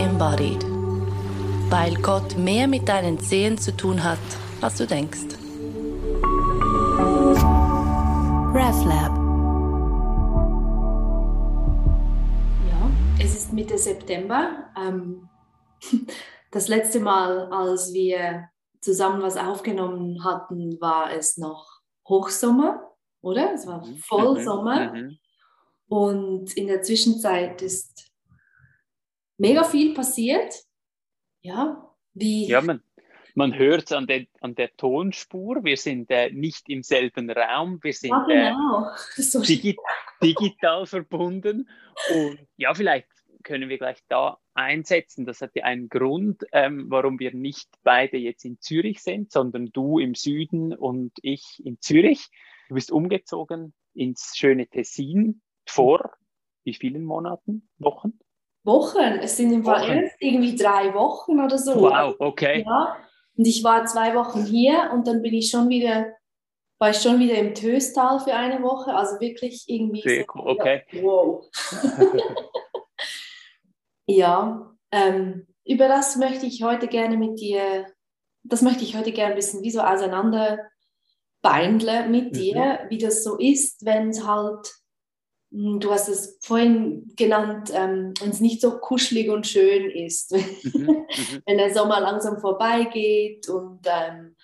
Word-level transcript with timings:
embodied. 0.00 0.64
Weil 1.68 1.94
Gott 1.96 2.36
mehr 2.36 2.66
mit 2.66 2.88
deinen 2.88 3.20
Zehen 3.20 3.58
zu 3.58 3.76
tun 3.76 4.02
hat, 4.02 4.18
als 4.62 4.78
du 4.78 4.86
denkst. 4.86 5.36
RefLab. 8.54 9.12
Ja, 12.70 12.90
es 13.22 13.36
ist 13.36 13.52
Mitte 13.52 13.76
September. 13.76 14.70
Ähm, 14.76 15.28
das 16.50 16.68
letzte 16.68 17.00
Mal, 17.00 17.52
als 17.52 17.92
wir 17.92 18.48
zusammen 18.80 19.20
was 19.20 19.36
aufgenommen 19.36 20.24
hatten, 20.24 20.80
war 20.80 21.12
es 21.12 21.36
noch 21.36 21.66
Hochsommer, 22.08 22.90
oder? 23.20 23.52
Es 23.52 23.66
war 23.66 23.86
mhm. 23.86 23.96
Vollsommer. 23.98 24.94
Mhm. 24.94 25.18
Und 25.88 26.56
in 26.56 26.68
der 26.68 26.82
Zwischenzeit 26.82 27.60
ist 27.60 28.09
mega 29.40 29.64
viel 29.64 29.94
passiert. 29.94 30.54
Ja, 31.42 31.90
wie. 32.14 32.46
Ja, 32.46 32.60
man, 32.60 32.82
man 33.34 33.56
hört 33.56 33.84
es 33.84 33.92
an, 33.92 34.06
an 34.40 34.54
der 34.54 34.76
Tonspur. 34.76 35.64
Wir 35.64 35.76
sind 35.76 36.10
äh, 36.10 36.30
nicht 36.30 36.68
im 36.68 36.82
selben 36.82 37.30
Raum. 37.30 37.78
Wir 37.82 37.92
sind 37.92 38.10
ja, 38.10 38.24
genau. 38.26 38.90
äh, 39.16 39.46
digi 39.46 39.76
digital 40.22 40.86
verbunden. 40.86 41.68
Und 42.14 42.38
ja, 42.56 42.74
vielleicht 42.74 43.08
können 43.42 43.70
wir 43.70 43.78
gleich 43.78 43.98
da 44.08 44.38
einsetzen. 44.52 45.24
Das 45.24 45.40
hat 45.40 45.52
ja 45.54 45.64
einen 45.64 45.88
Grund, 45.88 46.44
ähm, 46.52 46.86
warum 46.88 47.18
wir 47.18 47.34
nicht 47.34 47.70
beide 47.82 48.18
jetzt 48.18 48.44
in 48.44 48.60
Zürich 48.60 49.02
sind, 49.02 49.32
sondern 49.32 49.70
du 49.72 49.98
im 49.98 50.14
Süden 50.14 50.74
und 50.74 51.12
ich 51.22 51.62
in 51.64 51.80
Zürich. 51.80 52.28
Du 52.68 52.74
bist 52.74 52.92
umgezogen 52.92 53.72
ins 53.94 54.34
schöne 54.36 54.66
Tessin 54.66 55.40
vor 55.66 56.12
wie 56.64 56.74
vielen 56.74 57.04
Monaten, 57.04 57.68
Wochen? 57.78 58.18
Wochen. 58.64 59.18
Es 59.20 59.36
sind 59.36 59.52
im 59.52 59.64
Fall 59.64 59.88
erst 59.88 60.16
irgendwie 60.20 60.56
drei 60.56 60.92
Wochen 60.94 61.40
oder 61.40 61.58
so. 61.58 61.80
Wow, 61.80 62.14
okay. 62.18 62.64
Ja. 62.66 62.96
Und 63.36 63.46
ich 63.46 63.64
war 63.64 63.86
zwei 63.86 64.14
Wochen 64.14 64.44
hier 64.44 64.90
und 64.92 65.06
dann 65.06 65.22
bin 65.22 65.34
ich 65.34 65.50
schon 65.50 65.68
wieder, 65.68 66.06
war 66.78 66.90
ich 66.90 66.98
schon 66.98 67.18
wieder 67.18 67.36
im 67.36 67.54
Töstal 67.54 68.20
für 68.20 68.34
eine 68.34 68.62
Woche. 68.62 68.94
Also 68.94 69.18
wirklich 69.20 69.64
irgendwie. 69.66 70.02
Sehr 70.02 70.24
so, 70.26 70.40
cool, 70.40 70.50
okay. 70.50 70.82
Wow. 71.00 71.48
Ja, 74.10 74.74
ähm, 74.90 75.46
über 75.64 75.86
das 75.86 76.16
möchte 76.16 76.44
ich 76.44 76.64
heute 76.64 76.88
gerne 76.88 77.16
mit 77.16 77.38
dir, 77.38 77.86
das 78.42 78.60
möchte 78.60 78.82
ich 78.82 78.96
heute 78.96 79.12
gerne 79.12 79.34
ein 79.34 79.36
bisschen 79.36 79.62
wie 79.62 79.70
so 79.70 79.80
auseinander 79.80 80.58
beindeln 81.42 82.10
mit 82.10 82.32
mhm. 82.32 82.32
dir, 82.32 82.80
wie 82.88 82.98
das 82.98 83.22
so 83.22 83.38
ist, 83.38 83.84
wenn 83.84 84.08
es 84.08 84.26
halt, 84.26 84.79
du 85.50 85.90
hast 85.90 86.08
es 86.08 86.38
vorhin 86.40 87.12
genannt, 87.16 87.70
ähm, 87.74 88.14
wenn 88.20 88.30
es 88.30 88.40
nicht 88.40 88.60
so 88.60 88.78
kuschelig 88.78 89.30
und 89.30 89.46
schön 89.46 89.90
ist, 89.90 90.32
mhm. 90.74 90.86
Mhm. 90.86 91.06
wenn 91.44 91.58
der 91.58 91.74
Sommer 91.74 92.00
langsam 92.00 92.40
vorbeigeht 92.40 93.48
und 93.48 93.80
ähm, 93.84 94.36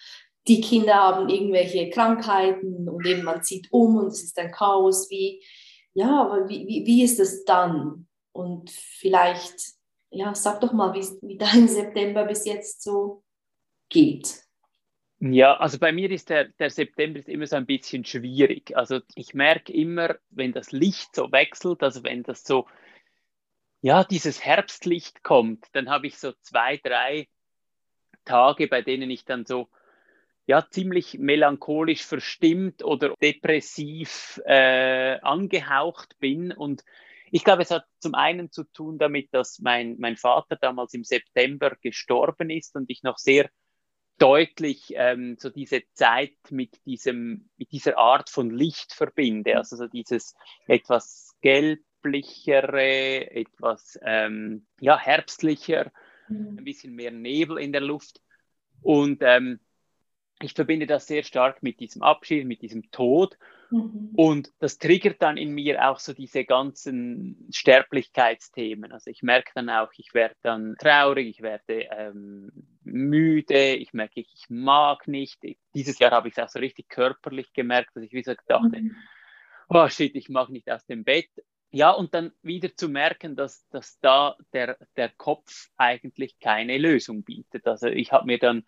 die 0.48 0.60
Kinder 0.60 0.94
haben 0.94 1.28
irgendwelche 1.28 1.90
Krankheiten 1.90 2.88
und 2.88 3.06
eben 3.06 3.24
man 3.24 3.42
zieht 3.42 3.68
um 3.72 3.96
und 3.96 4.08
es 4.08 4.22
ist 4.22 4.38
ein 4.38 4.52
Chaos, 4.52 5.10
wie, 5.10 5.42
ja, 5.94 6.22
aber 6.22 6.48
wie, 6.48 6.66
wie, 6.66 6.86
wie 6.86 7.02
ist 7.02 7.18
es 7.18 7.44
dann? 7.44 8.06
Und 8.32 8.70
vielleicht, 8.70 9.54
ja, 10.10 10.34
sag 10.34 10.60
doch 10.60 10.72
mal, 10.72 10.94
wie 10.94 11.38
dein 11.38 11.68
September 11.68 12.24
bis 12.24 12.44
jetzt 12.44 12.82
so 12.82 13.24
geht. 13.88 14.45
Ja, 15.18 15.56
also 15.56 15.78
bei 15.78 15.92
mir 15.92 16.10
ist 16.10 16.28
der, 16.28 16.44
der 16.44 16.68
September 16.68 17.18
ist 17.18 17.28
immer 17.28 17.46
so 17.46 17.56
ein 17.56 17.64
bisschen 17.64 18.04
schwierig. 18.04 18.76
Also 18.76 19.00
ich 19.14 19.32
merke 19.32 19.72
immer, 19.72 20.16
wenn 20.30 20.52
das 20.52 20.72
Licht 20.72 21.14
so 21.14 21.32
wechselt, 21.32 21.82
also 21.82 22.04
wenn 22.04 22.22
das 22.22 22.44
so, 22.44 22.66
ja, 23.80 24.04
dieses 24.04 24.44
Herbstlicht 24.44 25.22
kommt, 25.22 25.64
dann 25.72 25.88
habe 25.88 26.06
ich 26.06 26.18
so 26.18 26.32
zwei, 26.42 26.76
drei 26.76 27.28
Tage, 28.26 28.68
bei 28.68 28.82
denen 28.82 29.10
ich 29.10 29.24
dann 29.24 29.46
so, 29.46 29.70
ja, 30.46 30.68
ziemlich 30.68 31.18
melancholisch 31.18 32.04
verstimmt 32.04 32.84
oder 32.84 33.14
depressiv 33.22 34.40
äh, 34.44 35.18
angehaucht 35.20 36.18
bin 36.18 36.52
und 36.52 36.84
ich 37.32 37.42
glaube, 37.42 37.62
es 37.62 37.72
hat 37.72 37.84
zum 37.98 38.14
einen 38.14 38.52
zu 38.52 38.64
tun 38.64 38.98
damit, 38.98 39.34
dass 39.34 39.58
mein, 39.58 39.96
mein 39.98 40.16
Vater 40.16 40.56
damals 40.56 40.94
im 40.94 41.02
September 41.02 41.74
gestorben 41.82 42.50
ist 42.50 42.76
und 42.76 42.88
ich 42.88 43.02
noch 43.02 43.18
sehr 43.18 43.50
deutlich 44.18 44.92
ähm, 44.94 45.36
so 45.38 45.50
diese 45.50 45.82
Zeit 45.92 46.36
mit 46.50 46.84
diesem, 46.86 47.48
mit 47.56 47.72
dieser 47.72 47.98
Art 47.98 48.30
von 48.30 48.50
Licht 48.50 48.92
verbinde. 48.92 49.56
Also 49.56 49.76
so 49.76 49.86
dieses 49.86 50.34
etwas 50.66 51.34
gelblichere, 51.42 53.30
etwas 53.30 53.98
ähm, 54.02 54.66
ja, 54.80 54.98
herbstlicher, 54.98 55.92
mhm. 56.28 56.56
ein 56.58 56.64
bisschen 56.64 56.94
mehr 56.94 57.10
Nebel 57.10 57.58
in 57.58 57.72
der 57.72 57.82
Luft. 57.82 58.22
Und 58.82 59.18
ähm, 59.22 59.60
ich 60.40 60.52
verbinde 60.52 60.86
das 60.86 61.06
sehr 61.06 61.22
stark 61.22 61.62
mit 61.62 61.80
diesem 61.80 62.02
Abschied, 62.02 62.46
mit 62.46 62.62
diesem 62.62 62.90
Tod. 62.90 63.38
Mhm. 63.70 64.10
Und 64.16 64.52
das 64.58 64.78
triggert 64.78 65.22
dann 65.22 65.36
in 65.36 65.50
mir 65.52 65.88
auch 65.88 65.98
so 65.98 66.12
diese 66.12 66.44
ganzen 66.44 67.48
Sterblichkeitsthemen. 67.50 68.92
Also 68.92 69.10
ich 69.10 69.22
merke 69.22 69.50
dann 69.54 69.70
auch, 69.70 69.90
ich 69.96 70.12
werde 70.12 70.36
dann 70.42 70.76
traurig, 70.78 71.28
ich 71.28 71.42
werde 71.42 71.86
ähm, 71.90 72.50
müde, 72.86 73.74
ich 73.74 73.92
merke, 73.92 74.20
ich 74.20 74.46
mag 74.48 75.06
nicht. 75.08 75.40
Dieses 75.74 75.98
Jahr 75.98 76.12
habe 76.12 76.28
ich 76.28 76.36
es 76.36 76.42
auch 76.42 76.48
so 76.48 76.58
richtig 76.58 76.88
körperlich 76.88 77.52
gemerkt, 77.52 77.90
dass 77.94 78.04
ich 78.04 78.12
wie 78.12 78.22
so 78.22 78.34
dachte, 78.46 78.80
mhm. 78.80 78.96
oh 79.68 79.88
shit, 79.88 80.14
ich 80.14 80.28
mag 80.28 80.48
nicht 80.48 80.70
aus 80.70 80.86
dem 80.86 81.04
Bett. 81.04 81.28
Ja, 81.72 81.90
und 81.90 82.14
dann 82.14 82.32
wieder 82.42 82.74
zu 82.74 82.88
merken, 82.88 83.36
dass, 83.36 83.68
dass 83.68 83.98
da 84.00 84.36
der, 84.52 84.78
der 84.96 85.10
Kopf 85.10 85.68
eigentlich 85.76 86.38
keine 86.38 86.78
Lösung 86.78 87.22
bietet. 87.22 87.66
Also 87.66 87.88
ich 87.88 88.12
habe 88.12 88.26
mir 88.26 88.38
dann 88.38 88.64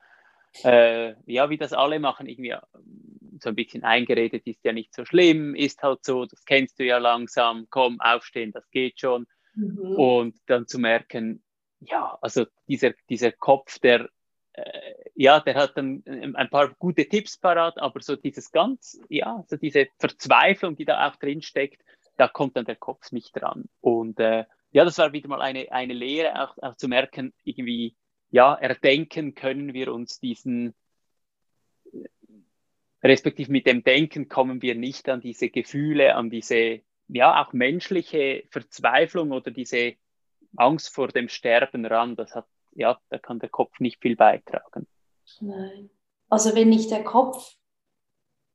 äh, 0.65 1.15
ja, 1.27 1.51
wie 1.51 1.59
das 1.59 1.73
alle 1.73 2.01
machen, 2.01 2.27
irgendwie 2.27 2.51
ähm, 2.51 3.39
so 3.41 3.51
ein 3.51 3.55
bisschen 3.55 3.85
eingeredet, 3.85 4.47
ist 4.47 4.65
ja 4.65 4.73
nicht 4.73 4.95
so 4.95 5.05
schlimm, 5.05 5.55
ist 5.55 5.83
halt 5.83 6.05
so, 6.05 6.27
das 6.27 6.45
kennst 6.45 6.79
du 6.79 6.85
ja 6.85 6.99
langsam, 6.99 7.67
komm, 7.71 8.01
aufstehen, 8.01 8.53
das 8.53 8.69
geht 8.71 9.01
schon. 9.01 9.27
Mhm. 9.55 9.79
Und 9.79 10.37
dann 10.47 10.67
zu 10.67 10.79
merken, 10.79 11.43
ja, 11.81 12.19
also 12.21 12.47
dieser, 12.67 12.93
dieser 13.09 13.33
Kopf, 13.33 13.79
der, 13.79 14.09
äh, 14.53 14.95
ja, 15.15 15.41
der 15.41 15.55
hat 15.55 15.77
dann 15.77 16.03
ähm, 16.07 16.37
ein 16.37 16.51
paar 16.51 16.75
gute 16.75 17.09
Tipps 17.09 17.37
parat, 17.37 17.79
aber 17.79 18.01
so 18.01 18.17
dieses 18.17 18.51
ganz, 18.51 19.01
ja, 19.09 19.45
so 19.47 19.57
diese 19.57 19.89
Verzweiflung, 19.99 20.77
die 20.77 20.85
da 20.85 21.09
auch 21.09 21.17
drin 21.17 21.43
steckt, 21.43 21.83
da 22.17 22.29
kommt 22.29 22.57
dann 22.57 22.65
der 22.65 22.77
Kopf 22.77 23.13
nicht 23.13 23.33
dran. 23.33 23.69
Und 23.81 24.19
äh, 24.19 24.45
ja, 24.73 24.85
das 24.85 24.99
war 24.99 25.13
wieder 25.13 25.29
mal 25.29 25.41
eine, 25.41 25.71
eine 25.73 25.95
Lehre, 25.95 26.43
auch, 26.43 26.59
auch 26.59 26.77
zu 26.77 26.89
merken, 26.89 27.33
irgendwie, 27.45 27.95
ja, 28.31 28.55
erdenken 28.55 29.35
können 29.35 29.73
wir 29.73 29.93
uns 29.93 30.21
diesen, 30.21 30.75
respektive 33.03 33.53
mit 33.53 33.67
dem 33.67 33.83
Denken 33.85 34.29
kommen 34.29 34.61
wir 34.63 34.75
nicht 34.75 35.09
an 35.09 35.21
diese 35.21 35.49
Gefühle, 35.49 36.15
an 36.17 36.29
diese, 36.29 36.83
ja, 37.09 37.43
auch 37.43 37.53
menschliche 37.53 38.45
Verzweiflung 38.51 39.33
oder 39.33 39.51
diese 39.51 39.95
Angst 40.57 40.95
vor 40.95 41.09
dem 41.09 41.29
Sterben 41.29 41.85
ran. 41.87 42.17
Das 42.17 42.35
hat, 42.35 42.47
ja, 42.73 42.99
da 43.11 43.19
kann 43.19 43.39
der 43.39 43.49
Kopf 43.49 43.81
nicht 43.81 44.01
viel 44.01 44.17
beitragen. 44.17 44.87
Nein. 45.41 45.91
Also 46.29 46.55
wenn 46.55 46.69
nicht 46.69 46.91
der 46.91 47.05
Kopf, 47.05 47.55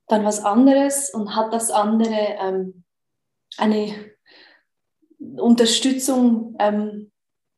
dann 0.07 0.25
was 0.25 0.43
anderes 0.43 1.09
und 1.09 1.35
hat 1.35 1.53
das 1.53 1.71
andere 1.71 2.37
ähm, 2.39 2.83
eine 3.57 4.11
Unterstützung 5.19 6.55
ähm, 6.59 7.11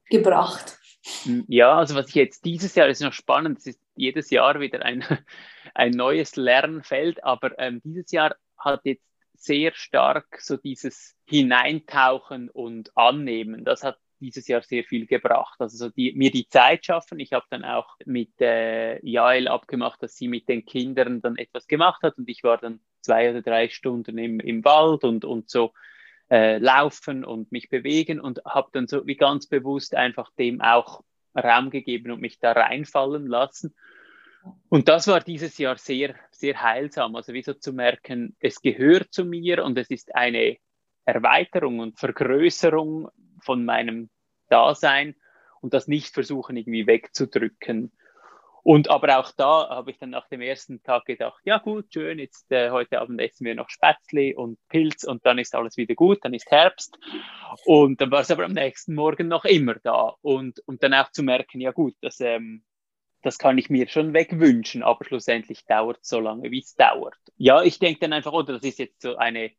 gebracht. 0.10 0.78
Hm, 1.24 1.46
ja, 1.48 1.78
also 1.78 1.96
was 1.96 2.10
ich 2.10 2.16
jetzt 2.16 2.46
dieses 2.46 2.76
Jahr 2.76 2.88
ist 2.88 3.02
noch 3.02 3.14
spannend, 3.14 3.60
es 3.60 3.68
ist 3.68 3.82
jedes 3.96 4.30
Jahr 4.30 4.60
wieder 4.60 4.84
ein, 4.84 5.04
ein 5.74 5.92
neues 5.92 6.36
Lernfeld, 6.36 7.24
aber 7.24 7.58
ähm, 7.60 7.82
dieses 7.84 8.12
Jahr 8.12 8.36
hat 8.58 8.82
jetzt 8.84 9.06
sehr 9.34 9.74
stark 9.74 10.40
so 10.40 10.58
dieses 10.58 11.16
Hineintauchen 11.26 12.50
und 12.50 12.96
Annehmen. 12.96 13.66
Das 13.66 13.84
hat 13.84 13.98
dieses 14.20 14.48
Jahr 14.48 14.62
sehr 14.62 14.84
viel 14.84 15.06
gebracht. 15.06 15.60
Also 15.60 15.78
so 15.78 15.90
die, 15.90 16.14
mir 16.14 16.32
die 16.32 16.48
Zeit 16.48 16.86
schaffen. 16.86 17.20
Ich 17.20 17.34
habe 17.34 17.46
dann 17.50 17.64
auch 17.64 17.96
mit 18.06 18.40
äh, 18.42 19.04
Jael 19.06 19.48
abgemacht, 19.48 20.02
dass 20.02 20.16
sie 20.16 20.28
mit 20.28 20.48
den 20.50 20.66
Kindern 20.66 21.22
dann 21.22 21.38
etwas 21.38 21.68
gemacht 21.68 22.02
hat 22.04 22.18
und 22.18 22.30
ich 22.30 22.44
war 22.44 22.58
dann 22.58 22.80
zwei 23.02 23.30
oder 23.30 23.42
drei 23.42 23.70
Stunden 23.70 24.18
im, 24.18 24.40
im 24.40 24.66
Wald 24.66 25.04
und, 25.04 25.26
und 25.26 25.50
so 25.50 25.74
äh, 26.30 26.58
laufen 26.58 27.24
und 27.24 27.52
mich 27.52 27.70
bewegen 27.70 28.20
und 28.20 28.42
habe 28.46 28.70
dann 28.72 28.88
so 28.88 29.06
wie 29.06 29.16
ganz 29.16 29.48
bewusst 29.48 29.96
einfach 29.96 30.32
dem 30.38 30.62
auch 30.62 31.04
Raum 31.36 31.70
gegeben 31.70 32.12
und 32.12 32.22
mich 32.22 32.40
da 32.40 32.54
reinfallen 32.54 33.28
lassen. 33.28 33.76
Und 34.70 34.88
das 34.88 35.08
war 35.08 35.22
dieses 35.22 35.58
Jahr 35.58 35.78
sehr, 35.78 36.16
sehr 36.32 36.62
heilsam. 36.62 37.16
Also 37.16 37.34
wie 37.34 37.42
so 37.42 37.54
zu 37.54 37.74
merken, 37.74 38.36
es 38.40 38.62
gehört 38.62 39.12
zu 39.12 39.26
mir 39.26 39.64
und 39.64 39.78
es 39.78 39.90
ist 39.90 40.16
eine 40.16 40.58
Erweiterung 41.06 41.80
und 41.80 42.00
Vergrößerung 42.00 43.10
von 43.46 43.64
meinem 43.64 44.10
Dasein 44.50 45.16
und 45.62 45.74
das 45.74 45.88
nicht 45.88 46.14
versuchen 46.14 46.58
irgendwie 46.58 46.88
wegzudrücken. 46.88 47.92
Und 48.64 48.90
aber 48.90 49.20
auch 49.20 49.32
da 49.32 49.70
habe 49.70 49.92
ich 49.92 50.00
dann 50.00 50.10
nach 50.10 50.28
dem 50.28 50.42
ersten 50.42 50.82
Tag 50.82 51.06
gedacht, 51.06 51.40
ja 51.44 51.60
gut, 51.60 51.86
schön, 51.94 52.18
jetzt 52.18 52.52
äh, 52.52 52.72
heute 52.72 53.00
Abend 53.00 53.22
essen 53.22 53.46
wir 53.46 53.54
noch 53.54 53.70
Spätzle 53.70 54.36
und 54.36 54.58
Pilz 54.70 55.04
und 55.04 55.24
dann 55.24 55.38
ist 55.38 55.54
alles 55.54 55.78
wieder 55.78 55.94
gut, 55.94 56.26
dann 56.26 56.34
ist 56.34 56.50
Herbst. 56.50 56.98
Und 57.66 58.02
dann 58.02 58.10
war 58.10 58.22
es 58.22 58.32
aber 58.32 58.44
am 58.44 58.54
nächsten 58.54 58.96
Morgen 58.96 59.28
noch 59.28 59.46
immer 59.46 59.76
da. 59.76 60.16
Und, 60.24 60.62
und 60.66 60.82
dann 60.82 60.96
auch 60.96 61.12
zu 61.12 61.22
merken, 61.22 61.62
ja 61.62 61.74
gut, 61.74 61.94
das, 62.02 62.20
ähm, 62.22 62.64
das 63.22 63.38
kann 63.38 63.60
ich 63.60 63.70
mir 63.70 63.88
schon 63.88 64.16
wegwünschen, 64.16 64.82
aber 64.82 65.06
schlussendlich 65.06 65.66
dauert 65.66 66.00
es 66.02 66.10
so 66.10 66.20
lange, 66.20 66.50
wie 66.50 66.62
es 66.62 66.74
dauert. 66.74 67.14
Ja, 67.38 67.62
ich 67.62 67.78
denke 67.78 68.00
dann 68.00 68.14
einfach, 68.14 68.34
oder 68.34 68.54
das 68.54 68.64
ist 68.64 68.80
jetzt 68.80 69.04
so 69.04 69.16
eine, 69.16 69.52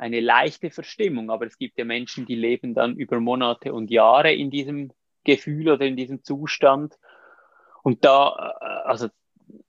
eine 0.00 0.20
leichte 0.20 0.70
Verstimmung, 0.70 1.30
aber 1.30 1.46
es 1.46 1.58
gibt 1.58 1.78
ja 1.78 1.84
Menschen, 1.84 2.24
die 2.24 2.34
leben 2.34 2.74
dann 2.74 2.96
über 2.96 3.20
Monate 3.20 3.74
und 3.74 3.90
Jahre 3.90 4.32
in 4.32 4.50
diesem 4.50 4.92
Gefühl 5.24 5.68
oder 5.68 5.84
in 5.84 5.96
diesem 5.96 6.24
Zustand. 6.24 6.98
Und 7.82 8.04
da, 8.04 8.54
äh, 8.60 8.88
also 8.88 9.08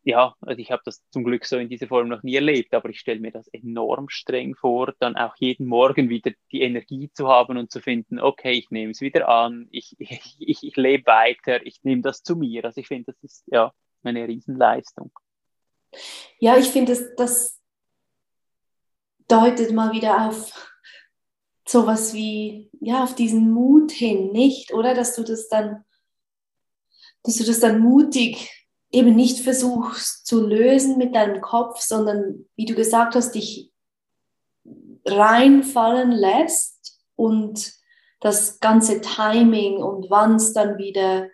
ja, 0.04 0.36
also 0.42 0.60
ich 0.60 0.72
habe 0.72 0.82
das 0.86 1.04
zum 1.10 1.26
Glück 1.26 1.46
so 1.46 1.58
in 1.58 1.68
dieser 1.68 1.88
Form 1.88 2.08
noch 2.08 2.24
nie 2.24 2.36
erlebt, 2.36 2.74
aber 2.74 2.90
ich 2.90 3.00
stelle 3.00 3.20
mir 3.20 3.32
das 3.32 3.50
enorm 3.50 4.08
streng 4.08 4.56
vor, 4.56 4.94
dann 5.00 5.18
auch 5.18 5.36
jeden 5.38 5.68
Morgen 5.68 6.08
wieder 6.10 6.32
die 6.52 6.62
Energie 6.62 7.12
zu 7.14 7.28
haben 7.28 7.58
und 7.58 7.72
zu 7.72 7.82
finden, 7.82 8.20
okay, 8.20 8.54
ich 8.54 8.72
nehme 8.72 8.92
es 8.92 9.02
wieder 9.02 9.28
an, 9.28 9.68
ich, 9.72 9.96
ich, 10.00 10.64
ich, 10.64 10.76
lebe 10.78 11.08
weiter, 11.08 11.66
ich 11.66 11.84
nehme 11.84 12.04
das 12.04 12.24
zu 12.24 12.38
mir. 12.38 12.64
Also 12.64 12.80
ich 12.80 12.88
finde, 12.88 13.12
das 13.12 13.22
ist 13.22 13.44
ja 13.48 13.74
eine 14.04 14.28
Riesenleistung. 14.28 15.12
Ja, 16.40 16.58
ich 16.58 16.70
finde, 16.70 16.94
das, 16.94 17.16
das 17.18 17.61
deutet 19.32 19.72
mal 19.72 19.92
wieder 19.92 20.28
auf 20.28 20.70
sowas 21.68 22.14
wie, 22.14 22.70
ja, 22.80 23.04
auf 23.04 23.16
diesen 23.16 23.52
Mut 23.52 23.92
hin, 23.92 24.32
nicht? 24.32 24.74
Oder 24.74 24.94
dass 24.94 25.16
du 25.16 25.24
das 25.24 25.48
dann 25.48 25.86
dass 27.24 27.38
du 27.38 27.44
das 27.44 27.60
dann 27.60 27.80
mutig 27.80 28.50
eben 28.92 29.16
nicht 29.16 29.40
versuchst 29.40 30.26
zu 30.26 30.46
lösen 30.46 30.98
mit 30.98 31.16
deinem 31.16 31.42
Kopf, 31.42 31.80
sondern 31.82 32.46
wie 32.56 32.66
du 32.66 32.76
gesagt 32.76 33.16
hast, 33.16 33.36
dich 33.36 33.72
reinfallen 35.06 36.12
lässt 36.12 37.00
und 37.16 37.74
das 38.20 38.60
ganze 38.60 39.02
Timing 39.02 39.78
und 39.78 40.10
wann 40.10 40.36
es 40.36 40.54
dann 40.54 40.78
wieder 40.78 41.28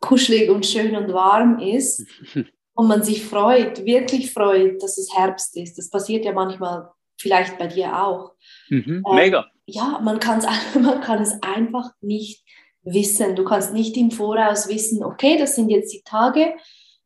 kuschelig 0.00 0.50
und 0.50 0.66
schön 0.66 0.96
und 0.96 1.12
warm 1.12 1.58
ist 1.58 2.04
und 2.74 2.88
man 2.88 3.02
sich 3.02 3.24
freut, 3.24 3.84
wirklich 3.84 4.32
freut, 4.32 4.82
dass 4.82 4.98
es 4.98 5.14
Herbst 5.14 5.56
ist. 5.56 5.78
Das 5.78 5.88
passiert 5.88 6.24
ja 6.24 6.32
manchmal 6.32 6.90
vielleicht 7.22 7.58
bei 7.58 7.68
dir 7.68 8.02
auch. 8.02 8.32
Mhm, 8.68 9.04
mega. 9.14 9.38
Ähm, 9.38 9.44
ja, 9.66 10.00
man, 10.02 10.18
man 10.80 11.00
kann 11.00 11.22
es 11.22 11.42
einfach 11.42 11.90
nicht 12.00 12.44
wissen. 12.82 13.36
Du 13.36 13.44
kannst 13.44 13.72
nicht 13.72 13.96
im 13.96 14.10
Voraus 14.10 14.68
wissen, 14.68 15.04
okay, 15.04 15.38
das 15.38 15.54
sind 15.54 15.70
jetzt 15.70 15.92
die 15.92 16.02
Tage, 16.04 16.54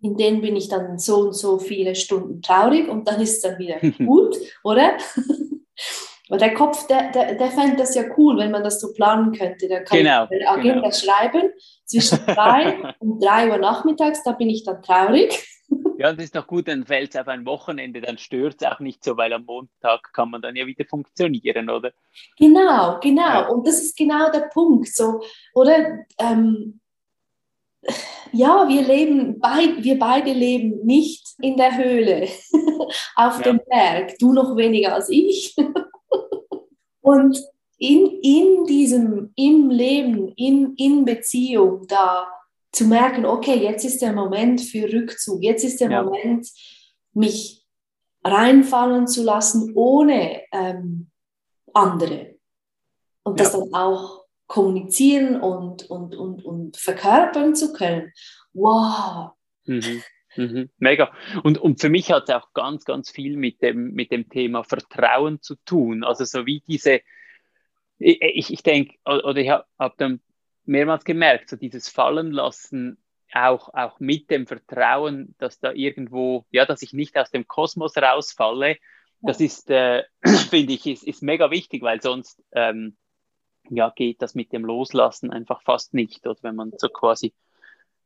in 0.01 0.17
denen 0.17 0.41
bin 0.41 0.57
ich 0.57 0.69
dann 0.69 0.99
so 0.99 1.19
und 1.19 1.35
so 1.35 1.59
viele 1.59 1.95
Stunden 1.95 2.43
traurig 2.43 2.89
und 2.89 3.07
dann 3.09 3.21
ist 3.21 3.37
es 3.37 3.41
dann 3.43 3.59
wieder 3.59 3.77
gut, 4.05 4.37
oder? 4.65 4.97
Aber 6.29 6.39
der 6.39 6.55
Kopf, 6.55 6.89
der, 6.89 7.13
der, 7.13 7.37
der 7.37 7.51
fände 7.53 7.77
das 7.77 7.95
ja 7.95 8.03
cool, 8.17 8.37
wenn 8.39 8.51
man 8.51 8.65
das 8.65 8.81
so 8.81 8.93
planen 8.93 9.33
könnte. 9.33 9.69
Der 9.69 9.85
kann 9.85 9.99
genau, 9.99 10.27
eine 10.29 10.49
Agenda 10.49 10.89
genau. 10.89 10.91
schreiben, 10.91 11.51
zwischen 11.85 12.19
drei 12.27 12.95
und 12.99 13.23
drei 13.23 13.49
Uhr 13.49 13.59
nachmittags, 13.59 14.25
da 14.25 14.33
bin 14.33 14.51
ich 14.51 14.65
dann 14.65 14.83
traurig. 14.83 15.47
Ja, 15.99 16.13
das 16.13 16.27
ist 16.27 16.35
noch 16.35 16.47
gut, 16.47 16.69
dann 16.69 16.85
fällt 16.85 17.15
es 17.15 17.21
auf 17.21 17.29
ein 17.29 17.47
Wochenende, 17.47 18.01
dann 18.03 18.19
stört 18.19 18.57
es 18.61 18.69
auch 18.69 18.81
nicht 18.81 19.03
so, 19.03 19.17
weil 19.17 19.33
am 19.33 19.45
Montag 19.45 20.13
kann 20.13 20.31
man 20.31 20.43
dann 20.43 20.55
ja 20.55 20.67
wieder 20.67 20.85
funktionieren, 20.85 21.71
oder? 21.71 21.93
Genau, 22.39 23.01
genau. 23.01 23.23
Ja. 23.23 23.49
Und 23.49 23.67
das 23.67 23.83
ist 23.83 23.97
genau 23.97 24.31
der 24.31 24.49
Punkt. 24.53 24.89
So, 24.89 25.23
oder 25.55 26.05
ähm, 26.19 26.81
ja, 28.33 28.69
wir 28.69 28.83
leben, 28.83 29.39
beid, 29.41 29.83
wir 29.83 29.99
beide 29.99 30.33
leben 30.33 30.85
nicht 30.85 31.35
in 31.41 31.57
der 31.57 31.77
Höhle 31.77 32.29
auf 33.17 33.39
ja. 33.39 33.43
dem 33.43 33.61
Berg, 33.67 34.19
du 34.19 34.33
noch 34.33 34.57
weniger 34.57 34.95
als 34.95 35.09
ich. 35.09 35.57
Und 37.01 37.39
in, 37.79 38.07
in 38.23 38.65
diesem, 38.65 39.33
im 39.37 39.71
Leben, 39.71 40.33
in, 40.37 40.75
in 40.77 41.05
Beziehung, 41.05 41.87
da 41.87 42.27
zu 42.77 42.85
merken, 42.85 43.25
okay, 43.25 43.55
jetzt 43.55 43.87
ist 43.87 44.03
der 44.03 44.13
Moment 44.13 44.61
für 44.61 44.93
Rückzug, 44.93 45.43
jetzt 45.43 45.65
ist 45.65 45.81
der 45.81 45.91
ja. 45.91 46.03
Moment, 46.03 46.47
mich 47.15 47.65
reinfallen 48.23 49.07
zu 49.07 49.25
lassen 49.25 49.73
ohne 49.75 50.43
ähm, 50.53 51.11
andere. 51.73 52.37
Und 53.23 53.41
ja. 53.41 53.45
das 53.45 53.53
dann 53.53 53.73
auch 53.73 54.27
kommunizieren 54.47 55.41
und, 55.41 55.89
und, 55.89 56.15
und, 56.15 56.45
und 56.45 56.77
verkörpern 56.77 57.55
zu 57.55 57.73
können. 57.73 58.13
Wow. 58.53 59.31
Mhm. 59.65 60.03
Mhm. 60.37 60.69
Mega. 60.77 61.11
Und, 61.45 61.57
und 61.57 61.81
für 61.81 61.89
mich 61.89 62.13
hat 62.13 62.29
es 62.29 62.35
auch 62.35 62.53
ganz, 62.53 62.85
ganz 62.85 63.11
viel 63.11 63.39
mit 63.39 63.63
dem, 63.63 63.95
mit 63.95 64.13
dem 64.13 64.29
Thema 64.29 64.65
Vertrauen 64.65 65.41
zu 65.41 65.55
tun. 65.65 66.05
Also 66.05 66.27
so 66.27 66.45
wie 66.45 66.61
diese, 66.69 67.01
ich, 67.99 68.53
ich 68.53 68.63
denke, 68.63 68.97
oder 69.07 69.37
ich 69.37 69.49
habe 69.49 69.65
hab 69.79 69.97
dann 69.97 70.21
mehrmals 70.67 71.05
gemerkt, 71.05 71.49
so 71.49 71.57
dieses 71.57 71.89
Fallenlassen 71.89 72.99
auch, 73.33 73.73
auch 73.75 74.01
mit 74.01 74.31
dem 74.31 74.47
Vertrauen, 74.47 75.35
dass 75.39 75.59
da 75.59 75.73
irgendwo, 75.73 76.47
ja, 76.51 76.65
dass 76.65 76.83
ich 76.83 76.93
nicht 76.93 77.17
aus 77.19 77.31
dem 77.31 77.47
Kosmos 77.47 77.97
rausfalle, 77.97 78.77
das 79.21 79.41
ist, 79.41 79.71
äh, 79.71 80.05
finde 80.51 80.73
ich, 80.73 80.87
ist, 80.87 81.03
ist 81.03 81.23
mega 81.23 81.51
wichtig, 81.51 81.83
weil 81.83 82.01
sonst 82.01 82.43
ähm, 82.53 82.97
ja, 83.71 83.91
geht 83.91 84.23
das 84.23 84.35
mit 84.35 84.53
dem 84.53 84.65
Loslassen 84.65 85.31
einfach 85.31 85.63
fast 85.63 85.95
nicht. 85.95 86.27
Oder 86.27 86.39
wenn 86.43 86.57
man 86.57 86.73
so 86.77 86.89
quasi, 86.89 87.35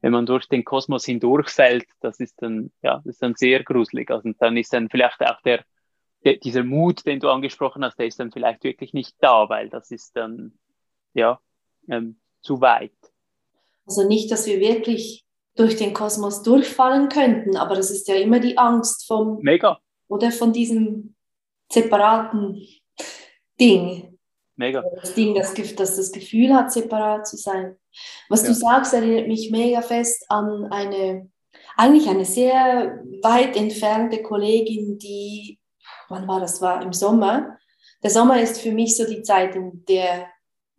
wenn 0.00 0.12
man 0.12 0.26
durch 0.26 0.48
den 0.48 0.64
Kosmos 0.64 1.04
hindurchfällt, 1.04 1.86
das 2.00 2.20
ist 2.20 2.40
dann, 2.42 2.72
ja, 2.82 2.96
das 2.98 3.06
ist 3.06 3.22
dann 3.22 3.34
sehr 3.34 3.62
gruselig. 3.62 4.10
Also 4.10 4.30
dann 4.38 4.56
ist 4.56 4.72
dann 4.72 4.88
vielleicht 4.88 5.20
auch 5.20 5.40
der, 5.42 5.64
der, 6.24 6.36
dieser 6.36 6.64
Mut, 6.64 7.04
den 7.06 7.20
du 7.20 7.28
angesprochen 7.28 7.84
hast, 7.84 7.98
der 7.98 8.06
ist 8.06 8.20
dann 8.20 8.32
vielleicht 8.32 8.64
wirklich 8.64 8.94
nicht 8.94 9.16
da, 9.20 9.48
weil 9.48 9.68
das 9.68 9.90
ist 9.90 10.16
dann, 10.16 10.58
ja, 11.12 11.40
ähm, 11.88 12.18
zu 12.42 12.60
weit. 12.60 12.92
Also 13.86 14.06
nicht, 14.06 14.30
dass 14.30 14.46
wir 14.46 14.60
wirklich 14.60 15.24
durch 15.56 15.76
den 15.76 15.92
Kosmos 15.92 16.42
durchfallen 16.42 17.08
könnten, 17.08 17.56
aber 17.56 17.74
das 17.74 17.90
ist 17.90 18.08
ja 18.08 18.14
immer 18.14 18.40
die 18.40 18.56
Angst 18.56 19.06
vom 19.06 19.38
Mega. 19.42 19.78
oder 20.08 20.30
von 20.30 20.52
diesem 20.52 21.14
separaten 21.70 22.62
Ding. 23.58 24.18
Mega. 24.56 24.82
Das 25.00 25.14
Ding, 25.14 25.34
das, 25.34 25.54
das 25.54 25.96
das 25.96 26.12
Gefühl 26.12 26.54
hat, 26.54 26.72
separat 26.72 27.26
zu 27.26 27.36
sein. 27.36 27.76
Was 28.28 28.42
ja. 28.42 28.48
du 28.48 28.54
sagst, 28.54 28.94
erinnert 28.94 29.26
mich 29.26 29.50
mega 29.50 29.80
fest 29.82 30.24
an 30.28 30.66
eine, 30.70 31.30
eigentlich 31.76 32.08
eine 32.08 32.24
sehr 32.24 33.02
weit 33.22 33.56
entfernte 33.56 34.22
Kollegin, 34.22 34.98
die, 34.98 35.58
wann 36.08 36.28
war 36.28 36.40
das, 36.40 36.60
war 36.60 36.82
im 36.82 36.92
Sommer. 36.92 37.58
Der 38.02 38.10
Sommer 38.10 38.40
ist 38.40 38.60
für 38.60 38.72
mich 38.72 38.96
so 38.96 39.06
die 39.06 39.22
Zeit, 39.22 39.56
in 39.56 39.84
der 39.86 40.26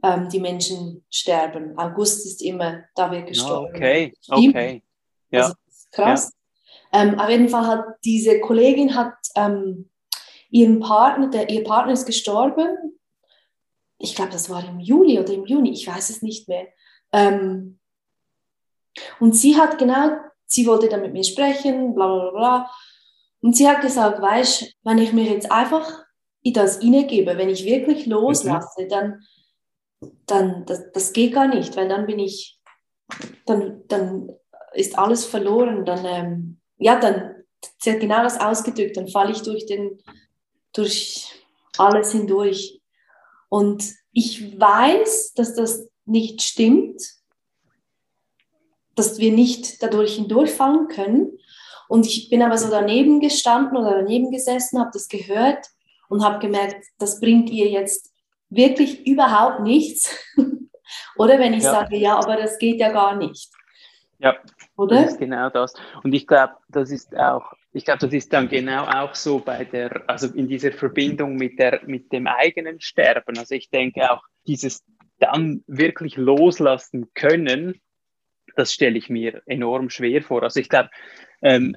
ähm, 0.04 0.30
die 0.30 0.40
Menschen 0.40 1.04
sterben. 1.10 1.78
August 1.78 2.26
ist 2.26 2.42
immer, 2.42 2.84
da 2.96 3.12
wird 3.12 3.28
gestorben. 3.28 3.76
Okay, 3.76 4.14
okay. 4.30 4.84
Ja. 5.30 5.44
Also, 5.44 5.54
krass. 5.92 6.34
Ja. 6.92 7.04
Ähm, 7.04 7.20
auf 7.20 7.30
jeden 7.30 7.50
Fall 7.50 7.68
hat 7.68 7.86
diese 8.04 8.40
Kollegin 8.40 8.96
hat 8.96 9.14
ähm, 9.36 9.90
ihren 10.50 10.80
Partner, 10.80 11.30
der, 11.30 11.50
ihr 11.50 11.64
Partner 11.64 11.94
ist 11.94 12.06
gestorben. 12.06 13.00
Ich 13.98 14.16
glaube, 14.16 14.32
das 14.32 14.50
war 14.50 14.68
im 14.68 14.80
Juli 14.80 15.20
oder 15.20 15.34
im 15.34 15.46
Juni, 15.46 15.72
ich 15.72 15.88
weiß 15.88 16.10
es 16.10 16.22
nicht 16.22 16.48
mehr. 16.50 16.68
Ähm, 17.14 17.80
und 19.20 19.34
sie 19.34 19.56
hat 19.56 19.78
genau, 19.78 20.18
sie 20.46 20.66
wollte 20.66 20.90
dann 20.90 21.02
mit 21.02 21.14
mir 21.14 21.24
sprechen, 21.24 21.96
bla 21.96 22.08
bla 22.08 22.32
bla. 22.32 22.72
Und 23.42 23.56
sie 23.56 23.68
hat 23.68 23.82
gesagt, 23.82 24.22
weißt, 24.22 24.76
wenn 24.84 24.98
ich 24.98 25.14
mir 25.14 25.26
jetzt 25.26 25.52
einfach 25.52 26.04
in 26.44 26.54
das 26.54 26.80
gebe, 26.80 27.38
wenn 27.38 27.50
ich 27.50 27.66
wirklich 27.66 28.06
mhm. 28.06 28.14
loslasse, 28.14 28.84
mhm. 28.84 28.90
dann 28.90 29.24
dann 30.26 30.66
das, 30.66 30.92
das 30.92 31.14
geht 31.14 31.34
gar 31.34 31.48
nicht, 31.48 31.76
weil 31.76 31.88
dann 31.88 32.06
bin 32.06 32.20
ich, 32.20 32.60
dann, 33.46 33.84
dann 33.88 34.32
ist 34.74 34.98
alles 34.98 35.26
verloren, 35.26 35.86
dann, 35.86 36.06
ähm, 36.06 36.62
ja, 36.78 37.00
dann, 37.00 37.44
sie 37.80 37.92
hat 37.92 38.00
genau 38.00 38.24
das 38.24 38.40
ausgedrückt, 38.40 38.98
dann 38.98 39.08
falle 39.08 39.32
ich 39.32 39.42
durch, 39.42 39.66
den, 39.66 40.00
durch 40.74 41.32
alles 41.78 42.12
hindurch. 42.12 42.82
Und 43.50 43.84
ich 44.14 44.60
weiß, 44.60 45.34
dass 45.34 45.56
das 45.56 45.90
nicht 46.06 46.42
stimmt, 46.42 47.02
dass 48.96 49.20
wir 49.20 49.32
nicht 49.32 49.82
dadurch 49.84 50.16
hindurchfallen 50.16 50.88
können. 50.88 51.38
Und 51.88 52.06
ich 52.06 52.30
bin 52.30 52.42
aber 52.42 52.58
so 52.58 52.70
daneben 52.70 53.20
gestanden 53.20 53.78
oder 53.78 53.92
daneben 53.92 54.32
gesessen, 54.32 54.80
habe 54.80 54.92
das 54.94 55.08
gehört 55.08 55.68
und 56.10 56.24
habe 56.24 56.40
gemerkt, 56.40 56.86
das 56.98 57.20
bringt 57.20 57.50
ihr 57.50 57.70
jetzt 57.70 58.11
wirklich 58.52 59.08
überhaupt 59.08 59.62
nichts. 59.62 60.16
Oder 61.16 61.40
wenn 61.40 61.54
ich 61.54 61.64
ja. 61.64 61.72
sage, 61.72 61.98
ja, 61.98 62.16
aber 62.16 62.36
das 62.36 62.60
geht 62.60 62.80
ja 62.80 62.92
gar 62.92 63.16
nicht. 63.16 63.50
Ja, 64.20 64.38
Oder? 64.78 65.02
das 65.02 65.14
ist 65.14 65.20
genau 65.20 65.50
das. 65.50 65.74
Und 66.04 66.14
ich 66.14 66.28
glaube, 66.28 66.54
das 66.70 66.92
ist 66.92 67.16
auch, 67.18 67.54
ich 67.74 67.86
glaube, 67.86 68.00
das 68.00 68.14
ist 68.14 68.32
dann 68.34 68.50
genau 68.50 68.84
auch 68.84 69.16
so 69.16 69.40
bei 69.40 69.64
der, 69.64 70.04
also 70.08 70.28
in 70.28 70.48
dieser 70.48 70.72
Verbindung 70.72 71.36
mit 71.36 71.58
der, 71.58 71.82
mit 71.86 72.12
dem 72.12 72.28
eigenen 72.28 72.82
Sterben. 72.82 73.38
Also 73.38 73.56
ich 73.56 73.70
denke 73.70 74.12
auch, 74.12 74.22
dieses 74.46 74.84
dann 75.20 75.64
wirklich 75.68 76.18
loslassen 76.18 77.12
können, 77.14 77.82
das 78.56 78.74
stelle 78.74 78.98
ich 78.98 79.10
mir 79.10 79.42
enorm 79.46 79.90
schwer 79.90 80.22
vor. 80.22 80.44
Also 80.44 80.60
ich 80.60 80.70
glaube, 80.70 80.90
ähm, 81.42 81.76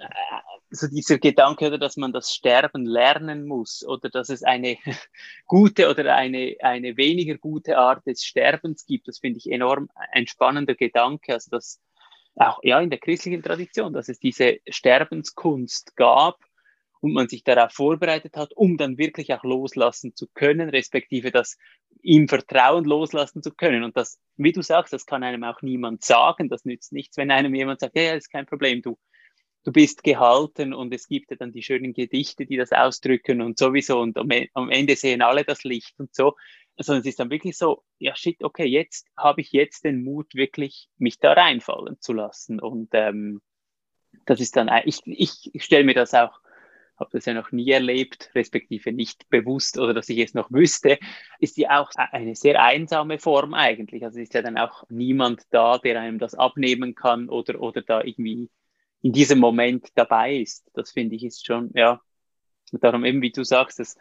so 0.74 0.88
dieser 0.88 1.18
Gedanke, 1.18 1.66
oder, 1.66 1.78
dass 1.78 1.96
man 1.96 2.12
das 2.12 2.32
Sterben 2.32 2.84
lernen 2.84 3.46
muss 3.46 3.84
oder 3.86 4.08
dass 4.10 4.28
es 4.28 4.42
eine 4.42 4.76
gute 5.46 5.88
oder 5.88 6.14
eine, 6.14 6.56
eine 6.60 6.96
weniger 6.96 7.36
gute 7.36 7.78
Art 7.78 8.06
des 8.06 8.24
Sterbens 8.24 8.86
gibt, 8.86 9.08
das 9.08 9.18
finde 9.18 9.38
ich 9.38 9.50
enorm 9.50 9.88
ein 10.12 10.26
spannender 10.26 10.74
Gedanke. 10.74 11.34
Also 11.34 11.50
dass 11.50 11.80
auch 12.36 12.58
ja 12.62 12.80
in 12.80 12.90
der 12.90 12.98
christlichen 12.98 13.42
Tradition, 13.42 13.92
dass 13.92 14.08
es 14.08 14.18
diese 14.18 14.58
Sterbenskunst 14.68 15.96
gab 15.96 16.38
und 17.00 17.12
man 17.12 17.28
sich 17.28 17.44
darauf 17.44 17.72
vorbereitet 17.72 18.36
hat, 18.36 18.52
um 18.54 18.76
dann 18.76 18.98
wirklich 18.98 19.32
auch 19.34 19.44
loslassen 19.44 20.16
zu 20.16 20.26
können, 20.32 20.70
respektive 20.70 21.30
das 21.30 21.58
im 22.02 22.28
Vertrauen 22.28 22.84
loslassen 22.84 23.42
zu 23.42 23.52
können. 23.52 23.84
Und 23.84 23.96
das, 23.96 24.18
wie 24.36 24.52
du 24.52 24.62
sagst, 24.62 24.92
das 24.92 25.06
kann 25.06 25.22
einem 25.22 25.44
auch 25.44 25.62
niemand 25.62 26.02
sagen. 26.02 26.48
Das 26.48 26.64
nützt 26.64 26.92
nichts, 26.92 27.16
wenn 27.16 27.30
einem 27.30 27.54
jemand 27.54 27.80
sagt, 27.80 27.96
ja, 27.96 28.02
ja, 28.02 28.14
ist 28.14 28.30
kein 28.30 28.46
Problem, 28.46 28.82
du 28.82 28.98
du 29.64 29.72
bist 29.72 30.04
gehalten 30.04 30.74
und 30.74 30.92
es 30.94 31.08
gibt 31.08 31.30
ja 31.30 31.36
dann 31.36 31.52
die 31.52 31.62
schönen 31.62 31.92
Gedichte, 31.94 32.46
die 32.46 32.56
das 32.56 32.72
ausdrücken 32.72 33.40
und 33.40 33.58
sowieso 33.58 34.00
und 34.00 34.16
am, 34.18 34.30
e-, 34.30 34.50
am 34.54 34.70
Ende 34.70 34.94
sehen 34.94 35.22
alle 35.22 35.44
das 35.44 35.64
Licht 35.64 35.98
und 35.98 36.14
so. 36.14 36.34
Sondern 36.76 37.00
es 37.00 37.06
ist 37.06 37.20
dann 37.20 37.30
wirklich 37.30 37.56
so, 37.56 37.84
ja 37.98 38.14
shit, 38.14 38.42
okay, 38.42 38.66
jetzt 38.66 39.06
habe 39.16 39.40
ich 39.40 39.52
jetzt 39.52 39.84
den 39.84 40.02
Mut, 40.02 40.34
wirklich 40.34 40.88
mich 40.98 41.18
da 41.18 41.32
reinfallen 41.32 42.00
zu 42.00 42.12
lassen. 42.12 42.60
Und 42.60 42.90
ähm, 42.92 43.40
das 44.26 44.40
ist 44.40 44.56
dann, 44.56 44.70
ich, 44.84 45.00
ich, 45.06 45.50
ich 45.54 45.64
stelle 45.64 45.84
mir 45.84 45.94
das 45.94 46.14
auch, 46.14 46.40
habe 46.96 47.10
das 47.12 47.26
ja 47.26 47.34
noch 47.34 47.52
nie 47.52 47.70
erlebt, 47.70 48.30
respektive 48.34 48.92
nicht 48.92 49.28
bewusst 49.28 49.78
oder 49.78 49.94
dass 49.94 50.08
ich 50.08 50.18
es 50.18 50.34
noch 50.34 50.50
wüsste, 50.52 50.98
ist 51.38 51.56
ja 51.56 51.80
auch 51.80 51.90
eine 51.94 52.36
sehr 52.36 52.62
einsame 52.62 53.18
Form 53.18 53.54
eigentlich. 53.54 54.04
Also 54.04 54.20
ist 54.20 54.34
ja 54.34 54.42
dann 54.42 54.58
auch 54.58 54.84
niemand 54.90 55.42
da, 55.50 55.78
der 55.78 56.00
einem 56.00 56.18
das 56.18 56.34
abnehmen 56.34 56.94
kann 56.94 57.28
oder, 57.28 57.60
oder 57.60 57.82
da 57.82 58.02
irgendwie 58.02 58.50
in 59.04 59.12
diesem 59.12 59.38
Moment 59.38 59.88
dabei 59.96 60.36
ist. 60.36 60.64
Das 60.72 60.90
finde 60.90 61.14
ich 61.14 61.24
ist 61.24 61.44
schon, 61.44 61.70
ja, 61.74 62.00
und 62.72 62.82
darum 62.82 63.04
eben, 63.04 63.20
wie 63.20 63.30
du 63.30 63.44
sagst, 63.44 63.78
dass, 63.78 63.96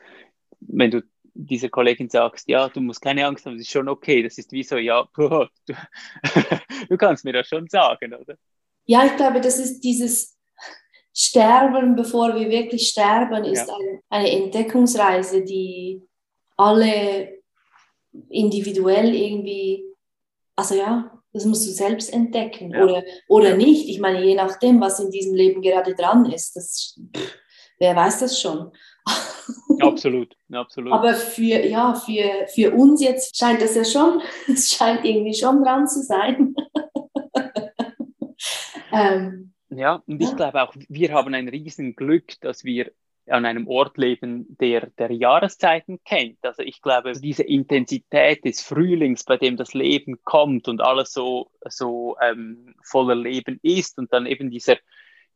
wenn 0.62 0.92
du 0.92 1.04
dieser 1.34 1.68
Kollegin 1.68 2.10
sagst, 2.10 2.48
ja, 2.48 2.70
du 2.70 2.80
musst 2.80 3.02
keine 3.02 3.26
Angst 3.26 3.46
haben, 3.46 3.54
das 3.54 3.64
ist 3.64 3.72
schon 3.72 3.90
okay, 3.90 4.24
das 4.24 4.38
ist 4.38 4.54
wie 4.54 4.64
so, 4.64 4.78
ja, 4.78 5.06
du, 5.16 5.48
du 6.90 6.98
kannst 6.98 7.26
mir 7.26 7.34
das 7.34 7.48
schon 7.48 7.68
sagen, 7.68 8.14
oder? 8.14 8.38
Ja, 8.86 9.06
ich 9.06 9.18
glaube, 9.18 9.42
das 9.42 9.60
ist 9.60 9.82
dieses 9.82 10.38
Sterben, 11.14 11.98
bevor 11.98 12.34
wir 12.36 12.50
wirklich 12.50 12.88
sterben, 12.88 13.44
ist 13.44 13.68
ja. 13.68 13.76
eine, 13.76 14.00
eine 14.10 14.32
Entdeckungsreise, 14.32 15.44
die 15.44 16.02
alle 16.56 17.42
individuell 18.30 19.14
irgendwie, 19.14 19.84
also 20.56 20.76
ja, 20.76 21.23
das 21.34 21.46
musst 21.46 21.68
du 21.68 21.72
selbst 21.72 22.14
entdecken 22.14 22.72
ja. 22.72 22.84
oder, 22.84 23.04
oder 23.28 23.58
nicht. 23.58 23.90
Ich 23.90 24.00
meine, 24.00 24.24
je 24.24 24.36
nachdem, 24.36 24.80
was 24.80 25.00
in 25.00 25.10
diesem 25.10 25.34
Leben 25.34 25.62
gerade 25.62 25.96
dran 25.96 26.32
ist, 26.32 26.56
das, 26.56 27.00
pff, 27.16 27.38
wer 27.80 27.96
weiß 27.96 28.20
das 28.20 28.40
schon. 28.40 28.72
absolut, 29.80 30.36
absolut. 30.52 30.94
Aber 30.94 31.14
für, 31.14 31.66
ja, 31.66 31.96
für, 31.96 32.48
für 32.48 32.72
uns 32.74 33.02
jetzt 33.02 33.36
scheint 33.38 33.62
das 33.62 33.76
ja 33.76 33.84
schon, 33.84 34.22
es 34.48 34.70
scheint 34.70 35.04
irgendwie 35.04 35.34
schon 35.34 35.64
dran 35.64 35.88
zu 35.88 36.04
sein. 36.04 36.56
ähm, 38.92 39.54
ja, 39.70 40.04
und 40.06 40.22
ich 40.22 40.30
ja. 40.30 40.36
glaube 40.36 40.62
auch, 40.62 40.76
wir 40.88 41.14
haben 41.14 41.34
ein 41.34 41.50
Riesenglück, 41.50 42.40
dass 42.42 42.64
wir 42.64 42.92
an 43.28 43.46
einem 43.46 43.68
Ort 43.68 43.98
leben, 43.98 44.46
der, 44.60 44.88
der 44.98 45.12
Jahreszeiten 45.12 46.00
kennt. 46.04 46.40
Also 46.42 46.62
ich 46.62 46.82
glaube, 46.82 47.14
diese 47.14 47.44
Intensität 47.44 48.44
des 48.44 48.62
Frühlings, 48.62 49.24
bei 49.24 49.38
dem 49.38 49.56
das 49.56 49.74
Leben 49.74 50.22
kommt 50.24 50.68
und 50.68 50.82
alles 50.82 51.14
so, 51.14 51.50
so 51.70 52.18
ähm, 52.22 52.76
voller 52.84 53.16
Leben 53.16 53.60
ist 53.62 53.98
und 53.98 54.12
dann 54.12 54.26
eben 54.26 54.52
dieser, 54.52 54.78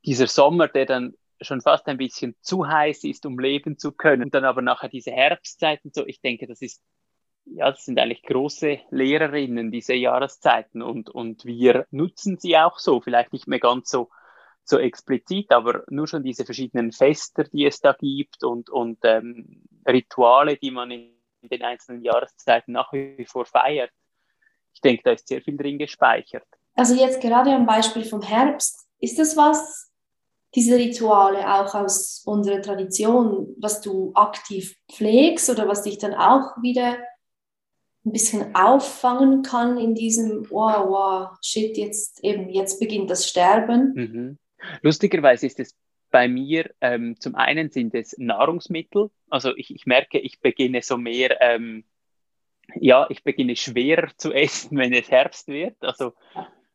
dieser 0.05 0.27
Sommer, 0.27 0.67
der 0.67 0.85
dann 0.85 1.13
schon 1.39 1.61
fast 1.61 1.87
ein 1.87 1.97
bisschen 1.97 2.35
zu 2.41 2.67
heiß 2.67 3.03
ist, 3.03 3.25
um 3.25 3.39
leben 3.39 3.77
zu 3.77 3.91
können. 3.91 4.23
Und 4.23 4.33
dann 4.33 4.45
aber 4.45 4.61
nachher 4.61 4.89
diese 4.89 5.11
Herbstzeiten 5.11 5.91
so, 5.93 6.05
ich 6.05 6.19
denke, 6.19 6.47
das 6.47 6.61
ist, 6.61 6.81
ja, 7.45 7.71
das 7.71 7.85
sind 7.85 7.99
eigentlich 7.99 8.23
große 8.23 8.79
Lehrerinnen, 8.89 9.71
diese 9.71 9.93
Jahreszeiten 9.93 10.81
und, 10.81 11.09
und 11.09 11.45
wir 11.45 11.85
nutzen 11.91 12.37
sie 12.37 12.57
auch 12.57 12.79
so, 12.79 12.99
vielleicht 12.99 13.31
nicht 13.31 13.47
mehr 13.47 13.59
ganz 13.59 13.89
so 13.89 14.09
so 14.69 14.77
explizit, 14.77 15.51
aber 15.51 15.83
nur 15.89 16.07
schon 16.07 16.23
diese 16.23 16.45
verschiedenen 16.45 16.91
Feste, 16.91 17.45
die 17.45 17.65
es 17.65 17.79
da 17.79 17.93
gibt 17.93 18.43
und, 18.43 18.69
und 18.69 18.99
ähm, 19.03 19.63
Rituale, 19.87 20.57
die 20.57 20.71
man 20.71 20.91
in 20.91 21.13
den 21.43 21.63
einzelnen 21.63 22.03
Jahreszeiten 22.03 22.73
nach 22.73 22.91
wie 22.91 23.25
vor 23.25 23.45
feiert. 23.45 23.91
Ich 24.73 24.81
denke, 24.81 25.03
da 25.03 25.11
ist 25.11 25.27
sehr 25.27 25.41
viel 25.41 25.57
drin 25.57 25.79
gespeichert. 25.79 26.45
Also 26.75 26.95
jetzt 26.95 27.21
gerade 27.21 27.51
am 27.51 27.65
Beispiel 27.65 28.03
vom 28.03 28.21
Herbst, 28.21 28.87
ist 28.99 29.17
das 29.17 29.37
was, 29.37 29.91
diese 30.55 30.77
Rituale 30.77 31.53
auch 31.53 31.73
aus 31.73 32.23
unserer 32.25 32.61
Tradition, 32.61 33.55
was 33.59 33.81
du 33.81 34.11
aktiv 34.15 34.75
pflegst 34.91 35.49
oder 35.49 35.67
was 35.67 35.83
dich 35.83 35.97
dann 35.97 36.13
auch 36.13 36.61
wieder 36.61 36.97
ein 38.05 38.11
bisschen 38.11 38.55
auffangen 38.55 39.41
kann 39.41 39.77
in 39.77 39.93
diesem, 39.93 40.49
wow, 40.49 40.87
wow, 40.87 41.37
shit, 41.41 41.77
jetzt 41.77 42.23
eben, 42.23 42.49
jetzt 42.49 42.79
beginnt 42.79 43.09
das 43.09 43.27
Sterben. 43.27 43.93
Mhm. 43.93 44.37
Lustigerweise 44.81 45.45
ist 45.45 45.59
es 45.59 45.75
bei 46.09 46.27
mir, 46.27 46.71
ähm, 46.81 47.19
zum 47.19 47.35
einen 47.35 47.69
sind 47.69 47.93
es 47.93 48.17
Nahrungsmittel. 48.17 49.09
Also 49.29 49.55
ich, 49.55 49.73
ich 49.73 49.85
merke, 49.85 50.19
ich 50.19 50.39
beginne 50.39 50.81
so 50.81 50.97
mehr, 50.97 51.37
ähm, 51.41 51.83
ja, 52.75 53.07
ich 53.09 53.23
beginne 53.23 53.55
schwerer 53.55 54.09
zu 54.17 54.33
essen, 54.33 54.77
wenn 54.77 54.93
es 54.93 55.11
Herbst 55.11 55.47
wird. 55.47 55.75
Also 55.81 56.13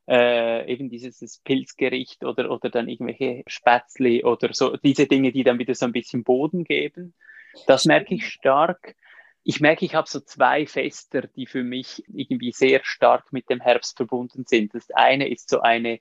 äh, 0.09 0.71
eben 0.71 0.91
dieses 0.91 1.39
Pilzgericht 1.45 2.25
oder, 2.25 2.51
oder 2.51 2.71
dann 2.71 2.89
irgendwelche 2.89 3.45
Spätzle 3.47 4.25
oder 4.25 4.53
so, 4.53 4.77
diese 4.77 5.07
Dinge, 5.07 5.33
die 5.33 5.45
dann 5.45 5.59
wieder 5.59 5.75
so 5.75 5.87
ein 5.87 5.93
bisschen 5.93 6.25
Boden 6.25 6.65
geben. 6.65 7.15
Das 7.67 7.85
merke 7.85 8.15
ich 8.15 8.27
stark. 8.27 8.97
Ich 9.45 9.61
merke, 9.61 9.85
ich 9.85 9.95
habe 9.95 10.09
so 10.09 10.21
zwei 10.21 10.67
Fester, 10.67 11.23
die 11.23 11.47
für 11.47 11.65
mich 11.65 12.05
irgendwie 12.09 12.53
sehr 12.53 12.81
stark 12.85 13.33
mit 13.33 13.51
dem 13.51 13.61
Herbst 13.61 13.97
verbunden 13.97 14.45
sind. 14.47 14.75
Das 14.75 14.91
eine 14.93 15.29
ist 15.29 15.49
so 15.49 15.61
eine 15.61 16.01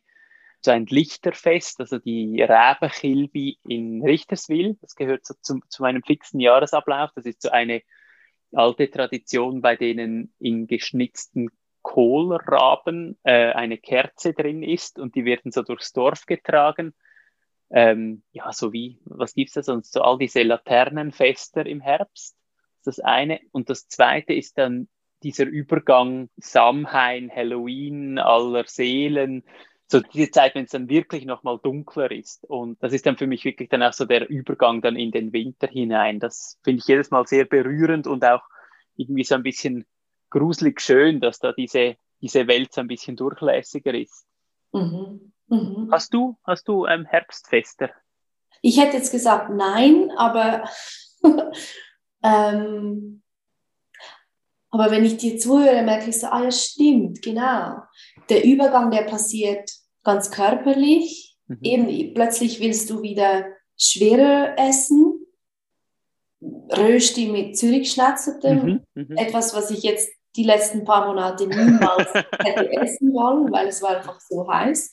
so 0.63 0.71
ein 0.71 0.85
Lichterfest, 0.85 1.79
also 1.79 1.97
die 1.97 2.41
Räbenchilbi 2.41 3.57
in 3.63 4.03
Richterswil. 4.03 4.77
Das 4.81 4.95
gehört 4.95 5.25
so 5.25 5.33
zu, 5.41 5.59
zu 5.67 5.83
einem 5.83 6.03
fixen 6.03 6.39
Jahresablauf. 6.39 7.11
Das 7.15 7.25
ist 7.25 7.41
so 7.41 7.49
eine 7.49 7.81
alte 8.53 8.89
Tradition, 8.89 9.61
bei 9.61 9.75
denen 9.75 10.33
in 10.39 10.67
geschnitzten 10.67 11.49
Kohlraben 11.81 13.17
äh, 13.23 13.51
eine 13.53 13.77
Kerze 13.77 14.33
drin 14.33 14.61
ist 14.61 14.99
und 14.99 15.15
die 15.15 15.25
werden 15.25 15.51
so 15.51 15.63
durchs 15.63 15.93
Dorf 15.93 16.25
getragen. 16.25 16.93
Ähm, 17.71 18.23
ja, 18.31 18.51
so 18.51 18.73
wie, 18.73 18.99
was 19.05 19.33
gibt's 19.33 19.53
da 19.53 19.63
sonst? 19.63 19.93
So 19.93 20.01
all 20.01 20.17
diese 20.17 20.43
Laternenfester 20.43 21.65
im 21.65 21.81
Herbst. 21.81 22.37
Das 22.83 22.99
eine. 22.99 23.39
Und 23.51 23.69
das 23.69 23.87
zweite 23.87 24.33
ist 24.33 24.57
dann 24.57 24.89
dieser 25.23 25.45
Übergang 25.45 26.29
Samhain, 26.37 27.31
Halloween, 27.33 28.17
aller 28.19 28.65
Seelen, 28.65 29.43
so 29.91 30.00
diese 30.00 30.31
Zeit, 30.31 30.55
wenn 30.55 30.63
es 30.63 30.71
dann 30.71 30.89
wirklich 30.89 31.25
nochmal 31.25 31.60
dunkler 31.62 32.10
ist. 32.12 32.45
Und 32.45 32.81
das 32.81 32.93
ist 32.93 33.05
dann 33.05 33.17
für 33.17 33.27
mich 33.27 33.43
wirklich 33.43 33.69
dann 33.69 33.83
auch 33.83 33.93
so 33.93 34.05
der 34.05 34.29
Übergang 34.29 34.81
dann 34.81 34.95
in 34.95 35.12
den 35.12 35.33
Winter 35.33 35.67
hinein. 35.67 36.19
Das 36.19 36.57
finde 36.63 36.79
ich 36.79 36.88
jedes 36.88 37.12
Mal 37.12 37.27
sehr 37.27 37.45
berührend 37.45 38.07
und 38.07 38.24
auch 38.24 38.41
irgendwie 38.95 39.25
so 39.25 39.36
ein 39.36 39.43
bisschen 39.43 39.86
gruselig 40.29 40.79
schön, 40.79 41.19
dass 41.19 41.39
da 41.39 41.51
diese, 41.51 41.98
diese 42.21 42.48
Welt 42.48 42.74
so 42.74 42.81
ein 42.81 42.88
bisschen 42.88 43.17
durchlässiger 43.17 43.93
ist. 43.93 44.25
Mhm. 44.71 45.33
Mhm. 45.48 45.89
Hast 45.91 46.13
du, 46.13 46.38
hast 46.45 46.67
du 46.69 46.86
ähm, 46.86 47.05
Herbstfester? 47.05 47.89
Ich 48.62 48.79
hätte 48.79 48.98
jetzt 48.98 49.12
gesagt 49.12 49.50
nein, 49.50 50.10
aber, 50.15 50.69
ähm, 52.24 53.21
aber 54.69 54.91
wenn 54.91 55.03
ich 55.03 55.17
dir 55.17 55.38
zuhöre, 55.38 55.81
merke 55.81 56.10
ich 56.10 56.19
so, 56.19 56.27
ah 56.27 56.43
ja, 56.43 56.51
stimmt, 56.51 57.21
genau. 57.21 57.81
Der 58.29 58.45
Übergang, 58.45 58.89
der 58.91 59.01
passiert 59.01 59.80
ganz 60.03 60.31
körperlich. 60.31 61.38
Mhm. 61.48 61.60
Eben 61.62 62.13
plötzlich 62.13 62.60
willst 62.60 62.89
du 62.89 63.01
wieder 63.01 63.46
schwerer 63.77 64.55
essen. 64.58 65.25
Rösti 66.41 67.27
mit 67.27 67.58
Zürich-Schnatzertem. 67.58 68.65
Mhm. 68.65 69.03
Mhm. 69.03 69.17
Etwas, 69.17 69.53
was 69.55 69.72
ich 69.72 69.84
jetzt 69.84 70.10
die 70.36 70.43
letzten 70.43 70.86
paar 70.86 71.08
Monate 71.08 71.48
niemals 71.48 72.13
hätte 72.39 72.72
essen 72.72 73.13
wollen, 73.13 73.51
weil 73.51 73.67
es 73.67 73.81
war 73.81 73.98
einfach 73.98 74.20
so 74.20 74.48
heiß. 74.48 74.91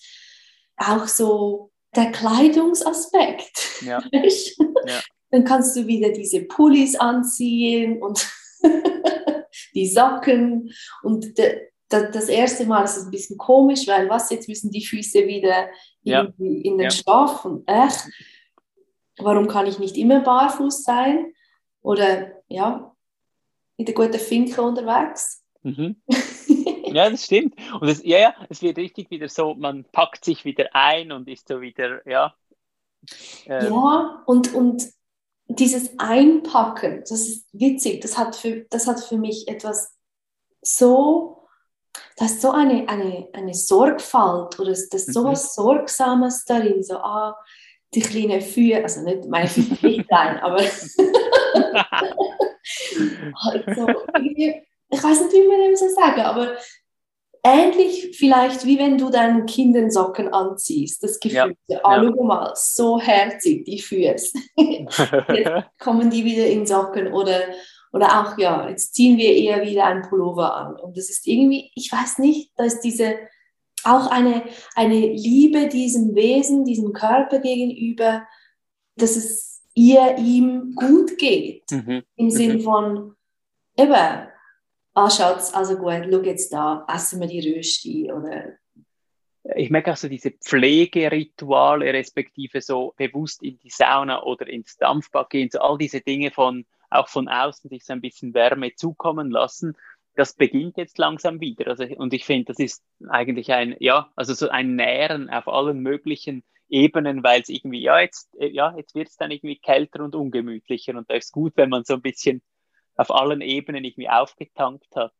Auch 0.77 1.07
so 1.07 1.71
der 1.95 2.11
Kleidungsaspekt. 2.12 3.83
Ja. 3.83 4.03
ja. 4.12 5.00
Dann 5.31 5.45
kannst 5.45 5.77
du 5.77 5.87
wieder 5.87 6.11
diese 6.11 6.43
Pullis 6.43 6.97
anziehen 6.97 8.03
und 8.03 8.29
die 9.75 9.87
Socken 9.87 10.73
und 11.03 11.38
de, 11.38 11.69
das 11.88 12.28
erste 12.28 12.66
Mal 12.66 12.85
ist 12.85 12.97
es 12.97 13.04
ein 13.04 13.11
bisschen 13.11 13.38
komisch, 13.38 13.87
weil 13.87 14.09
was, 14.09 14.30
jetzt 14.30 14.49
müssen 14.49 14.71
die 14.71 14.85
Füße 14.85 15.26
wieder 15.26 15.68
ja. 16.02 16.28
in 16.38 16.76
den 16.76 16.80
ja. 16.80 16.90
Stoff 16.90 17.45
und 17.45 17.66
echt, 17.66 18.07
warum 19.18 19.49
kann 19.49 19.66
ich 19.66 19.78
nicht 19.78 19.97
immer 19.97 20.21
barfuß 20.21 20.83
sein? 20.83 21.33
Oder 21.80 22.33
ja, 22.49 22.95
mit 23.78 23.88
der 23.88 23.95
guten 23.95 24.18
Finke 24.18 24.62
unterwegs. 24.62 25.45
Mhm. 25.62 26.02
Ja, 26.95 27.11
das 27.11 27.25
stimmt. 27.25 27.54
Und 27.80 27.88
es, 27.88 28.02
ja, 28.02 28.18
ja, 28.18 28.35
es 28.49 28.62
wird 28.62 28.78
richtig 28.78 29.11
wieder 29.11 29.28
so, 29.28 29.54
man 29.54 29.85
packt 29.85 30.25
sich 30.25 30.47
wieder 30.47 30.71
ein 30.73 31.12
und 31.12 31.28
ist 31.28 31.49
so 31.49 31.61
wieder, 31.61 32.00
ja. 32.09 32.35
Ähm. 33.47 33.73
Ja, 33.73 34.23
und, 34.26 34.54
und 34.54 34.85
dieses 35.49 35.99
Einpacken, 35.99 37.00
das 37.00 37.11
ist 37.11 37.47
witzig, 37.52 38.00
das 38.00 38.18
hat 38.18 38.37
für, 38.37 38.66
das 38.71 38.87
hat 38.87 39.00
für 39.00 39.16
mich 39.16 39.49
etwas 39.49 39.97
so, 40.62 41.38
das 42.18 42.32
ist 42.32 42.42
so 42.42 42.50
eine, 42.50 42.88
eine, 42.88 43.28
eine 43.32 43.54
Sorgfalt 43.54 44.58
oder 44.58 44.70
das 44.70 44.88
ist 44.92 45.14
so 45.14 45.22
mhm. 45.22 45.28
was 45.28 45.54
Sorgsames 45.54 46.44
darin, 46.44 46.82
so, 46.82 46.96
ah, 46.96 47.37
die 47.94 48.00
kleinen 48.00 48.40
Füße, 48.40 48.82
also 48.82 49.02
nicht 49.02 49.28
meine 49.28 49.48
Füße 49.48 49.87
nicht 49.87 50.08
klein, 50.08 50.38
aber 50.40 50.58
halt 53.44 53.64
so, 53.76 53.87
ich 54.90 55.02
weiß 55.02 55.20
nicht, 55.22 55.32
wie 55.32 55.48
man 55.48 55.60
dem 55.60 55.76
so 55.76 55.88
sagen, 55.88 56.20
aber 56.22 56.56
ähnlich 57.44 58.16
vielleicht 58.18 58.66
wie 58.66 58.78
wenn 58.78 58.98
du 58.98 59.10
deinen 59.10 59.46
Kindern 59.46 59.90
Socken 59.90 60.32
anziehst. 60.32 61.02
Das 61.02 61.18
Gefühl, 61.20 61.56
ja. 61.68 61.80
ah, 61.82 62.02
ja. 62.02 62.10
mal, 62.10 62.52
so 62.54 63.00
herzig, 63.00 63.64
die 63.64 63.80
Füße. 63.80 64.38
jetzt 64.56 65.64
kommen 65.78 66.10
die 66.10 66.25
wieder 66.25 66.46
in 66.46 66.66
Socken 66.66 67.12
oder, 67.12 67.40
oder 67.92 68.21
auch, 68.21 68.38
ja, 68.38 68.68
jetzt 68.68 68.95
ziehen 68.95 69.16
wir 69.16 69.35
eher 69.35 69.62
wieder 69.62 69.85
einen 69.87 70.02
Pullover 70.02 70.54
an. 70.54 70.76
Und 70.76 70.97
das 70.97 71.11
ist 71.11 71.26
irgendwie, 71.26 71.71
ich 71.75 71.90
weiß 71.90 72.18
nicht, 72.18 72.52
da 72.57 72.64
ist 72.64 72.80
diese, 72.80 73.16
auch 73.85 74.11
eine, 74.11 74.45
eine 74.75 74.99
Liebe 74.99 75.68
diesem 75.68 76.14
Wesen, 76.14 76.64
diesem 76.64 76.92
Körper 76.92 77.38
gegenüber, 77.38 78.26
dass 78.97 79.16
es 79.16 79.62
ihr, 79.75 80.16
ihm 80.18 80.75
gut 80.75 81.16
geht. 81.18 81.71
Mhm. 81.71 82.02
Im 82.16 82.30
Sinn 82.30 82.57
mhm. 82.59 82.61
von, 82.61 83.14
eben, 83.76 84.28
ah 84.95 85.11
Schatz, 85.11 85.54
also 85.54 85.76
gut, 85.76 86.09
schau 86.11 86.23
jetzt 86.23 86.52
da, 86.52 86.87
essen 86.92 87.21
wir 87.21 87.28
die 87.28 87.54
Rösti 87.54 88.12
oder 88.12 88.59
ich 89.54 89.71
merke 89.71 89.92
auch 89.92 89.97
so 89.97 90.09
diese 90.09 90.30
Pflegerituale, 90.30 91.92
respektive 91.92 92.61
so 92.61 92.92
bewusst 92.97 93.42
in 93.42 93.59
die 93.59 93.71
Sauna 93.71 94.23
oder 94.23 94.47
ins 94.47 94.76
Dampfbad 94.76 95.30
gehen, 95.30 95.49
so 95.50 95.61
all 95.61 95.78
diese 95.78 96.00
Dinge 96.00 96.30
von, 96.30 96.66
auch 96.90 97.09
von 97.09 97.28
außen 97.28 97.71
sich 97.71 97.85
so 97.85 97.92
ein 97.92 98.00
bisschen 98.00 98.35
Wärme 98.35 98.75
zukommen 98.75 99.30
lassen, 99.30 99.76
das 100.14 100.35
beginnt 100.35 100.76
jetzt 100.76 100.99
langsam 100.99 101.40
wieder. 101.40 101.68
Also, 101.68 101.85
und 101.85 102.12
ich 102.12 102.25
finde, 102.25 102.47
das 102.47 102.59
ist 102.59 102.83
eigentlich 103.09 103.52
ein, 103.52 103.76
ja, 103.78 104.11
also 104.16 104.35
so 104.35 104.49
ein 104.49 104.75
Nähren 104.75 105.30
auf 105.30 105.47
allen 105.47 105.80
möglichen 105.80 106.42
Ebenen, 106.68 107.23
weil 107.23 107.40
es 107.40 107.49
irgendwie, 107.49 107.83
ja, 107.83 108.00
jetzt, 108.00 108.28
ja, 108.38 108.75
jetzt 108.76 108.95
wird 108.95 109.09
es 109.09 109.16
dann 109.16 109.30
irgendwie 109.30 109.59
kälter 109.59 110.02
und 110.02 110.14
ungemütlicher 110.14 110.97
und 110.97 111.09
da 111.09 111.14
ist 111.14 111.33
gut, 111.33 111.52
wenn 111.57 111.71
man 111.71 111.85
so 111.85 111.95
ein 111.95 112.02
bisschen 112.02 112.42
auf 112.97 113.11
allen 113.12 113.40
Ebenen 113.40 113.85
irgendwie 113.85 114.09
aufgetankt 114.09 114.95
hat. 114.97 115.12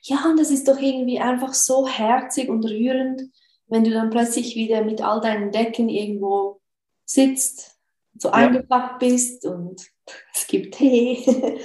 Ja, 0.00 0.24
und 0.30 0.40
das 0.40 0.50
ist 0.50 0.66
doch 0.66 0.78
irgendwie 0.80 1.20
einfach 1.20 1.52
so 1.52 1.86
herzig 1.86 2.48
und 2.48 2.64
rührend, 2.64 3.22
wenn 3.66 3.84
du 3.84 3.90
dann 3.90 4.10
plötzlich 4.10 4.56
wieder 4.56 4.82
mit 4.82 5.02
all 5.02 5.20
deinen 5.20 5.50
Decken 5.50 5.88
irgendwo 5.88 6.60
sitzt, 7.04 7.75
so 8.18 8.28
ja. 8.28 8.34
eingepackt 8.34 8.98
bist 8.98 9.44
und 9.44 9.86
es 10.34 10.46
gibt 10.46 10.74
Tee. 10.74 11.24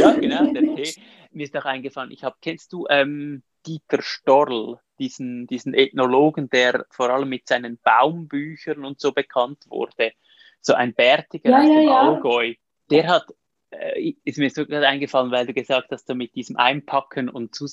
ja, 0.00 0.12
genau, 0.12 0.52
der 0.52 0.62
Tee. 0.76 0.94
Mir 1.32 1.44
ist 1.44 1.56
auch 1.56 1.64
eingefallen, 1.64 2.10
ich 2.10 2.24
habe, 2.24 2.36
kennst 2.40 2.72
du 2.72 2.86
ähm, 2.88 3.42
Dieter 3.66 4.02
Storl, 4.02 4.80
diesen, 4.98 5.46
diesen 5.46 5.74
Ethnologen, 5.74 6.50
der 6.50 6.86
vor 6.90 7.10
allem 7.10 7.28
mit 7.28 7.46
seinen 7.46 7.78
Baumbüchern 7.78 8.84
und 8.84 9.00
so 9.00 9.12
bekannt 9.12 9.64
wurde? 9.68 10.12
So 10.60 10.74
ein 10.74 10.94
Bärtiger 10.94 11.50
ja, 11.50 11.58
aus 11.58 11.68
dem 11.68 11.82
ja, 11.82 12.00
Allgäu. 12.00 12.54
Der 12.90 13.06
hat 13.06 13.26
äh, 13.70 14.14
ist 14.24 14.38
mir 14.38 14.50
so 14.50 14.66
gerade 14.66 14.88
eingefallen, 14.88 15.30
weil 15.30 15.46
du 15.46 15.54
gesagt 15.54 15.90
hast, 15.90 16.06
so 16.06 16.14
mit 16.14 16.34
diesem 16.34 16.56
Einpacken 16.56 17.28
und 17.28 17.54
zu, 17.54 17.66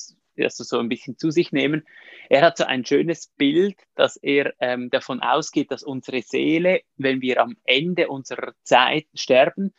also 0.43 0.63
so 0.63 0.79
ein 0.79 0.89
bisschen 0.89 1.17
zu 1.17 1.31
sich 1.31 1.51
nehmen. 1.51 1.85
Er 2.29 2.41
hat 2.41 2.57
so 2.57 2.65
ein 2.65 2.85
schönes 2.85 3.27
Bild, 3.37 3.77
dass 3.95 4.17
er 4.17 4.53
ähm, 4.59 4.89
davon 4.89 5.21
ausgeht, 5.21 5.71
dass 5.71 5.83
unsere 5.83 6.21
Seele, 6.21 6.81
wenn 6.95 7.21
wir 7.21 7.41
am 7.41 7.57
Ende 7.63 8.09
unserer 8.09 8.53
Zeit 8.63 9.05
sterben, 9.13 9.73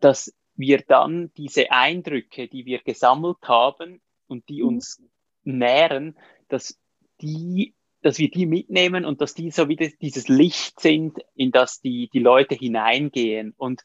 dass 0.00 0.34
wir 0.56 0.82
dann 0.86 1.32
diese 1.36 1.70
Eindrücke, 1.70 2.48
die 2.48 2.66
wir 2.66 2.80
gesammelt 2.80 3.38
haben 3.42 4.00
und 4.26 4.48
die 4.48 4.62
mhm. 4.62 4.68
uns 4.68 5.02
nähren, 5.42 6.16
dass 6.48 6.78
die 7.20 7.74
dass 8.04 8.18
wir 8.18 8.30
die 8.30 8.44
mitnehmen 8.44 9.06
und 9.06 9.22
dass 9.22 9.32
die 9.32 9.50
so 9.50 9.70
wie 9.70 9.76
das, 9.76 9.96
dieses 9.96 10.28
Licht 10.28 10.78
sind, 10.78 11.16
in 11.34 11.52
das 11.52 11.80
die, 11.80 12.10
die 12.12 12.18
Leute 12.18 12.54
hineingehen. 12.54 13.54
Und 13.56 13.80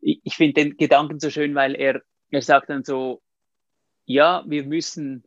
ich, 0.00 0.20
ich 0.22 0.36
finde 0.36 0.62
den 0.62 0.76
Gedanken 0.76 1.18
so 1.18 1.30
schön, 1.30 1.56
weil 1.56 1.74
er, 1.74 2.00
er 2.30 2.42
sagt 2.42 2.70
dann 2.70 2.84
so, 2.84 3.22
ja, 4.04 4.44
wir 4.46 4.64
müssen 4.64 5.24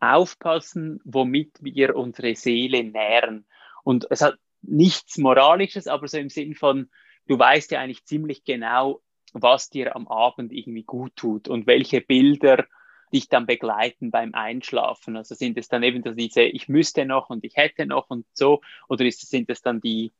aufpassen, 0.00 1.00
womit 1.04 1.52
wir 1.60 1.96
unsere 1.96 2.34
Seele 2.34 2.84
nähren. 2.84 3.46
Und 3.82 4.06
es 4.10 4.22
hat 4.22 4.36
nichts 4.62 5.18
Moralisches, 5.18 5.86
aber 5.86 6.08
so 6.08 6.18
im 6.18 6.30
Sinn 6.30 6.54
von, 6.54 6.90
du 7.26 7.38
weißt 7.38 7.70
ja 7.70 7.80
eigentlich 7.80 8.04
ziemlich 8.04 8.44
genau, 8.44 9.00
was 9.32 9.68
dir 9.68 9.96
am 9.96 10.06
Abend 10.08 10.52
irgendwie 10.52 10.84
gut 10.84 11.16
tut 11.16 11.48
und 11.48 11.66
welche 11.66 12.00
Bilder 12.00 12.64
dich 13.12 13.28
dann 13.28 13.46
begleiten 13.46 14.10
beim 14.10 14.34
Einschlafen. 14.34 15.16
Also 15.16 15.34
sind 15.34 15.56
es 15.58 15.68
dann 15.68 15.82
eben 15.82 16.16
diese, 16.16 16.42
ich 16.42 16.68
müsste 16.68 17.04
noch 17.04 17.30
und 17.30 17.44
ich 17.44 17.56
hätte 17.56 17.86
noch 17.86 18.10
und 18.10 18.26
so, 18.32 18.60
oder 18.88 19.04
ist, 19.04 19.28
sind 19.28 19.50
es 19.50 19.62
dann 19.62 19.80
die, 19.80 20.12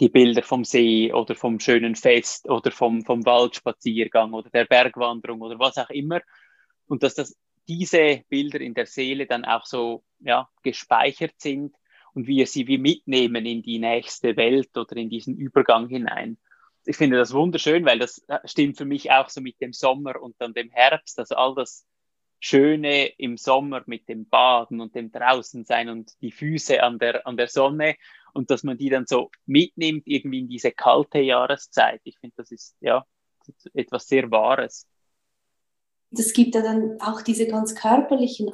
die 0.00 0.08
Bilder 0.08 0.42
vom 0.42 0.64
See 0.64 1.12
oder 1.12 1.34
vom 1.34 1.60
schönen 1.60 1.94
Fest 1.94 2.48
oder 2.48 2.70
vom, 2.70 3.04
vom 3.04 3.24
Waldspaziergang 3.24 4.32
oder 4.32 4.50
der 4.50 4.64
Bergwanderung 4.64 5.40
oder 5.42 5.58
was 5.58 5.78
auch 5.78 5.90
immer. 5.90 6.20
Und 6.86 7.02
dass 7.02 7.14
das, 7.14 7.36
diese 7.68 8.22
Bilder 8.28 8.60
in 8.60 8.74
der 8.74 8.86
Seele 8.86 9.26
dann 9.26 9.44
auch 9.44 9.66
so 9.66 10.04
ja, 10.20 10.48
gespeichert 10.62 11.34
sind 11.38 11.74
und 12.14 12.26
wir 12.26 12.46
sie 12.46 12.66
wie 12.66 12.78
mitnehmen 12.78 13.44
in 13.44 13.62
die 13.62 13.78
nächste 13.78 14.36
Welt 14.36 14.76
oder 14.76 14.96
in 14.96 15.10
diesen 15.10 15.36
Übergang 15.36 15.88
hinein. 15.88 16.38
Ich 16.84 16.96
finde 16.96 17.16
das 17.16 17.32
wunderschön, 17.32 17.84
weil 17.84 17.98
das 17.98 18.18
äh, 18.28 18.38
stimmt 18.44 18.76
für 18.78 18.84
mich 18.84 19.10
auch 19.10 19.28
so 19.28 19.40
mit 19.40 19.60
dem 19.60 19.72
Sommer 19.72 20.20
und 20.20 20.36
dann 20.38 20.54
dem 20.54 20.70
Herbst, 20.70 21.18
also 21.18 21.34
all 21.34 21.54
das 21.54 21.86
Schöne 22.38 23.06
im 23.18 23.36
Sommer 23.36 23.82
mit 23.86 24.08
dem 24.08 24.28
Baden 24.28 24.80
und 24.80 24.94
dem 24.94 25.10
Draußensein 25.10 25.88
und 25.88 26.12
die 26.20 26.30
Füße 26.30 26.82
an 26.82 26.98
der, 26.98 27.26
an 27.26 27.36
der 27.36 27.48
Sonne 27.48 27.96
und 28.34 28.50
dass 28.50 28.62
man 28.62 28.78
die 28.78 28.90
dann 28.90 29.06
so 29.06 29.30
mitnimmt 29.46 30.04
irgendwie 30.06 30.40
in 30.40 30.48
diese 30.48 30.70
kalte 30.70 31.18
Jahreszeit. 31.18 32.00
Ich 32.04 32.18
finde, 32.18 32.36
das 32.36 32.50
ist 32.52 32.76
ja 32.80 33.04
etwas 33.74 34.06
sehr 34.06 34.30
Wahres. 34.30 34.86
Das 36.10 36.32
gibt 36.32 36.54
ja 36.54 36.62
dann 36.62 37.00
auch 37.00 37.22
diese 37.22 37.46
ganz 37.46 37.74
körperlichen, 37.74 38.52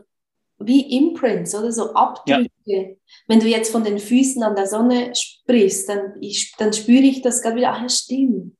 wie 0.58 0.96
Imprints 0.96 1.54
oder 1.54 1.72
so 1.72 1.92
Abdrücke. 1.94 2.50
Ja. 2.64 2.88
Wenn 3.26 3.40
du 3.40 3.46
jetzt 3.46 3.72
von 3.72 3.84
den 3.84 3.98
Füßen 3.98 4.42
an 4.42 4.56
der 4.56 4.66
Sonne 4.66 5.12
sprichst, 5.14 5.88
dann, 5.88 6.14
ich, 6.20 6.54
dann 6.56 6.72
spüre 6.72 7.02
ich 7.02 7.22
das 7.22 7.42
gerade 7.42 7.56
wieder, 7.56 7.72
ach 7.72 7.82
ja, 7.82 7.88
stimmt. 7.88 8.56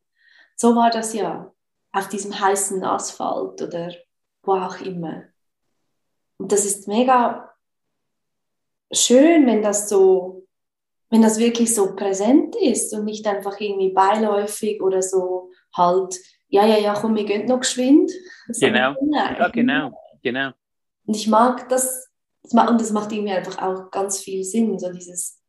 So 0.56 0.74
war 0.74 0.90
das 0.90 1.14
ja 1.14 1.52
auf 1.92 2.08
diesem 2.08 2.38
heißen 2.38 2.82
Asphalt 2.84 3.62
oder 3.62 3.94
wo 4.42 4.52
auch 4.52 4.80
immer. 4.80 5.24
Und 6.38 6.52
das 6.52 6.64
ist 6.64 6.88
mega 6.88 7.52
schön, 8.92 9.46
wenn 9.46 9.62
das 9.62 9.88
so 9.88 10.42
wenn 11.12 11.20
das 11.20 11.38
wirklich 11.38 11.74
so 11.74 11.94
präsent 11.94 12.56
ist 12.56 12.94
und 12.94 13.04
nicht 13.04 13.26
einfach 13.26 13.60
irgendwie 13.60 13.92
beiläufig 13.92 14.80
oder 14.80 15.02
so 15.02 15.50
halt, 15.76 16.18
ja, 16.52 16.66
ja, 16.66 16.78
ja, 16.78 16.94
komm, 16.94 17.14
wir 17.16 17.24
gehen 17.24 17.46
noch 17.46 17.60
geschwind. 17.60 18.12
Genau, 18.60 18.94
ja, 19.10 19.48
genau, 19.48 19.98
genau. 20.22 20.50
Und 21.06 21.16
ich 21.16 21.26
mag 21.26 21.66
das, 21.70 22.10
und 22.42 22.80
das 22.80 22.90
macht 22.92 23.10
irgendwie 23.10 23.32
einfach 23.32 23.60
auch 23.62 23.90
ganz 23.90 24.20
viel 24.20 24.44
Sinn, 24.44 24.78
so 24.78 24.92
dieses, 24.92 25.40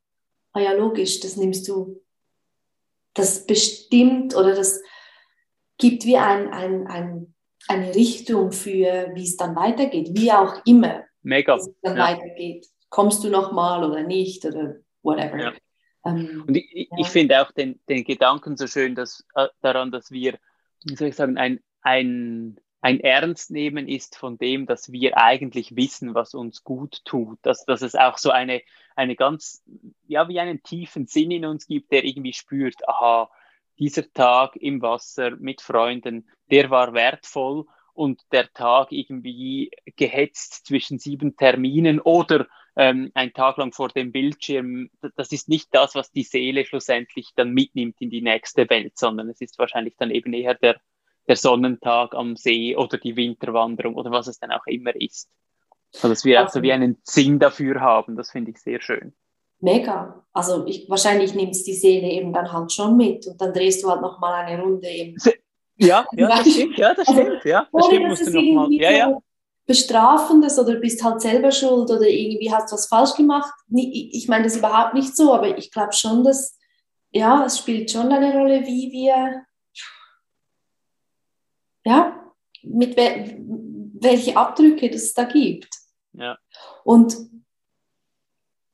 ah 0.54 0.62
ja, 0.62 0.72
logisch, 0.72 1.20
das 1.20 1.36
nimmst 1.36 1.68
du, 1.68 2.02
das 3.14 3.46
bestimmt 3.46 4.34
oder 4.36 4.56
das 4.56 4.82
gibt 5.78 6.06
wie 6.06 6.16
ein, 6.16 6.54
ein, 6.54 6.88
ein, 6.88 7.36
eine 7.68 7.94
Richtung 7.94 8.54
für, 8.54 9.12
wie 9.14 9.24
es 9.24 9.36
dann 9.36 9.58
weitergeht, 9.58 10.12
wie 10.14 10.32
auch 10.32 10.66
immer 10.66 11.04
Mega. 11.22 11.56
es 11.56 11.70
dann 11.82 11.98
ja. 11.98 12.12
weitergeht. 12.12 12.66
Kommst 12.90 13.24
du 13.26 13.30
noch 13.30 13.52
mal 13.52 13.84
oder 13.84 14.04
nicht 14.04 14.46
oder 14.46 14.76
whatever. 15.02 15.38
Ja. 15.38 15.54
Ähm, 16.06 16.46
und 16.48 16.56
ich, 16.56 16.88
ja. 16.90 16.98
ich 16.98 17.08
finde 17.08 17.42
auch 17.42 17.52
den, 17.52 17.82
den 17.90 18.06
Gedanken 18.06 18.56
so 18.56 18.68
schön, 18.68 18.96
dass, 18.96 19.26
äh, 19.36 19.48
daran, 19.62 19.92
dass 19.92 20.10
wir, 20.10 20.40
wie 20.86 20.96
soll 20.96 21.10
ich 21.10 21.16
sagen, 21.16 21.38
ein, 21.38 21.60
ein, 21.82 22.60
ein 22.82 23.00
Ernst 23.00 23.52
nehmen 23.52 23.88
ist 23.88 24.18
von 24.18 24.38
dem, 24.38 24.66
dass 24.66 24.92
wir 24.92 25.18
eigentlich 25.18 25.76
wissen, 25.76 26.16
was 26.16 26.34
uns 26.34 26.64
gut 26.64 27.04
tut. 27.06 27.40
Dass, 27.42 27.66
dass 27.66 27.82
es 27.82 27.96
auch 27.96 28.18
so 28.18 28.32
eine, 28.32 28.62
eine 28.96 29.16
ganz, 29.16 29.64
ja, 30.08 30.28
wie 30.28 30.40
einen 30.40 30.64
tiefen 30.64 31.08
Sinn 31.08 31.32
in 31.32 31.46
uns 31.46 31.68
gibt, 31.68 31.92
der 31.92 32.04
irgendwie 32.04 32.34
spürt, 32.34 32.88
aha, 32.88 33.30
dieser 33.80 34.12
Tag 34.14 34.56
im 34.56 34.82
Wasser 34.82 35.32
mit 35.32 35.62
Freunden, 35.62 36.30
der 36.52 36.70
war 36.70 36.94
wertvoll 36.94 37.66
und 37.94 38.22
der 38.32 38.52
Tag 38.54 38.92
irgendwie 38.92 39.72
gehetzt 39.96 40.66
zwischen 40.68 41.00
sieben 41.00 41.36
Terminen 41.38 42.00
oder 42.00 42.48
ähm, 42.76 43.12
ein 43.14 43.34
Tag 43.34 43.58
lang 43.58 43.72
vor 43.72 43.90
dem 43.90 44.12
Bildschirm, 44.12 44.90
das 45.16 45.32
ist 45.32 45.48
nicht 45.48 45.70
das, 45.72 45.96
was 45.96 46.12
die 46.12 46.24
Seele 46.24 46.66
schlussendlich 46.66 47.30
dann 47.36 47.52
mitnimmt 47.52 47.96
in 48.00 48.10
die 48.10 48.22
nächste 48.22 48.70
Welt, 48.70 48.98
sondern 48.98 49.30
es 49.30 49.42
ist 49.42 49.60
wahrscheinlich 49.60 49.96
dann 49.98 50.12
eben 50.12 50.34
eher 50.34 50.56
der, 50.56 50.80
der 51.28 51.36
Sonnentag 51.36 52.16
am 52.16 52.36
See 52.36 52.76
oder 52.76 52.98
die 52.98 53.16
Winterwanderung 53.16 53.96
oder 53.96 54.12
was 54.12 54.28
es 54.28 54.40
dann 54.40 54.52
auch 54.52 54.66
immer 54.66 54.96
ist. 54.96 55.30
Also, 55.96 56.10
dass 56.10 56.26
wir 56.26 56.44
auch 56.44 56.50
so 56.50 56.64
wie 56.64 56.72
einen 56.74 56.98
Sinn 57.04 57.38
dafür 57.38 57.80
haben, 57.80 58.16
das 58.16 58.32
finde 58.32 58.52
ich 58.52 58.58
sehr 58.58 58.82
schön. 58.82 59.14
Mega. 59.60 60.26
Also 60.34 60.66
ich, 60.66 60.90
wahrscheinlich 60.90 61.36
nimmst 61.36 61.66
die 61.68 61.74
Seele 61.74 62.10
eben 62.10 62.34
dann 62.34 62.52
halt 62.52 62.72
schon 62.72 62.98
mit 62.98 63.26
und 63.28 63.40
dann 63.40 63.54
drehst 63.54 63.84
du 63.84 63.90
halt 63.90 64.02
nochmal 64.02 64.44
eine 64.44 64.62
Runde 64.62 64.90
eben. 64.90 65.16
Ja, 65.78 66.06
ja, 66.14 66.28
das 66.28 66.52
stimmt, 66.52 66.78
ja, 66.78 66.94
das 66.94 67.08
also, 67.08 67.22
stimmt, 67.22 67.46
ja. 67.46 67.68
Das 67.72 67.86
stimmt, 67.86 68.08
musst 68.08 68.28
du 68.28 68.32
noch 68.32 68.42
mal, 68.42 68.72
ja, 68.74 68.92
ja. 68.92 69.18
Bestrafendes 69.66 70.60
oder 70.60 70.76
bist 70.76 71.04
halt 71.04 71.22
selber 71.22 71.52
schuld 71.52 71.90
oder 71.90 72.08
irgendwie 72.08 72.52
hast 72.52 72.72
du 72.72 72.76
was 72.76 72.88
falsch 72.88 73.16
gemacht. 73.16 73.52
Ich 73.74 74.28
meine 74.28 74.44
das 74.44 74.58
überhaupt 74.58 74.94
nicht 74.94 75.16
so, 75.16 75.34
aber 75.34 75.58
ich 75.58 75.72
glaube 75.72 75.94
schon, 75.94 76.24
dass, 76.24 76.58
ja, 77.12 77.46
es 77.46 77.60
spielt 77.60 77.90
schon 77.90 78.12
eine 78.12 78.34
Rolle, 78.34 78.66
wie 78.66 78.92
wir, 78.92 79.46
ja, 81.86 82.34
mit 82.64 82.98
we 82.98 83.40
welche 84.04 84.36
Abdrücke 84.36 84.90
es 84.90 85.14
da 85.14 85.24
gibt. 85.24 85.70
Ja. 86.12 86.38
Und 86.84 87.16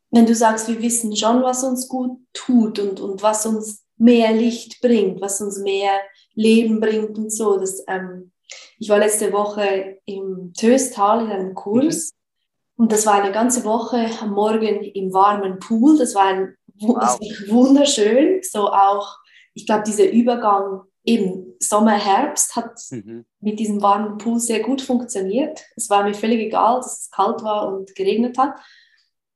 wenn 0.10 0.26
du 0.26 0.34
sagst, 0.34 0.68
wir 0.68 0.82
wissen 0.82 1.16
schon, 1.16 1.44
was 1.44 1.64
uns 1.64 1.88
gut 1.88 2.20
tut 2.34 2.80
und, 2.80 3.00
und 3.00 3.22
was 3.22 3.46
uns 3.46 3.86
mehr 4.00 4.32
Licht 4.34 4.82
bringt, 4.82 5.22
was 5.22 5.42
uns 5.42 5.60
mehr 5.60 5.92
Leben 6.34 6.80
bringt 6.80 7.18
und 7.18 7.32
so. 7.32 7.58
Das, 7.58 7.84
ähm, 7.88 8.32
ich 8.80 8.90
war 8.90 8.98
letzte 8.98 9.32
Woche 9.32 10.00
im 10.06 10.54
Töstal 10.58 11.26
in 11.26 11.32
einem 11.32 11.54
Kurs 11.54 12.14
mhm. 12.14 12.84
und 12.84 12.92
das 12.92 13.06
war 13.06 13.22
eine 13.22 13.32
ganze 13.32 13.64
Woche 13.64 14.10
am 14.22 14.32
Morgen 14.32 14.84
im 14.84 15.14
warmen 15.14 15.60
Pool. 15.60 15.98
Das 15.98 16.16
war, 16.16 16.26
ein, 16.26 16.56
wow. 16.80 16.98
das 17.00 17.20
war 17.20 17.56
wunderschön. 17.56 18.40
So 18.42 18.70
auch, 18.70 19.18
ich 19.54 19.66
glaube, 19.66 19.84
dieser 19.86 20.10
Übergang 20.10 20.84
eben 21.04 21.56
Sommer, 21.60 21.98
Herbst 21.98 22.56
hat 22.56 22.80
mhm. 22.92 23.26
mit 23.42 23.60
diesem 23.60 23.82
warmen 23.82 24.18
Pool 24.18 24.40
sehr 24.40 24.62
gut 24.62 24.82
funktioniert. 24.82 25.62
Es 25.76 25.90
war 25.90 26.04
mir 26.04 26.14
völlig 26.14 26.40
egal, 26.40 26.78
dass 26.78 27.02
es 27.02 27.12
kalt 27.12 27.44
war 27.44 27.68
und 27.68 27.94
geregnet 27.96 28.38
hat. 28.38 28.56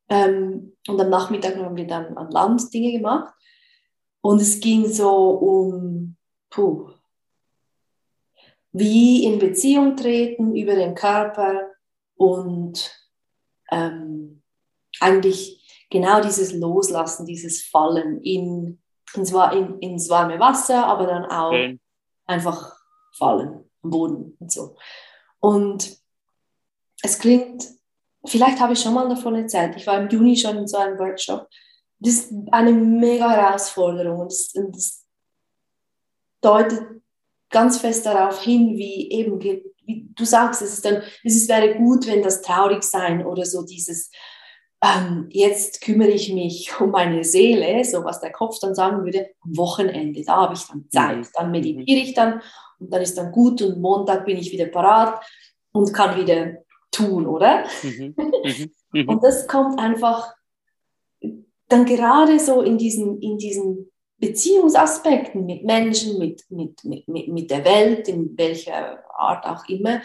Ähm, 0.09 0.77
und 0.87 1.01
am 1.01 1.09
Nachmittag 1.09 1.57
haben 1.57 1.75
wir 1.75 1.87
dann 1.87 2.17
an 2.17 2.31
Land 2.31 2.73
Dinge 2.73 2.91
gemacht. 2.91 3.33
Und 4.23 4.41
es 4.41 4.59
ging 4.59 4.87
so 4.87 5.31
um, 5.31 6.15
puh, 6.49 6.91
wie 8.71 9.25
in 9.25 9.37
Beziehung 9.37 9.95
treten 9.95 10.55
über 10.55 10.75
den 10.75 10.95
Körper 10.95 11.69
und 12.15 12.91
ähm, 13.71 14.41
eigentlich 14.99 15.85
genau 15.89 16.21
dieses 16.21 16.53
Loslassen, 16.53 17.25
dieses 17.25 17.63
Fallen 17.63 18.21
in, 18.21 18.81
ins, 19.13 19.31
in, 19.31 19.79
ins 19.79 20.09
warme 20.09 20.39
Wasser, 20.39 20.85
aber 20.87 21.05
dann 21.05 21.25
auch 21.25 21.49
okay. 21.49 21.79
einfach 22.25 22.75
fallen 23.17 23.69
am 23.83 23.89
Boden 23.89 24.37
und 24.39 24.51
so. 24.51 24.77
Und 25.39 25.97
es 27.01 27.19
klingt 27.19 27.67
vielleicht 28.25 28.59
habe 28.59 28.73
ich 28.73 28.79
schon 28.79 28.93
mal 28.93 29.09
davon 29.09 29.35
erzählt, 29.35 29.75
ich 29.75 29.87
war 29.87 29.99
im 29.99 30.09
Juni 30.09 30.35
schon 30.35 30.57
in 30.57 30.67
so 30.67 30.77
einem 30.77 30.97
Workshop. 30.97 31.47
Das 32.03 32.13
ist 32.13 32.33
eine 32.51 32.73
mega 32.73 33.31
Herausforderung 33.31 34.19
und 34.19 34.31
das, 34.31 34.51
das 34.53 35.05
deutet 36.41 36.81
ganz 37.49 37.77
fest 37.77 38.05
darauf 38.05 38.41
hin, 38.41 38.75
wie 38.75 39.09
eben, 39.11 39.41
wie 39.41 40.09
du 40.13 40.25
sagst, 40.25 40.61
es, 40.61 40.73
ist 40.73 40.85
dann, 40.85 41.01
es 41.23 41.47
wäre 41.47 41.75
gut, 41.75 42.07
wenn 42.07 42.21
das 42.21 42.41
traurig 42.41 42.83
sein 42.83 43.25
oder 43.25 43.45
so 43.45 43.63
dieses, 43.63 44.11
ähm, 44.83 45.27
jetzt 45.29 45.81
kümmere 45.81 46.09
ich 46.09 46.33
mich 46.33 46.77
um 46.81 46.91
meine 46.91 47.23
Seele, 47.23 47.85
so 47.85 48.03
was 48.03 48.19
der 48.19 48.31
Kopf 48.31 48.59
dann 48.59 48.75
sagen 48.75 49.05
würde, 49.05 49.29
am 49.41 49.55
Wochenende, 49.55 50.23
da 50.25 50.41
habe 50.41 50.55
ich 50.55 50.63
dann 50.67 50.85
Zeit, 50.89 51.17
mhm. 51.17 51.27
dann 51.33 51.51
meditiere 51.51 51.99
ich 51.99 52.13
dann 52.13 52.41
und 52.79 52.91
dann 52.91 53.01
ist 53.01 53.17
dann 53.17 53.31
gut 53.31 53.61
und 53.61 53.79
Montag 53.79 54.25
bin 54.25 54.37
ich 54.37 54.51
wieder 54.51 54.65
parat 54.65 55.23
und 55.71 55.93
kann 55.93 56.19
wieder 56.19 56.57
tun, 56.91 57.25
oder? 57.25 57.63
Mhm. 57.81 58.15
Mhm. 58.17 58.71
Mhm. 58.91 59.09
Und 59.09 59.23
das 59.23 59.47
kommt 59.47 59.79
einfach 59.79 60.33
dann 61.73 61.85
gerade 61.85 62.39
so 62.39 62.61
in 62.61 62.77
diesen, 62.77 63.19
in 63.19 63.37
diesen 63.37 63.91
Beziehungsaspekten 64.17 65.45
mit 65.45 65.63
Menschen, 65.63 66.19
mit, 66.19 66.43
mit, 66.49 66.83
mit, 66.83 67.27
mit 67.27 67.51
der 67.51 67.65
Welt, 67.65 68.07
in 68.07 68.37
welcher 68.37 69.03
Art 69.17 69.45
auch 69.45 69.67
immer, 69.67 70.01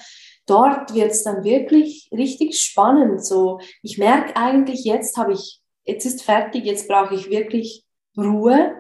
dort 0.47 0.95
wird 0.95 1.13
es 1.13 1.23
dann 1.23 1.45
wirklich 1.45 2.09
richtig 2.11 2.59
spannend. 2.59 3.25
So, 3.25 3.61
ich 3.83 3.99
merke 3.99 4.35
eigentlich, 4.35 4.85
jetzt 4.85 5.17
habe 5.17 5.35
ich, 5.35 5.61
jetzt 5.85 6.05
ist 6.05 6.23
fertig, 6.23 6.65
jetzt 6.65 6.89
brauche 6.89 7.15
ich 7.15 7.31
wirklich 7.31 7.85
Ruhe. 8.17 8.75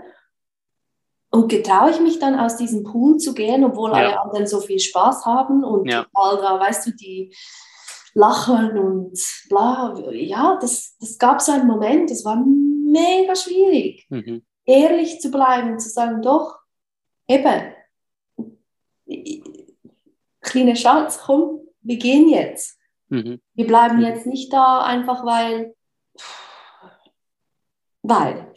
Und 1.30 1.48
getraue 1.50 1.90
ich 1.90 2.00
mich 2.00 2.18
dann 2.18 2.38
aus 2.38 2.56
diesem 2.56 2.84
Pool 2.84 3.18
zu 3.18 3.34
gehen, 3.34 3.62
obwohl 3.62 3.90
ja. 3.90 3.96
alle 3.96 4.20
anderen 4.22 4.46
so 4.46 4.60
viel 4.60 4.80
Spaß 4.80 5.26
haben 5.26 5.62
und 5.62 5.86
ja. 5.86 6.06
all 6.14 6.38
da, 6.38 6.58
weißt 6.58 6.86
du, 6.86 6.92
die, 6.92 7.34
lachen 8.14 8.78
und 8.78 9.18
bla. 9.48 9.98
Ja, 10.12 10.58
das, 10.60 10.96
das 10.98 11.18
gab 11.18 11.40
so 11.40 11.52
einen 11.52 11.66
Moment, 11.66 12.10
das 12.10 12.24
war 12.24 12.36
mega 12.36 13.34
schwierig, 13.36 14.06
mhm. 14.08 14.42
ehrlich 14.64 15.20
zu 15.20 15.30
bleiben, 15.30 15.78
zu 15.78 15.88
sagen, 15.88 16.22
doch, 16.22 16.58
eben, 17.26 17.74
kleiner 20.40 20.76
Schatz, 20.76 21.20
komm, 21.24 21.60
wir 21.80 21.96
gehen 21.96 22.28
jetzt. 22.28 22.78
Mhm. 23.08 23.40
Wir 23.54 23.66
bleiben 23.66 23.96
mhm. 23.96 24.02
jetzt 24.02 24.26
nicht 24.26 24.52
da, 24.52 24.82
einfach 24.82 25.24
weil, 25.24 25.74
weil. 28.02 28.52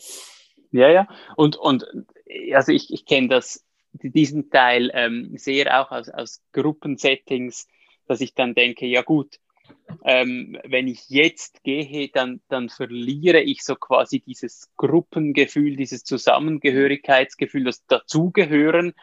Ja, 0.71 0.89
ja, 0.89 1.07
und, 1.35 1.57
und 1.57 1.85
also 2.53 2.71
ich, 2.71 2.93
ich 2.93 3.05
kenne 3.05 3.27
das, 3.27 3.65
diesen 3.93 4.49
Teil 4.49 4.89
ähm, 4.93 5.37
sehr 5.37 5.81
auch 5.81 5.91
aus, 5.91 6.09
aus 6.09 6.41
Gruppensettings, 6.53 7.67
dass 8.07 8.21
ich 8.21 8.33
dann 8.33 8.53
denke, 8.55 8.85
ja 8.85 9.01
gut, 9.01 9.39
ähm, 10.03 10.57
wenn 10.63 10.87
ich 10.87 11.09
jetzt 11.09 11.63
gehe, 11.63 12.09
dann, 12.09 12.41
dann 12.47 12.69
verliere 12.69 13.41
ich 13.41 13.63
so 13.63 13.75
quasi 13.75 14.19
dieses 14.19 14.71
Gruppengefühl, 14.77 15.75
dieses 15.75 16.03
Zusammengehörigkeitsgefühl, 16.03 17.65
das 17.65 17.85
Dazugehören. 17.85 18.93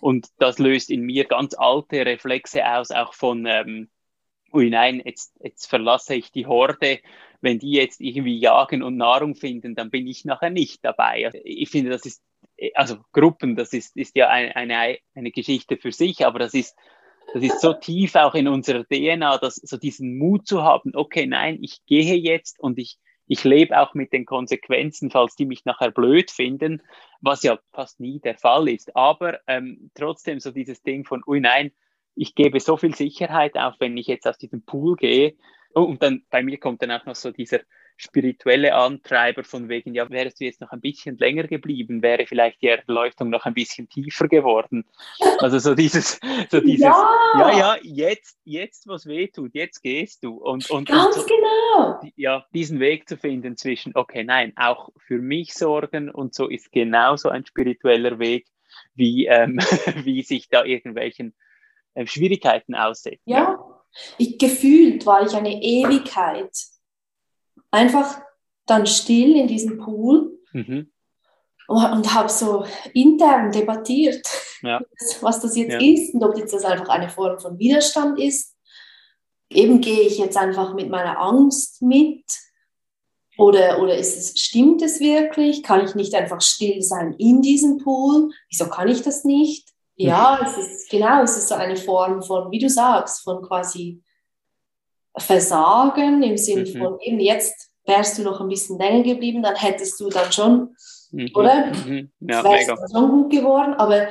Und 0.00 0.28
das 0.38 0.58
löst 0.58 0.90
in 0.90 1.02
mir 1.02 1.24
ganz 1.24 1.54
alte 1.56 2.04
Reflexe 2.06 2.66
aus, 2.66 2.90
auch 2.90 3.14
von, 3.14 3.46
ähm, 3.46 3.88
ui 4.52 4.70
nein, 4.70 5.02
jetzt, 5.04 5.34
jetzt 5.42 5.66
verlasse 5.66 6.14
ich 6.14 6.32
die 6.32 6.46
Horde. 6.46 7.00
Wenn 7.40 7.58
die 7.58 7.72
jetzt 7.72 8.00
irgendwie 8.00 8.38
jagen 8.38 8.82
und 8.82 8.96
Nahrung 8.96 9.34
finden, 9.34 9.74
dann 9.74 9.90
bin 9.90 10.06
ich 10.06 10.24
nachher 10.24 10.50
nicht 10.50 10.84
dabei. 10.84 11.30
Ich 11.44 11.70
finde, 11.70 11.90
das 11.90 12.06
ist, 12.06 12.22
also 12.74 12.96
Gruppen, 13.12 13.56
das 13.56 13.72
ist, 13.72 13.96
ist 13.96 14.16
ja 14.16 14.28
eine, 14.28 14.56
eine, 14.56 14.98
eine 15.14 15.30
Geschichte 15.30 15.76
für 15.76 15.92
sich, 15.92 16.24
aber 16.24 16.38
das 16.38 16.54
ist 16.54 16.76
das 17.32 17.42
ist 17.42 17.60
so 17.60 17.72
tief 17.72 18.14
auch 18.14 18.34
in 18.34 18.48
unserer 18.48 18.84
DNA, 18.84 19.38
dass 19.38 19.56
so 19.56 19.76
diesen 19.76 20.18
Mut 20.18 20.46
zu 20.46 20.62
haben, 20.62 20.92
okay, 20.94 21.26
nein, 21.26 21.58
ich 21.60 21.84
gehe 21.86 22.16
jetzt 22.16 22.60
und 22.60 22.78
ich, 22.78 22.98
ich 23.26 23.44
lebe 23.44 23.78
auch 23.78 23.94
mit 23.94 24.12
den 24.12 24.24
Konsequenzen, 24.24 25.10
falls 25.10 25.34
die 25.36 25.46
mich 25.46 25.64
nachher 25.64 25.90
blöd 25.90 26.30
finden, 26.30 26.82
was 27.20 27.42
ja 27.42 27.58
fast 27.72 28.00
nie 28.00 28.20
der 28.20 28.36
Fall 28.36 28.68
ist. 28.68 28.94
Aber 28.96 29.40
ähm, 29.46 29.90
trotzdem 29.94 30.40
so 30.40 30.50
dieses 30.50 30.82
Ding 30.82 31.04
von, 31.04 31.22
ui 31.26 31.40
nein, 31.40 31.72
ich 32.14 32.34
gebe 32.34 32.60
so 32.60 32.76
viel 32.76 32.94
Sicherheit 32.94 33.56
auf, 33.56 33.74
wenn 33.78 33.96
ich 33.96 34.06
jetzt 34.06 34.26
aus 34.26 34.38
diesem 34.38 34.64
Pool 34.64 34.96
gehe. 34.96 35.36
Oh, 35.74 35.82
und 35.82 36.02
dann 36.02 36.24
bei 36.30 36.42
mir 36.42 36.58
kommt 36.58 36.82
dann 36.82 36.90
auch 36.90 37.04
noch 37.04 37.16
so 37.16 37.30
dieser 37.30 37.60
spirituelle 37.96 38.74
Antreiber 38.74 39.42
von 39.42 39.68
wegen, 39.68 39.94
ja, 39.94 40.08
wärst 40.10 40.40
du 40.40 40.44
jetzt 40.44 40.60
noch 40.60 40.70
ein 40.70 40.80
bisschen 40.80 41.16
länger 41.18 41.44
geblieben, 41.44 42.02
wäre 42.02 42.26
vielleicht 42.26 42.60
die 42.60 42.68
Erleuchtung 42.68 43.30
noch 43.30 43.46
ein 43.46 43.54
bisschen 43.54 43.88
tiefer 43.88 44.28
geworden. 44.28 44.84
Also 45.38 45.58
so 45.58 45.74
dieses, 45.74 46.20
so 46.50 46.60
dieses, 46.62 46.84
ja, 46.84 47.30
ja, 47.38 47.58
ja 47.58 47.76
jetzt, 47.82 48.38
jetzt 48.44 48.86
was 48.86 49.06
weh 49.06 49.28
tut, 49.28 49.54
jetzt 49.54 49.82
gehst 49.82 50.22
du. 50.24 50.36
Und, 50.36 50.70
und, 50.70 50.88
Ganz 50.88 51.16
und 51.16 51.22
so, 51.22 51.26
genau. 51.26 52.00
Ja, 52.16 52.46
diesen 52.52 52.80
Weg 52.80 53.08
zu 53.08 53.16
finden 53.16 53.56
zwischen, 53.56 53.92
okay, 53.94 54.24
nein, 54.24 54.52
auch 54.56 54.90
für 54.98 55.18
mich 55.18 55.54
sorgen 55.54 56.10
und 56.10 56.34
so 56.34 56.48
ist 56.48 56.70
genauso 56.72 57.30
ein 57.30 57.46
spiritueller 57.46 58.18
Weg, 58.18 58.46
wie, 58.94 59.26
ähm, 59.26 59.58
wie 60.04 60.22
sich 60.22 60.48
da 60.48 60.64
irgendwelchen 60.64 61.34
äh, 61.94 62.06
Schwierigkeiten 62.06 62.74
aussetzen. 62.74 63.22
Ja, 63.24 63.58
ich, 64.18 64.38
gefühlt 64.38 65.06
war 65.06 65.24
ich 65.24 65.34
eine 65.34 65.62
Ewigkeit 65.62 66.50
einfach 67.70 68.20
dann 68.66 68.86
still 68.86 69.36
in 69.36 69.48
diesem 69.48 69.78
Pool 69.78 70.38
mhm. 70.52 70.90
und, 71.68 72.14
habe 72.14 72.28
so 72.28 72.64
intern 72.94 73.52
debattiert, 73.52 74.26
ja. 74.62 74.80
was 75.20 75.40
das 75.40 75.56
jetzt 75.56 75.72
ja. 75.72 75.80
ist 75.80 76.14
und 76.14 76.24
ob 76.24 76.36
jetzt 76.36 76.52
das 76.52 76.64
einfach 76.64 76.88
eine 76.88 77.08
Form 77.08 77.38
von 77.38 77.58
Widerstand 77.58 78.18
ist. 78.18 78.54
Eben 79.48 79.80
gehe 79.80 80.00
ich 80.00 80.18
jetzt 80.18 80.36
einfach 80.36 80.74
mit 80.74 80.90
meiner 80.90 81.20
Angst 81.20 81.80
mit 81.80 82.24
oder, 83.38 83.80
oder 83.80 83.96
ist 83.96 84.16
es, 84.16 84.40
stimmt 84.40 84.82
es 84.82 84.98
wirklich? 84.98 85.62
Kann 85.62 85.84
ich 85.84 85.94
nicht 85.94 86.14
einfach 86.14 86.40
still 86.40 86.82
sein 86.82 87.14
in 87.18 87.42
diesem 87.42 87.78
Pool? 87.78 88.30
Wieso 88.50 88.68
kann 88.68 88.88
ich 88.88 89.02
das 89.02 89.24
nicht? 89.24 89.68
Ja, 89.94 90.40
es 90.42 90.56
ist 90.56 90.90
genau, 90.90 91.22
es 91.22 91.36
ist 91.36 91.48
so 91.48 91.54
eine 91.54 91.76
Form 91.76 92.22
von, 92.22 92.50
wie 92.50 92.58
du 92.58 92.68
sagst, 92.68 93.22
von 93.22 93.42
quasi 93.42 94.02
Versagen 95.18 96.22
im 96.22 96.36
Sinne 96.36 96.68
mhm. 96.68 96.78
von 96.78 97.00
eben 97.00 97.20
jetzt 97.20 97.70
wärst 97.86 98.18
du 98.18 98.22
noch 98.22 98.40
ein 98.40 98.48
bisschen 98.48 98.78
länger 98.78 99.02
geblieben, 99.02 99.42
dann 99.42 99.54
hättest 99.54 99.98
du 100.00 100.08
dann 100.08 100.32
schon, 100.32 100.76
mhm. 101.10 101.30
oder? 101.34 101.66
Mhm. 101.66 102.10
Ja, 102.20 102.44
wärst 102.44 102.68
mega. 102.68 102.88
schon 102.92 103.10
gut 103.10 103.30
geworden, 103.30 103.74
aber 103.74 104.08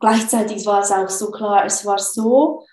gleichzeitig 0.00 0.64
war 0.66 0.80
es 0.80 0.90
auch 0.90 1.08
so 1.08 1.30
klar, 1.30 1.64
es 1.64 1.84
war 1.84 1.98
so, 1.98 2.64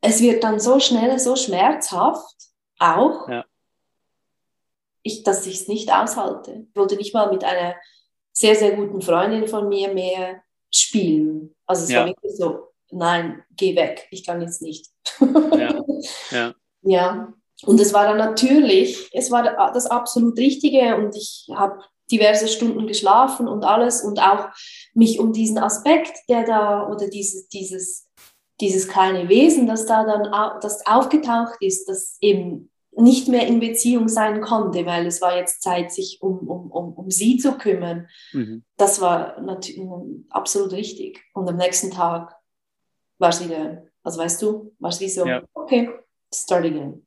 es 0.00 0.20
wird 0.20 0.44
dann 0.44 0.60
so 0.60 0.78
schnell, 0.80 1.18
so 1.18 1.36
schmerzhaft, 1.36 2.34
auch, 2.78 3.28
Ja. 3.28 3.44
ich, 5.02 5.22
dass 5.22 5.46
ich 5.46 5.62
es 5.62 5.68
nicht 5.68 5.92
aushalte. 5.92 6.66
Ich 6.68 6.76
wollte 6.76 6.96
nicht 6.96 7.14
mal 7.14 7.30
mit 7.30 7.44
einer 7.44 7.74
sehr, 8.32 8.56
sehr 8.56 8.72
guten 8.72 9.00
Freundin 9.00 9.46
von 9.46 9.68
mir 9.68 9.92
mehr 9.92 10.42
spielen. 10.72 11.54
Also 11.66 11.84
es 11.84 11.90
Ja. 11.90 12.00
war 12.00 12.06
wirklich 12.06 12.36
so, 12.36 12.68
nein, 12.90 13.42
geh 13.56 13.76
weg, 13.76 14.06
ich 14.10 14.24
kann 14.24 14.40
jetzt 14.40 14.62
nicht. 14.62 14.88
Ja. 15.20 15.82
Ja. 16.30 16.54
Ja, 16.84 17.32
und 17.64 17.80
es 17.80 17.92
war 17.94 18.04
dann 18.04 18.18
natürlich, 18.18 19.08
es 19.12 19.30
war 19.30 19.42
das 19.72 19.86
absolut 19.86 20.38
Richtige 20.38 20.96
und 20.96 21.16
ich 21.16 21.48
habe 21.54 21.80
diverse 22.10 22.48
Stunden 22.48 22.86
geschlafen 22.86 23.48
und 23.48 23.64
alles 23.64 24.02
und 24.02 24.20
auch 24.20 24.48
mich 24.92 25.18
um 25.18 25.32
diesen 25.32 25.58
Aspekt, 25.58 26.12
der 26.28 26.44
da 26.44 26.88
oder 26.88 27.08
dieses, 27.08 27.48
dieses, 27.48 28.08
dieses 28.60 28.88
kleine 28.88 29.28
Wesen, 29.28 29.66
das 29.66 29.86
da 29.86 30.04
dann 30.04 30.60
das 30.60 30.86
aufgetaucht 30.86 31.56
ist, 31.60 31.88
das 31.88 32.18
eben 32.20 32.70
nicht 32.96 33.28
mehr 33.28 33.46
in 33.46 33.58
Beziehung 33.58 34.08
sein 34.08 34.40
konnte, 34.40 34.86
weil 34.86 35.06
es 35.06 35.20
war 35.20 35.36
jetzt 35.36 35.62
Zeit, 35.62 35.92
sich 35.92 36.18
um, 36.20 36.38
um, 36.48 36.70
um, 36.70 36.92
um 36.92 37.10
sie 37.10 37.38
zu 37.38 37.56
kümmern. 37.56 38.06
Mhm. 38.32 38.64
Das 38.76 39.00
war 39.00 39.40
natürlich 39.40 39.80
absolut 40.30 40.72
richtig. 40.72 41.20
Und 41.32 41.48
am 41.48 41.56
nächsten 41.56 41.90
Tag 41.90 42.36
war 43.18 43.30
es 43.30 43.42
wieder, 43.42 43.84
also 44.02 44.20
weißt 44.20 44.42
du, 44.42 44.74
war 44.78 44.90
es 44.90 45.00
wie 45.00 45.08
so, 45.08 45.26
Ja. 45.26 45.42
okay, 45.54 45.90
start 46.42 46.64
again. 46.64 47.06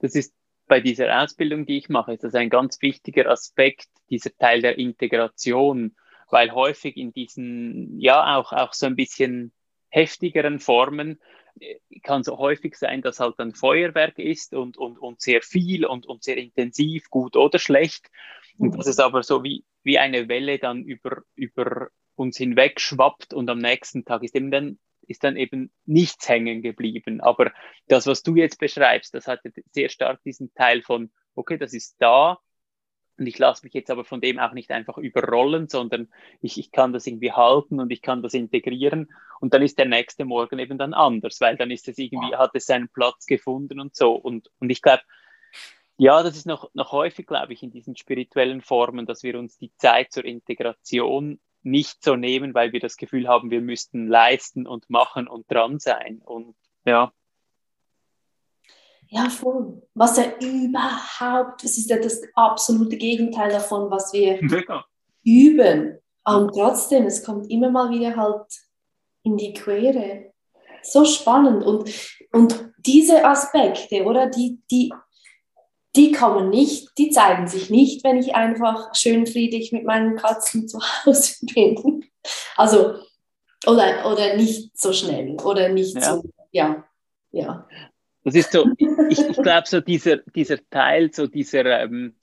Das 0.00 0.14
ist 0.14 0.34
bei 0.66 0.80
dieser 0.80 1.22
Ausbildung, 1.22 1.66
die 1.66 1.78
ich 1.78 1.88
mache, 1.88 2.12
ist 2.12 2.24
das 2.24 2.34
ein 2.34 2.48
ganz 2.48 2.80
wichtiger 2.80 3.28
Aspekt, 3.28 3.88
dieser 4.08 4.30
Teil 4.36 4.62
der 4.62 4.78
Integration, 4.78 5.96
weil 6.30 6.52
häufig 6.52 6.96
in 6.96 7.12
diesen, 7.12 7.98
ja, 7.98 8.36
auch, 8.36 8.52
auch 8.52 8.72
so 8.72 8.86
ein 8.86 8.96
bisschen 8.96 9.52
heftigeren 9.88 10.60
Formen 10.60 11.20
äh, 11.58 11.80
kann 12.02 12.22
so 12.22 12.38
häufig 12.38 12.76
sein, 12.76 13.02
dass 13.02 13.18
halt 13.18 13.38
ein 13.40 13.54
Feuerwerk 13.54 14.18
ist 14.18 14.54
und, 14.54 14.76
und, 14.76 14.98
und 14.98 15.20
sehr 15.20 15.42
viel 15.42 15.84
und, 15.84 16.06
und 16.06 16.22
sehr 16.22 16.36
intensiv, 16.36 17.10
gut 17.10 17.36
oder 17.36 17.58
schlecht. 17.58 18.08
Und 18.56 18.78
dass 18.78 18.86
es 18.86 19.00
aber 19.00 19.22
so 19.22 19.42
wie, 19.42 19.64
wie 19.82 19.98
eine 19.98 20.28
Welle 20.28 20.58
dann 20.58 20.84
über, 20.84 21.22
über 21.34 21.88
uns 22.14 22.36
hinweg 22.36 22.80
schwappt 22.80 23.34
und 23.34 23.50
am 23.50 23.58
nächsten 23.58 24.04
Tag 24.04 24.22
ist 24.22 24.36
eben 24.36 24.50
dann, 24.50 24.78
ist 25.10 25.24
dann 25.24 25.36
eben 25.36 25.72
nichts 25.84 26.28
hängen 26.28 26.62
geblieben. 26.62 27.20
Aber 27.20 27.52
das, 27.88 28.06
was 28.06 28.22
du 28.22 28.36
jetzt 28.36 28.58
beschreibst, 28.58 29.12
das 29.14 29.26
hatte 29.26 29.52
sehr 29.72 29.88
stark 29.88 30.22
diesen 30.22 30.54
Teil 30.54 30.82
von, 30.82 31.10
okay, 31.34 31.58
das 31.58 31.74
ist 31.74 31.96
da 31.98 32.38
und 33.20 33.26
ich 33.26 33.38
lasse 33.38 33.64
mich 33.64 33.74
jetzt 33.74 33.90
aber 33.90 34.04
von 34.04 34.22
dem 34.22 34.38
auch 34.38 34.52
nicht 34.52 34.70
einfach 34.70 34.96
überrollen, 34.96 35.68
sondern 35.68 36.08
ich, 36.40 36.58
ich 36.58 36.72
kann 36.72 36.94
das 36.94 37.06
irgendwie 37.06 37.32
halten 37.32 37.78
und 37.78 37.92
ich 37.92 38.00
kann 38.00 38.22
das 38.22 38.32
integrieren 38.32 39.12
und 39.40 39.52
dann 39.52 39.62
ist 39.62 39.78
der 39.78 39.86
nächste 39.86 40.24
Morgen 40.24 40.58
eben 40.58 40.78
dann 40.78 40.94
anders, 40.94 41.38
weil 41.40 41.56
dann 41.58 41.70
ist 41.70 41.86
es 41.86 41.98
irgendwie, 41.98 42.34
hat 42.34 42.52
es 42.54 42.64
seinen 42.64 42.88
Platz 42.88 43.26
gefunden 43.26 43.78
und 43.78 43.94
so. 43.94 44.14
Und, 44.14 44.50
und 44.58 44.70
ich 44.70 44.80
glaube, 44.80 45.02
ja, 45.98 46.22
das 46.22 46.34
ist 46.34 46.46
noch, 46.46 46.70
noch 46.72 46.92
häufig, 46.92 47.26
glaube 47.26 47.52
ich, 47.52 47.62
in 47.62 47.70
diesen 47.70 47.94
spirituellen 47.94 48.62
Formen, 48.62 49.04
dass 49.04 49.22
wir 49.22 49.38
uns 49.38 49.58
die 49.58 49.72
Zeit 49.76 50.12
zur 50.12 50.24
Integration 50.24 51.40
nicht 51.62 52.02
so 52.02 52.16
nehmen, 52.16 52.54
weil 52.54 52.72
wir 52.72 52.80
das 52.80 52.96
Gefühl 52.96 53.28
haben, 53.28 53.50
wir 53.50 53.60
müssten 53.60 54.06
leisten 54.06 54.66
und 54.66 54.88
machen 54.90 55.28
und 55.28 55.50
dran 55.50 55.78
sein. 55.78 56.20
Und 56.24 56.54
ja, 56.84 57.12
Ja, 59.08 59.28
voll. 59.28 59.82
Was 59.94 60.16
ja 60.16 60.24
überhaupt, 60.40 61.64
das 61.64 61.76
ist 61.76 61.90
ja 61.90 61.98
das 61.98 62.22
absolute 62.34 62.96
Gegenteil 62.96 63.50
davon, 63.50 63.90
was 63.90 64.12
wir 64.12 64.38
mega. 64.42 64.84
üben. 65.24 65.98
Und 66.24 66.52
trotzdem, 66.54 67.06
es 67.06 67.24
kommt 67.24 67.50
immer 67.50 67.70
mal 67.70 67.90
wieder 67.90 68.16
halt 68.16 68.46
in 69.24 69.36
die 69.36 69.52
Quere. 69.52 70.32
So 70.82 71.04
spannend. 71.04 71.64
Und, 71.64 71.90
und 72.32 72.72
diese 72.78 73.24
Aspekte, 73.24 74.04
oder, 74.04 74.28
die, 74.28 74.60
die, 74.70 74.92
die 75.96 76.12
kommen 76.12 76.50
nicht, 76.50 76.96
die 76.98 77.10
zeigen 77.10 77.48
sich 77.48 77.70
nicht, 77.70 78.04
wenn 78.04 78.18
ich 78.18 78.34
einfach 78.34 78.94
schön 78.94 79.26
friedlich 79.26 79.72
mit 79.72 79.84
meinen 79.84 80.16
Katzen 80.16 80.68
zu 80.68 80.78
Hause 80.80 81.46
bin. 81.54 82.04
Also, 82.56 82.94
oder, 83.66 84.10
oder 84.10 84.36
nicht 84.36 84.76
so 84.78 84.92
schnell, 84.92 85.36
oder 85.42 85.68
nicht 85.68 85.96
Ja. 85.96 86.02
so, 86.02 86.24
ja, 86.52 86.84
ja. 87.32 87.68
Das 88.24 88.34
ist 88.34 88.52
so, 88.52 88.66
ich, 89.08 89.18
ich 89.18 89.36
glaube, 89.36 89.66
so 89.66 89.80
dieser, 89.80 90.18
dieser 90.18 90.58
Teil, 90.70 91.12
so 91.12 91.26
dieser 91.26 91.82
ähm, 91.82 92.14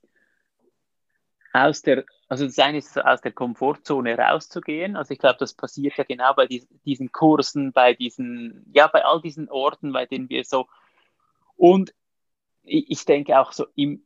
aus 1.54 1.82
der, 1.82 2.06
also 2.30 2.46
das 2.46 2.60
eine 2.60 2.78
ist 2.78 2.94
so 2.94 3.02
aus 3.02 3.22
der 3.22 3.32
Komfortzone 3.32 4.18
rauszugehen. 4.18 4.96
Also 4.96 5.14
ich 5.14 5.20
glaube, 5.20 5.38
das 5.40 5.54
passiert 5.54 5.98
ja 5.98 6.04
genau 6.04 6.34
bei 6.36 6.46
dies, 6.46 6.68
diesen 6.86 7.12
Kursen, 7.12 7.74
bei 7.74 7.94
diesen, 7.94 8.70
ja, 8.74 8.88
bei 8.88 9.04
all 9.04 9.22
diesen 9.22 9.50
Orten, 9.50 9.92
bei 9.92 10.06
denen 10.06 10.30
wir 10.30 10.44
so 10.44 10.68
und 11.56 11.94
ich, 12.68 13.06
denke 13.06 13.40
auch 13.40 13.52
so 13.52 13.66
im, 13.76 14.06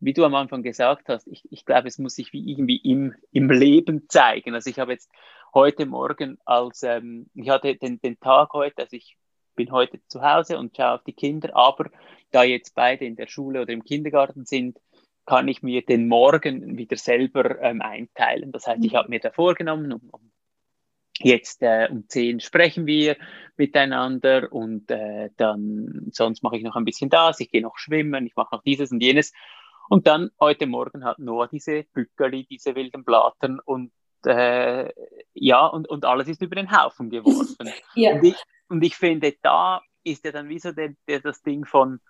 wie 0.00 0.12
du 0.12 0.24
am 0.24 0.34
Anfang 0.34 0.62
gesagt 0.62 1.08
hast, 1.08 1.26
ich, 1.28 1.50
ich 1.50 1.64
glaube, 1.64 1.88
es 1.88 1.98
muss 1.98 2.16
sich 2.16 2.32
wie 2.32 2.50
irgendwie 2.50 2.76
im, 2.76 3.14
im 3.30 3.50
Leben 3.50 4.08
zeigen. 4.08 4.54
Also 4.54 4.70
ich 4.70 4.78
habe 4.78 4.92
jetzt 4.92 5.10
heute 5.54 5.86
Morgen 5.86 6.38
als, 6.44 6.82
ähm, 6.82 7.30
ich 7.34 7.50
hatte 7.50 7.76
den, 7.76 8.00
den 8.00 8.18
Tag 8.18 8.52
heute, 8.52 8.82
also 8.82 8.96
ich 8.96 9.16
bin 9.54 9.70
heute 9.70 10.00
zu 10.08 10.22
Hause 10.22 10.58
und 10.58 10.76
schaue 10.76 10.94
auf 10.94 11.04
die 11.04 11.12
Kinder, 11.12 11.54
aber 11.54 11.90
da 12.30 12.42
jetzt 12.42 12.74
beide 12.74 13.04
in 13.04 13.16
der 13.16 13.26
Schule 13.26 13.62
oder 13.62 13.72
im 13.72 13.84
Kindergarten 13.84 14.46
sind, 14.46 14.80
kann 15.26 15.46
ich 15.46 15.62
mir 15.62 15.82
den 15.82 16.08
Morgen 16.08 16.76
wieder 16.76 16.96
selber 16.96 17.60
ähm, 17.60 17.80
einteilen. 17.80 18.50
Das 18.50 18.66
heißt, 18.66 18.84
ich 18.84 18.94
habe 18.94 19.08
mir 19.08 19.20
da 19.20 19.30
vorgenommen, 19.30 19.92
um, 19.92 20.08
um 20.10 20.31
jetzt 21.18 21.62
äh, 21.62 21.88
um 21.90 22.08
10 22.08 22.40
sprechen 22.40 22.86
wir 22.86 23.16
miteinander 23.56 24.52
und 24.52 24.90
äh, 24.90 25.30
dann 25.36 26.08
sonst 26.12 26.42
mache 26.42 26.56
ich 26.56 26.62
noch 26.62 26.76
ein 26.76 26.84
bisschen 26.84 27.10
das, 27.10 27.40
ich 27.40 27.50
gehe 27.50 27.62
noch 27.62 27.76
schwimmen, 27.76 28.26
ich 28.26 28.36
mache 28.36 28.54
noch 28.54 28.62
dieses 28.62 28.90
und 28.92 29.02
jenes. 29.02 29.32
Und 29.88 30.06
dann 30.06 30.30
heute 30.40 30.66
Morgen 30.66 31.04
hat 31.04 31.18
Noah 31.18 31.48
diese 31.48 31.84
Bückerli, 31.92 32.46
diese 32.46 32.74
wilden 32.74 33.04
Blattern 33.04 33.60
und 33.60 33.92
äh, 34.24 34.90
ja, 35.34 35.66
und, 35.66 35.88
und 35.88 36.04
alles 36.04 36.28
ist 36.28 36.42
über 36.42 36.54
den 36.54 36.70
Haufen 36.70 37.10
geworfen. 37.10 37.70
ja. 37.94 38.12
Und 38.12 38.24
ich, 38.24 38.36
und 38.68 38.82
ich 38.82 38.96
finde, 38.96 39.34
da 39.42 39.82
ist 40.04 40.24
ja 40.24 40.32
dann 40.32 40.48
wie 40.48 40.58
so 40.58 40.72
der, 40.72 40.94
der, 41.08 41.20
das 41.20 41.42
Ding 41.42 41.64
von, 41.64 42.00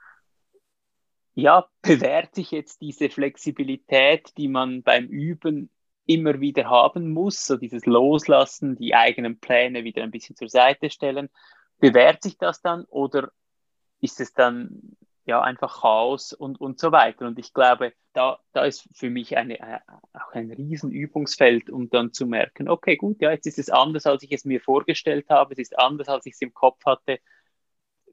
ja, 1.35 1.67
bewährt 1.81 2.35
sich 2.35 2.51
jetzt 2.51 2.81
diese 2.83 3.09
Flexibilität, 3.09 4.37
die 4.37 4.49
man 4.49 4.83
beim 4.83 5.07
Üben 5.07 5.71
immer 6.07 6.41
wieder 6.41 6.69
haben 6.69 7.13
muss, 7.13 7.47
so 7.47 7.57
dieses 7.57 7.87
Loslassen, 7.87 8.77
die 8.77 8.95
eigenen 8.95 9.39
Pläne 9.39 9.85
wieder 9.85 10.03
ein 10.03 10.11
bisschen 10.11 10.37
zur 10.37 10.49
Seite 10.49 10.91
stellen. 10.91 11.29
Bewährt 11.79 12.23
sich 12.23 12.39
das 12.39 12.61
dann 12.61 12.85
oder 12.85 13.31
ist 14.01 14.21
es 14.21 14.33
dann 14.33 14.97
ja 15.25 15.41
einfach 15.41 15.83
Chaos 15.83 16.33
und, 16.33 16.61
und 16.61 16.81
so 16.81 16.93
weiter? 16.93 17.27
Und 17.27 17.39
ich 17.39 17.53
glaube, 17.53 17.93
da, 18.13 18.39
da 18.53 18.65
ist 18.65 18.89
für 18.95 19.11
mich 19.11 19.37
eine, 19.37 19.61
äh, 19.61 19.79
auch 20.13 20.33
ein 20.33 20.51
Riesenübungsfeld, 20.51 21.71
um 21.71 21.89
dann 21.89 22.13
zu 22.13 22.27
merken, 22.27 22.69
okay, 22.69 22.97
gut, 22.97 23.21
ja, 23.21 23.31
jetzt 23.31 23.47
ist 23.47 23.59
es 23.59 23.71
anders, 23.71 24.07
als 24.07 24.23
ich 24.23 24.33
es 24.33 24.45
mir 24.45 24.61
vorgestellt 24.61 25.27
habe, 25.31 25.53
es 25.53 25.59
ist 25.59 25.79
anders, 25.79 26.09
als 26.09 26.27
ich 26.27 26.35
es 26.35 26.43
im 26.43 26.53
Kopf 26.53 26.85
hatte. 26.85 27.19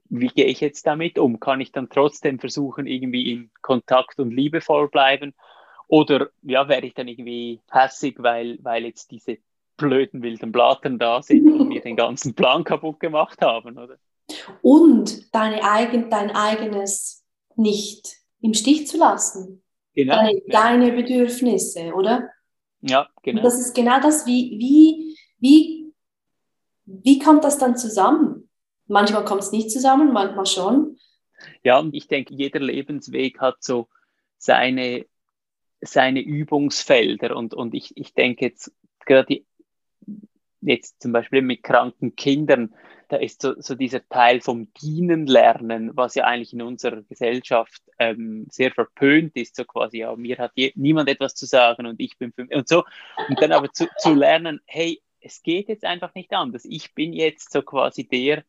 Wie 0.08 0.28
gehe 0.28 0.46
ich 0.46 0.60
jetzt 0.60 0.86
damit 0.86 1.18
um? 1.18 1.38
Kann 1.38 1.60
ich 1.60 1.72
dann 1.72 1.88
trotzdem 1.88 2.40
versuchen, 2.40 2.86
irgendwie 2.86 3.30
in 3.32 3.50
Kontakt 3.62 4.18
und 4.18 4.30
liebevoll 4.30 4.88
bleiben? 4.88 5.34
Oder 5.90 6.30
ja, 6.42 6.68
wäre 6.68 6.86
ich 6.86 6.94
dann 6.94 7.08
irgendwie 7.08 7.60
hässig, 7.68 8.14
weil, 8.18 8.58
weil 8.62 8.84
jetzt 8.84 9.10
diese 9.10 9.38
blöden 9.76 10.22
wilden 10.22 10.52
Blattern 10.52 11.00
da 11.00 11.20
sind 11.20 11.50
und 11.50 11.68
mir 11.68 11.80
den 11.80 11.96
ganzen 11.96 12.34
Plan 12.34 12.62
kaputt 12.62 13.00
gemacht 13.00 13.42
haben, 13.42 13.76
oder? 13.76 13.96
Und 14.62 15.34
deine 15.34 15.64
eigen, 15.64 16.08
dein 16.08 16.30
eigenes 16.30 17.24
nicht 17.56 18.18
im 18.40 18.54
Stich 18.54 18.86
zu 18.86 18.98
lassen. 18.98 19.64
Genau. 19.94 20.14
Deine, 20.14 20.40
deine 20.48 20.92
Bedürfnisse, 20.92 21.92
oder? 21.92 22.28
Ja, 22.82 23.08
Und 23.16 23.22
genau. 23.24 23.42
das 23.42 23.58
ist 23.58 23.74
genau 23.74 24.00
das, 24.00 24.26
wie, 24.26 24.56
wie, 24.60 25.18
wie, 25.40 25.92
wie 26.84 27.18
kommt 27.18 27.42
das 27.42 27.58
dann 27.58 27.76
zusammen? 27.76 28.48
Manchmal 28.86 29.24
kommt 29.24 29.42
es 29.42 29.50
nicht 29.50 29.72
zusammen, 29.72 30.12
manchmal 30.12 30.46
schon. 30.46 30.98
Ja, 31.64 31.80
und 31.80 31.94
ich 31.94 32.06
denke, 32.06 32.32
jeder 32.34 32.60
Lebensweg 32.60 33.40
hat 33.40 33.56
so 33.58 33.88
seine, 34.38 35.06
seine 35.80 36.20
Übungsfelder. 36.20 37.36
Und, 37.36 37.54
und 37.54 37.74
ich, 37.74 37.96
ich 37.96 38.14
denke 38.14 38.46
jetzt 38.46 38.72
gerade 39.06 39.42
jetzt 40.60 41.00
zum 41.02 41.12
Beispiel 41.12 41.42
mit 41.42 41.62
kranken 41.62 42.16
Kindern, 42.16 42.74
da 43.08 43.16
ist 43.16 43.42
so, 43.42 43.60
so 43.60 43.74
dieser 43.74 44.06
Teil 44.08 44.40
vom 44.40 44.72
Dienen 44.74 45.26
lernen, 45.26 45.90
was 45.94 46.14
ja 46.14 46.24
eigentlich 46.24 46.52
in 46.52 46.62
unserer 46.62 47.02
Gesellschaft 47.02 47.82
ähm, 47.98 48.46
sehr 48.50 48.70
verpönt 48.70 49.34
ist, 49.36 49.56
so 49.56 49.64
quasi, 49.64 49.98
ja, 49.98 50.14
mir 50.14 50.38
hat 50.38 50.52
je, 50.54 50.72
niemand 50.76 51.08
etwas 51.08 51.34
zu 51.34 51.46
sagen 51.46 51.86
und 51.86 51.98
ich 51.98 52.16
bin 52.18 52.32
für 52.32 52.46
und 52.46 52.68
so. 52.68 52.84
Und 53.28 53.40
dann 53.42 53.52
aber 53.52 53.72
zu, 53.72 53.88
zu 53.98 54.14
lernen, 54.14 54.60
hey, 54.66 55.02
es 55.20 55.42
geht 55.42 55.68
jetzt 55.68 55.84
einfach 55.84 56.14
nicht 56.14 56.32
anders. 56.32 56.64
Ich 56.64 56.94
bin 56.94 57.12
jetzt 57.12 57.52
so 57.52 57.62
quasi 57.62 58.06
der, 58.06 58.44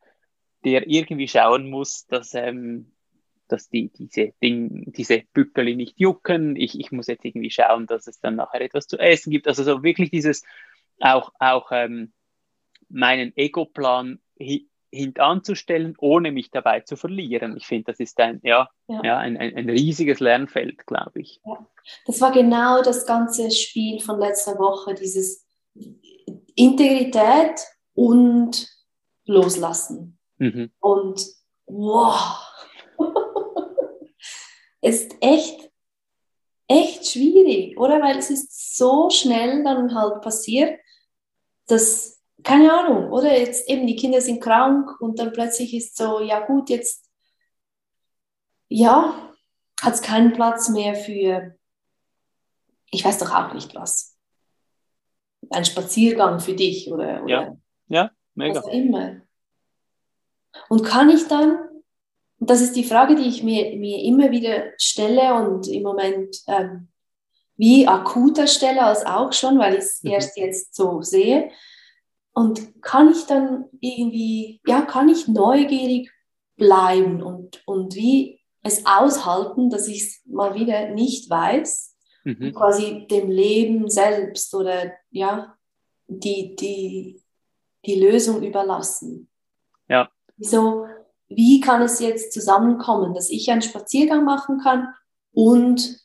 der 0.63 0.87
irgendwie 0.87 1.27
schauen 1.27 1.69
muss, 1.69 2.05
dass, 2.05 2.35
ähm, 2.35 2.91
dass 3.51 3.69
die, 3.69 3.89
diese, 3.89 4.33
Ding, 4.41 4.91
diese 4.91 5.23
Bückeli 5.33 5.75
nicht 5.75 5.99
jucken. 5.99 6.55
Ich, 6.55 6.79
ich 6.79 6.91
muss 6.91 7.07
jetzt 7.07 7.25
irgendwie 7.25 7.51
schauen, 7.51 7.87
dass 7.87 8.07
es 8.07 8.19
dann 8.19 8.35
nachher 8.35 8.61
etwas 8.61 8.87
zu 8.87 8.97
essen 8.97 9.31
gibt. 9.31 9.47
Also 9.47 9.63
so 9.63 9.83
wirklich 9.83 10.11
dieses 10.11 10.43
auch, 10.99 11.31
auch 11.39 11.71
ähm, 11.71 12.13
meinen 12.89 13.35
Ego-Plan 13.35 14.19
hintanzustellen, 14.91 15.95
ohne 15.97 16.31
mich 16.31 16.51
dabei 16.51 16.81
zu 16.81 16.95
verlieren. 16.95 17.55
Ich 17.57 17.65
finde, 17.65 17.91
das 17.91 17.99
ist 17.99 18.19
ein, 18.19 18.39
ja, 18.43 18.69
ja. 18.87 19.01
ja 19.03 19.17
ein, 19.17 19.37
ein, 19.37 19.55
ein, 19.55 19.69
riesiges 19.69 20.19
Lernfeld, 20.19 20.85
glaube 20.85 21.21
ich. 21.21 21.39
Ja. 21.45 21.65
Das 22.05 22.19
war 22.21 22.31
genau 22.31 22.81
das 22.83 23.05
ganze 23.05 23.49
Spiel 23.51 24.01
von 24.01 24.19
letzter 24.19 24.59
Woche, 24.59 24.93
dieses 24.93 25.47
Integrität 26.55 27.61
und 27.93 28.67
Loslassen. 29.25 30.19
Mhm. 30.37 30.71
Und 30.79 31.25
wow, 31.65 32.39
ist 34.81 35.15
echt, 35.21 35.71
echt 36.67 37.07
schwierig, 37.07 37.77
oder? 37.77 38.01
Weil 38.01 38.17
es 38.17 38.29
ist 38.29 38.75
so 38.77 39.09
schnell 39.09 39.63
dann 39.63 39.93
halt 39.95 40.21
passiert, 40.21 40.79
dass, 41.67 42.21
keine 42.43 42.73
Ahnung, 42.73 43.11
oder 43.11 43.37
jetzt 43.37 43.69
eben 43.69 43.87
die 43.87 43.95
Kinder 43.95 44.21
sind 44.21 44.41
krank 44.41 44.99
und 44.99 45.19
dann 45.19 45.31
plötzlich 45.31 45.73
ist 45.73 45.95
so, 45.95 46.19
ja 46.21 46.45
gut, 46.45 46.69
jetzt, 46.69 47.09
ja, 48.67 49.33
hat 49.81 49.93
es 49.93 50.01
keinen 50.01 50.33
Platz 50.33 50.69
mehr 50.69 50.95
für, 50.95 51.55
ich 52.91 53.05
weiß 53.05 53.19
doch 53.19 53.31
auch 53.33 53.53
nicht 53.53 53.73
was. 53.75 54.17
Ein 55.49 55.65
Spaziergang 55.65 56.39
für 56.39 56.53
dich 56.53 56.91
oder, 56.91 57.23
oder 57.23 57.27
ja, 57.27 57.57
ja, 57.87 58.11
mega. 58.35 58.59
was 58.59 58.65
auch 58.65 58.71
immer. 58.71 59.21
Und 60.69 60.83
kann 60.83 61.09
ich 61.09 61.27
dann 61.27 61.57
und 62.41 62.49
das 62.49 62.59
ist 62.59 62.75
die 62.75 62.83
Frage, 62.83 63.13
die 63.13 63.29
ich 63.29 63.43
mir, 63.43 63.77
mir 63.77 63.99
immer 63.99 64.31
wieder 64.31 64.71
stelle 64.79 65.35
und 65.35 65.67
im 65.67 65.83
Moment 65.83 66.37
ähm, 66.47 66.87
wie 67.55 67.87
akuter 67.87 68.47
stelle 68.47 68.81
als 68.81 69.05
auch 69.05 69.31
schon, 69.31 69.59
weil 69.59 69.75
ich 69.75 69.81
es 69.81 70.01
mhm. 70.01 70.09
erst 70.09 70.37
jetzt 70.37 70.73
so 70.73 71.03
sehe. 71.03 71.51
Und 72.33 72.81
kann 72.81 73.11
ich 73.11 73.27
dann 73.27 73.65
irgendwie, 73.79 74.59
ja, 74.65 74.81
kann 74.81 75.07
ich 75.07 75.27
neugierig 75.27 76.09
bleiben 76.55 77.21
und, 77.21 77.61
und 77.67 77.93
wie 77.93 78.41
es 78.63 78.87
aushalten, 78.87 79.69
dass 79.69 79.87
ich 79.87 80.01
es 80.01 80.21
mal 80.25 80.55
wieder 80.55 80.89
nicht 80.89 81.29
weiß, 81.29 81.95
mhm. 82.23 82.53
quasi 82.55 83.05
dem 83.05 83.29
Leben 83.29 83.87
selbst 83.87 84.55
oder 84.55 84.93
ja, 85.11 85.55
die, 86.07 86.55
die, 86.55 87.21
die 87.85 87.99
Lösung 87.99 88.41
überlassen. 88.41 89.29
Ja. 89.87 90.09
Wieso? 90.37 90.87
Wie 91.35 91.59
kann 91.59 91.81
es 91.81 91.99
jetzt 91.99 92.33
zusammenkommen, 92.33 93.13
dass 93.13 93.29
ich 93.29 93.49
einen 93.51 93.61
Spaziergang 93.61 94.23
machen 94.23 94.59
kann 94.59 94.87
und 95.31 95.99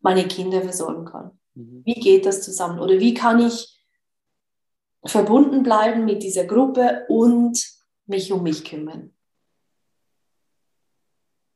meine 0.00 0.26
Kinder 0.26 0.62
versorgen 0.62 1.04
kann? 1.04 1.38
Mhm. 1.54 1.82
Wie 1.84 1.94
geht 1.94 2.26
das 2.26 2.42
zusammen? 2.42 2.78
Oder 2.78 2.98
wie 3.00 3.14
kann 3.14 3.40
ich 3.40 3.80
verbunden 5.04 5.62
bleiben 5.62 6.04
mit 6.04 6.22
dieser 6.22 6.44
Gruppe 6.44 7.04
und 7.08 7.62
mich 8.06 8.32
um 8.32 8.42
mich 8.42 8.64
kümmern? 8.64 9.14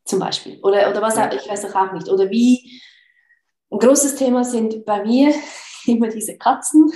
Zum 0.05 0.21
Beispiel. 0.21 0.61
Oder, 0.63 0.89
oder 0.91 1.03
was, 1.03 1.17
ich 1.17 1.49
weiß 1.49 1.75
auch 1.75 1.93
nicht. 1.93 2.09
Oder 2.09 2.31
wie, 2.31 2.81
ein 3.71 3.79
großes 3.79 4.15
Thema 4.15 4.45
sind 4.45 4.85
bei 4.85 5.05
mir 5.05 5.35
immer 5.87 6.09
diese 6.09 6.39
Katzen. 6.39 6.91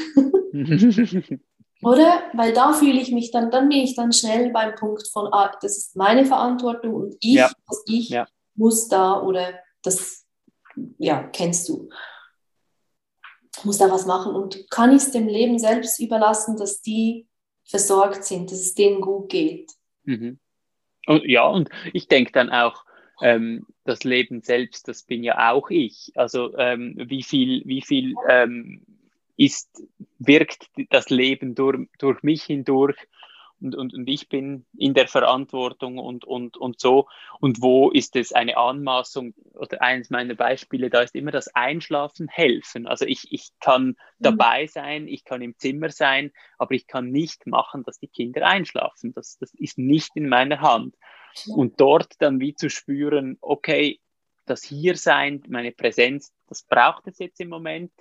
Oder? 1.83 2.23
Weil 2.35 2.53
da 2.53 2.73
fühle 2.73 3.01
ich 3.01 3.11
mich 3.11 3.31
dann, 3.31 3.51
dann 3.51 3.69
bin 3.69 3.79
ich 3.79 3.97
dann 3.97 4.13
schnell 4.13 4.51
beim 4.51 4.75
Punkt 4.75 5.09
von, 5.09 5.33
ah, 5.33 5.57
das 5.61 5.79
ist 5.79 5.97
meine 5.97 6.27
Verantwortung 6.27 6.95
und 6.95 7.17
ich, 7.21 7.37
ja. 7.37 7.51
also 7.67 7.83
ich 7.87 8.11
ja. 8.11 8.27
muss 8.55 8.89
da 8.89 9.21
oder 9.21 9.55
das, 9.83 10.27
ja, 10.99 11.23
kennst 11.23 11.69
du, 11.69 11.89
muss 13.65 13.79
da 13.79 13.91
was 13.91 14.07
machen 14.07 14.35
und 14.35 14.71
kann 14.71 14.91
ich 14.91 15.03
es 15.03 15.11
dem 15.11 15.27
Leben 15.27 15.59
selbst 15.59 15.99
überlassen, 16.01 16.57
dass 16.57 16.83
die 16.83 17.27
versorgt 17.65 18.25
sind, 18.25 18.51
dass 18.51 18.61
es 18.61 18.75
denen 18.75 19.01
gut 19.01 19.31
geht. 19.31 19.73
Mhm. 20.05 20.39
Und, 21.07 21.25
ja, 21.25 21.47
und 21.47 21.71
ich 21.93 22.09
denke 22.09 22.33
dann 22.33 22.51
auch, 22.51 22.85
ähm, 23.23 23.67
das 23.85 24.05
Leben 24.05 24.43
selbst, 24.43 24.89
das 24.89 25.03
bin 25.03 25.23
ja 25.25 25.51
auch 25.53 25.71
ich. 25.71 26.13
Also 26.15 26.57
ähm, 26.57 26.95
wie 26.97 27.23
viel, 27.23 27.63
wie 27.67 27.83
viel 27.83 28.15
ähm, 28.29 28.85
ist, 29.41 29.83
wirkt 30.19 30.67
das 30.91 31.09
Leben 31.09 31.55
durch, 31.55 31.89
durch 31.99 32.23
mich 32.23 32.43
hindurch 32.43 32.97
und, 33.59 33.75
und, 33.75 33.95
und 33.95 34.07
ich 34.07 34.29
bin 34.29 34.67
in 34.77 34.93
der 34.93 35.09
Verantwortung 35.09 35.97
und, 35.97 36.27
und, 36.27 36.59
und 36.59 36.79
so. 36.79 37.09
Und 37.41 37.63
wo 37.63 37.91
ist 37.91 38.17
es 38.17 38.35
eine 38.35 38.59
Anmaßung? 38.59 39.33
Oder 39.55 39.81
eines 39.81 40.11
meiner 40.11 40.35
Beispiele, 40.35 40.91
da 40.91 41.01
ist 41.01 41.15
immer 41.15 41.31
das 41.31 41.49
Einschlafen 41.55 42.29
helfen. 42.29 42.87
Also 42.87 43.07
ich, 43.07 43.33
ich 43.33 43.49
kann 43.61 43.87
mhm. 43.87 43.97
dabei 44.19 44.67
sein, 44.67 45.09
ich 45.09 45.25
kann 45.25 45.41
im 45.41 45.57
Zimmer 45.57 45.89
sein, 45.89 46.33
aber 46.59 46.75
ich 46.75 46.87
kann 46.87 47.11
nicht 47.11 47.47
machen, 47.47 47.83
dass 47.83 47.99
die 47.99 48.09
Kinder 48.09 48.47
einschlafen. 48.47 49.15
Das, 49.15 49.39
das 49.39 49.55
ist 49.55 49.79
nicht 49.79 50.11
in 50.17 50.29
meiner 50.29 50.61
Hand. 50.61 50.97
Und 51.49 51.81
dort 51.81 52.21
dann 52.21 52.41
wie 52.41 52.55
zu 52.55 52.69
spüren, 52.69 53.39
okay, 53.41 54.01
das 54.45 54.65
Hiersein, 54.65 55.43
meine 55.49 55.73
Präsenz, 55.73 56.31
das 56.47 56.63
braucht 56.63 57.07
es 57.07 57.19
jetzt 57.19 57.41
im 57.41 57.49
Moment, 57.49 57.93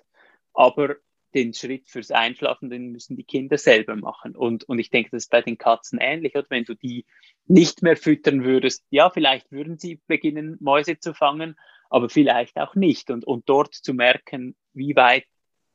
aber 0.54 0.95
den 1.33 1.53
Schritt 1.53 1.87
fürs 1.87 2.11
Einschlafen, 2.11 2.69
den 2.69 2.91
müssen 2.91 3.15
die 3.15 3.23
Kinder 3.23 3.57
selber 3.57 3.95
machen. 3.95 4.35
Und, 4.35 4.63
und 4.65 4.79
ich 4.79 4.89
denke, 4.89 5.11
das 5.11 5.23
ist 5.23 5.31
bei 5.31 5.41
den 5.41 5.57
Katzen 5.57 5.99
ähnlich. 6.01 6.35
Oder 6.35 6.47
wenn 6.49 6.63
du 6.63 6.75
die 6.75 7.05
nicht 7.45 7.81
mehr 7.81 7.97
füttern 7.97 8.43
würdest, 8.43 8.83
ja, 8.89 9.09
vielleicht 9.09 9.51
würden 9.51 9.77
sie 9.77 10.01
beginnen, 10.07 10.57
Mäuse 10.59 10.99
zu 10.99 11.13
fangen, 11.13 11.55
aber 11.89 12.09
vielleicht 12.09 12.57
auch 12.57 12.75
nicht. 12.75 13.11
Und, 13.11 13.25
und 13.25 13.47
dort 13.47 13.73
zu 13.73 13.93
merken, 13.93 14.55
wie 14.73 14.95
weit 14.95 15.25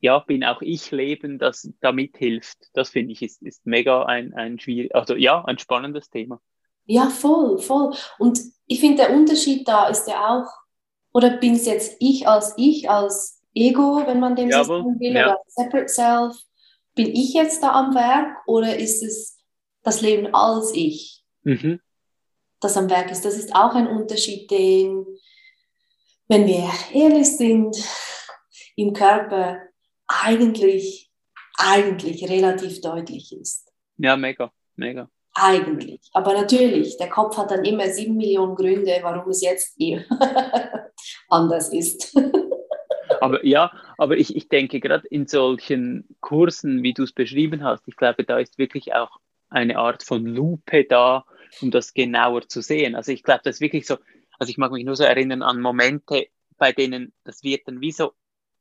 ja, 0.04 0.18
bin 0.18 0.44
auch 0.44 0.60
ich 0.60 0.90
Leben, 0.90 1.38
das 1.38 1.66
da 1.80 1.90
mithilft, 1.90 2.58
das 2.74 2.90
finde 2.90 3.12
ich 3.12 3.22
ist, 3.22 3.42
ist 3.42 3.64
mega 3.64 4.04
ein, 4.04 4.34
ein 4.34 4.60
schwierig, 4.60 4.94
also 4.94 5.16
ja, 5.16 5.42
ein 5.46 5.58
spannendes 5.58 6.10
Thema. 6.10 6.42
Ja, 6.84 7.08
voll, 7.08 7.56
voll. 7.56 7.94
Und 8.18 8.38
ich 8.66 8.80
finde, 8.80 9.04
der 9.04 9.14
Unterschied 9.14 9.66
da 9.66 9.88
ist 9.88 10.06
ja 10.06 10.28
auch, 10.28 10.52
oder 11.14 11.38
bin 11.38 11.54
es 11.54 11.64
jetzt 11.64 11.96
ich 12.00 12.28
als 12.28 12.52
ich, 12.58 12.90
als 12.90 13.40
Ego, 13.54 14.02
wenn 14.06 14.20
man 14.20 14.36
dem 14.36 14.50
ja, 14.50 14.64
so 14.64 14.78
sagen 14.78 15.00
will, 15.00 15.14
ja. 15.14 15.26
oder 15.26 15.40
Separate 15.46 15.88
Self. 15.88 16.36
Bin 16.94 17.08
ich 17.08 17.34
jetzt 17.34 17.62
da 17.62 17.72
am 17.72 17.94
Werk 17.94 18.46
oder 18.46 18.76
ist 18.76 19.02
es 19.02 19.38
das 19.82 20.00
Leben 20.00 20.32
als 20.32 20.72
ich, 20.74 21.24
mhm. 21.42 21.80
das 22.60 22.76
am 22.76 22.88
Werk 22.88 23.10
ist? 23.10 23.24
Das 23.24 23.36
ist 23.36 23.54
auch 23.54 23.74
ein 23.74 23.88
Unterschied, 23.88 24.50
den, 24.50 25.04
wenn 26.28 26.46
wir 26.46 26.70
ehrlich 26.92 27.36
sind, 27.36 27.76
im 28.76 28.92
Körper 28.92 29.58
eigentlich, 30.06 31.10
eigentlich 31.56 32.28
relativ 32.28 32.80
deutlich 32.80 33.32
ist. 33.32 33.72
Ja, 33.98 34.16
mega, 34.16 34.52
mega. 34.76 35.08
Eigentlich. 35.34 36.00
Aber 36.12 36.32
natürlich, 36.32 36.96
der 36.96 37.08
Kopf 37.08 37.36
hat 37.36 37.50
dann 37.50 37.64
immer 37.64 37.88
sieben 37.88 38.16
Millionen 38.16 38.54
Gründe, 38.54 38.96
warum 39.02 39.30
es 39.30 39.42
jetzt 39.42 39.76
anders 41.28 41.70
ist. 41.70 42.16
Aber 43.24 43.42
ja, 43.42 43.72
aber 43.96 44.18
ich, 44.18 44.36
ich 44.36 44.50
denke, 44.50 44.80
gerade 44.80 45.08
in 45.08 45.26
solchen 45.26 46.06
Kursen, 46.20 46.82
wie 46.82 46.92
du 46.92 47.04
es 47.04 47.12
beschrieben 47.12 47.64
hast, 47.64 47.88
ich 47.88 47.96
glaube, 47.96 48.22
da 48.24 48.38
ist 48.38 48.58
wirklich 48.58 48.92
auch 48.92 49.18
eine 49.48 49.78
Art 49.78 50.02
von 50.02 50.26
Lupe 50.26 50.84
da, 50.84 51.24
um 51.62 51.70
das 51.70 51.94
genauer 51.94 52.46
zu 52.48 52.60
sehen. 52.60 52.94
Also 52.94 53.12
ich 53.12 53.22
glaube, 53.22 53.40
das 53.42 53.56
ist 53.56 53.60
wirklich 53.62 53.86
so, 53.86 53.96
also 54.38 54.50
ich 54.50 54.58
mag 54.58 54.72
mich 54.72 54.84
nur 54.84 54.94
so 54.94 55.04
erinnern 55.04 55.40
an 55.40 55.62
Momente, 55.62 56.26
bei 56.58 56.72
denen 56.72 57.14
das 57.24 57.42
wird 57.42 57.66
dann 57.66 57.80
wie 57.80 57.92
so, 57.92 58.12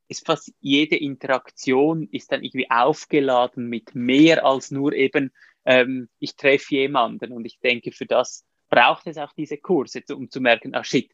ist 0.08 0.26
fast 0.26 0.54
jede 0.62 0.96
Interaktion 0.96 2.08
ist 2.14 2.32
dann 2.32 2.42
irgendwie 2.42 2.72
aufgeladen 2.72 3.68
mit 3.68 3.94
mehr 3.96 4.46
als 4.46 4.72
nur 4.72 4.94
eben, 4.94 5.34
ähm, 5.66 6.08
ich 6.20 6.38
treffe 6.38 6.76
jemanden. 6.76 7.34
Und 7.34 7.44
ich 7.44 7.60
denke, 7.60 7.92
für 7.92 8.06
das 8.06 8.46
braucht 8.70 9.08
es 9.08 9.18
auch 9.18 9.34
diese 9.34 9.58
Kurse, 9.58 10.04
um 10.16 10.30
zu 10.30 10.40
merken, 10.40 10.74
ah 10.74 10.86
shit, 10.86 11.12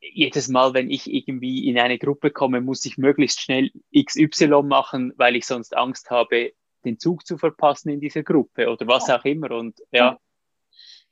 jedes 0.00 0.48
Mal, 0.48 0.74
wenn 0.74 0.90
ich 0.90 1.12
irgendwie 1.12 1.68
in 1.68 1.78
eine 1.78 1.98
Gruppe 1.98 2.30
komme, 2.30 2.60
muss 2.60 2.84
ich 2.84 2.98
möglichst 2.98 3.40
schnell 3.40 3.70
XY 3.96 4.62
machen, 4.62 5.12
weil 5.16 5.36
ich 5.36 5.46
sonst 5.46 5.76
Angst 5.76 6.10
habe, 6.10 6.52
den 6.84 6.98
Zug 6.98 7.26
zu 7.26 7.38
verpassen 7.38 7.88
in 7.90 8.00
dieser 8.00 8.22
Gruppe 8.22 8.70
oder 8.70 8.86
was 8.86 9.08
ja. 9.08 9.18
auch 9.18 9.24
immer. 9.24 9.50
Und 9.52 9.80
ja. 9.90 10.18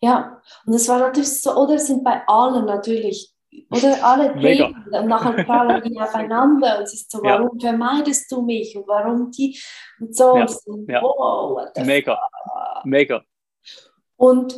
Ja, 0.00 0.42
und 0.66 0.74
es 0.74 0.88
war 0.88 0.98
natürlich 0.98 1.40
so, 1.40 1.54
oder 1.54 1.78
sind 1.78 2.02
bei 2.02 2.26
allen 2.26 2.64
natürlich, 2.66 3.32
oder 3.70 4.04
alle 4.04 4.34
Themen, 4.40 4.84
und 4.90 5.06
nachher 5.06 5.44
prallen 5.44 5.82
die 5.84 5.98
aufeinander 5.98 6.78
und 6.78 6.84
es 6.84 6.94
ist 6.94 7.10
so, 7.10 7.22
warum 7.22 7.56
ja. 7.58 7.70
vermeidest 7.70 8.30
du 8.32 8.42
mich 8.42 8.76
und 8.76 8.86
warum 8.88 9.30
die 9.30 9.58
und 10.00 10.14
so. 10.14 10.36
Ja. 10.36 10.46
Und 10.66 10.88
ja. 10.90 11.02
Wow, 11.02 11.68
mega, 11.84 12.18
mega. 12.84 13.22
Und 14.16 14.54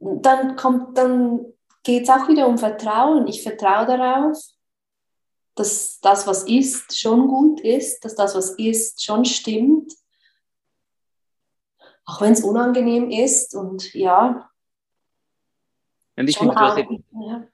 dann 0.00 0.56
kommt 0.56 0.96
dann 0.96 1.44
geht 1.86 2.02
es 2.02 2.08
auch 2.08 2.28
wieder 2.28 2.48
um 2.48 2.58
Vertrauen. 2.58 3.28
Ich 3.28 3.44
vertraue 3.44 3.86
darauf, 3.86 4.36
dass 5.54 6.00
das, 6.00 6.26
was 6.26 6.42
ist, 6.42 6.98
schon 6.98 7.28
gut 7.28 7.60
ist, 7.60 8.04
dass 8.04 8.16
das, 8.16 8.34
was 8.34 8.50
ist, 8.58 9.04
schon 9.04 9.24
stimmt. 9.24 9.92
Auch 12.04 12.20
wenn 12.20 12.32
es 12.32 12.42
unangenehm 12.42 13.10
ist 13.10 13.54
und 13.54 13.94
ja. 13.94 14.50
Und 16.16 16.28
ich 16.28 16.36
finde, 16.36 16.54
du, 16.54 16.60
hast 16.60 16.78
ja. 16.78 17.48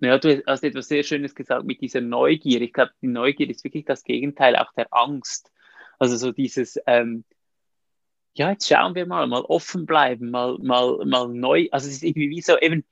ja, 0.00 0.18
du 0.18 0.42
hast 0.46 0.64
etwas 0.64 0.88
sehr 0.88 1.02
Schönes 1.02 1.34
gesagt 1.34 1.66
mit 1.66 1.82
dieser 1.82 2.00
Neugier. 2.00 2.62
Ich 2.62 2.72
glaube, 2.72 2.92
die 3.02 3.06
Neugier 3.06 3.50
ist 3.50 3.64
wirklich 3.64 3.84
das 3.84 4.02
Gegenteil 4.02 4.56
auch 4.56 4.72
der 4.72 4.86
Angst. 4.92 5.52
Also 5.98 6.16
so 6.16 6.32
dieses, 6.32 6.78
ähm, 6.86 7.24
ja, 8.32 8.50
jetzt 8.50 8.66
schauen 8.66 8.94
wir 8.94 9.06
mal, 9.06 9.26
mal 9.26 9.42
offen 9.42 9.84
bleiben, 9.84 10.30
mal, 10.30 10.56
mal, 10.58 11.04
mal 11.04 11.28
neu. 11.28 11.68
Also 11.70 11.88
es 11.88 11.96
ist 11.96 12.02
irgendwie 12.02 12.30
wie 12.30 12.40
so 12.40 12.58
eben, 12.58 12.84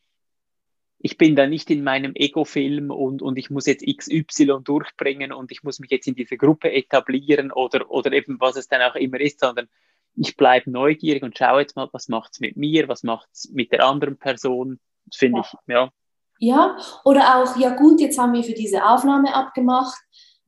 ich 1.05 1.18
bin 1.18 1.34
da 1.34 1.48
nicht 1.48 1.68
in 1.68 1.82
meinem 1.82 2.12
Ego-Film 2.14 2.92
und, 2.92 3.22
und 3.22 3.36
ich 3.36 3.50
muss 3.50 3.66
jetzt 3.66 3.84
XY 3.84 4.61
durchbringen 4.62 5.32
und 5.32 5.50
ich 5.50 5.64
muss 5.64 5.80
mich 5.80 5.90
jetzt 5.90 6.07
in 6.07 6.14
diese 6.14 6.36
Gruppe 6.36 6.72
etablieren 6.72 7.50
oder, 7.50 7.90
oder 7.90 8.12
eben 8.12 8.40
was 8.40 8.57
es 8.57 8.68
dann 8.68 8.82
auch 8.82 8.94
immer 8.94 9.20
ist, 9.20 9.40
sondern 9.40 9.68
ich 10.14 10.36
bleibe 10.36 10.70
neugierig 10.70 11.24
und 11.24 11.36
schaue 11.36 11.62
jetzt 11.62 11.74
mal, 11.74 11.88
was 11.92 12.09
macht 12.09 12.34
es 12.34 12.40
mit 12.40 12.57
mir, 12.57 12.86
was 12.86 13.03
macht 13.03 13.28
es 13.32 13.50
mit 13.53 13.72
der 13.72 13.84
anderen 13.84 14.16
Person. 14.16 14.78
Das 15.07 15.16
finde 15.16 15.40
ja. 15.40 15.44
ich, 15.44 15.74
ja. 15.74 15.90
Ja, 16.38 16.76
oder 17.05 17.36
auch, 17.36 17.57
ja 17.57 17.74
gut, 17.74 18.00
jetzt 18.00 18.18
haben 18.18 18.32
wir 18.32 18.44
für 18.44 18.55
diese 18.55 18.84
Aufnahme 18.84 19.34
abgemacht, 19.34 19.98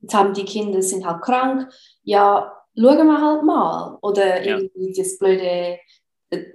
jetzt 0.01 0.13
haben 0.13 0.33
die 0.33 0.45
Kinder, 0.45 0.81
sind 0.81 1.05
halt 1.05 1.21
krank, 1.21 1.69
ja, 2.03 2.53
schauen 2.77 3.07
wir 3.07 3.21
halt 3.21 3.43
mal. 3.43 3.97
Oder 4.01 4.41
ja. 4.43 4.57
irgendwie 4.57 4.93
das 4.95 5.17
blöde 5.17 5.79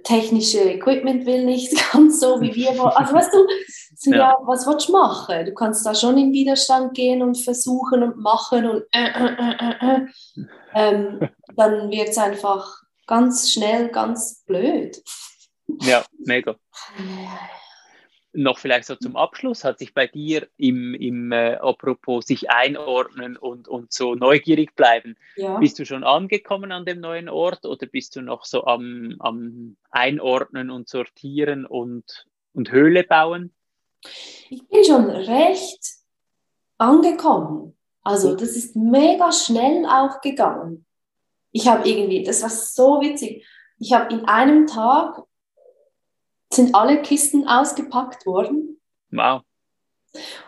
technische 0.03 0.59
Equipment 0.59 1.25
will 1.25 1.45
nicht 1.45 1.73
ganz 1.93 2.19
so, 2.19 2.41
wie 2.41 2.53
wir 2.53 2.77
wollen. 2.77 2.93
Also 2.93 3.13
weißt 3.13 3.33
du, 3.33 3.47
so, 3.95 4.11
ja. 4.11 4.17
ja. 4.17 4.37
was 4.45 4.65
willst 4.67 4.89
du 4.89 4.93
machen? 4.93 5.45
Du 5.45 5.53
kannst 5.53 5.85
da 5.85 5.93
schon 5.93 6.17
in 6.17 6.31
Widerstand 6.31 6.93
gehen 6.93 7.21
und 7.21 7.37
versuchen 7.37 8.03
und 8.03 8.17
machen 8.17 8.67
und 8.67 8.83
äh, 8.91 9.07
äh, 9.07 9.35
äh, 9.37 9.55
äh. 9.59 9.95
äh. 9.95 10.07
ähm, 10.73 11.29
dann 11.55 11.91
wird 11.91 12.09
es 12.09 12.17
einfach 12.17 12.81
ganz 13.07 13.51
schnell 13.51 13.89
ganz 13.89 14.43
blöd. 14.45 15.01
Ja, 15.81 16.03
mega. 16.25 16.55
Noch 18.33 18.59
vielleicht 18.59 18.85
so 18.85 18.95
zum 18.95 19.17
Abschluss, 19.17 19.65
hat 19.65 19.79
sich 19.79 19.93
bei 19.93 20.07
dir 20.07 20.47
im, 20.55 20.93
im 20.93 21.31
äh, 21.33 21.55
apropos 21.55 22.25
sich 22.25 22.49
einordnen 22.49 23.35
und, 23.35 23.67
und 23.67 23.91
so 23.91 24.15
neugierig 24.15 24.75
bleiben, 24.75 25.17
ja. 25.35 25.57
bist 25.57 25.79
du 25.79 25.85
schon 25.85 26.05
angekommen 26.05 26.71
an 26.71 26.85
dem 26.85 27.01
neuen 27.01 27.27
Ort 27.27 27.65
oder 27.65 27.87
bist 27.87 28.15
du 28.15 28.21
noch 28.21 28.45
so 28.45 28.65
am, 28.65 29.15
am 29.19 29.75
Einordnen 29.89 30.69
und 30.69 30.87
Sortieren 30.87 31.65
und, 31.65 32.25
und 32.53 32.71
Höhle 32.71 33.03
bauen? 33.03 33.53
Ich 34.49 34.67
bin 34.67 34.83
schon 34.85 35.09
recht 35.09 36.01
angekommen. 36.77 37.77
Also 38.03 38.35
das 38.35 38.51
ist 38.51 38.75
mega 38.75 39.31
schnell 39.31 39.85
auch 39.85 40.21
gegangen. 40.21 40.85
Ich 41.51 41.67
habe 41.67 41.87
irgendwie, 41.87 42.23
das 42.23 42.41
war 42.41 42.49
so 42.49 43.01
witzig, 43.01 43.45
ich 43.77 43.93
habe 43.93 44.13
in 44.13 44.25
einem 44.25 44.67
Tag 44.67 45.23
sind 46.53 46.75
alle 46.75 47.01
Kisten 47.01 47.47
ausgepackt 47.47 48.25
worden. 48.25 48.79
Wow. 49.11 49.41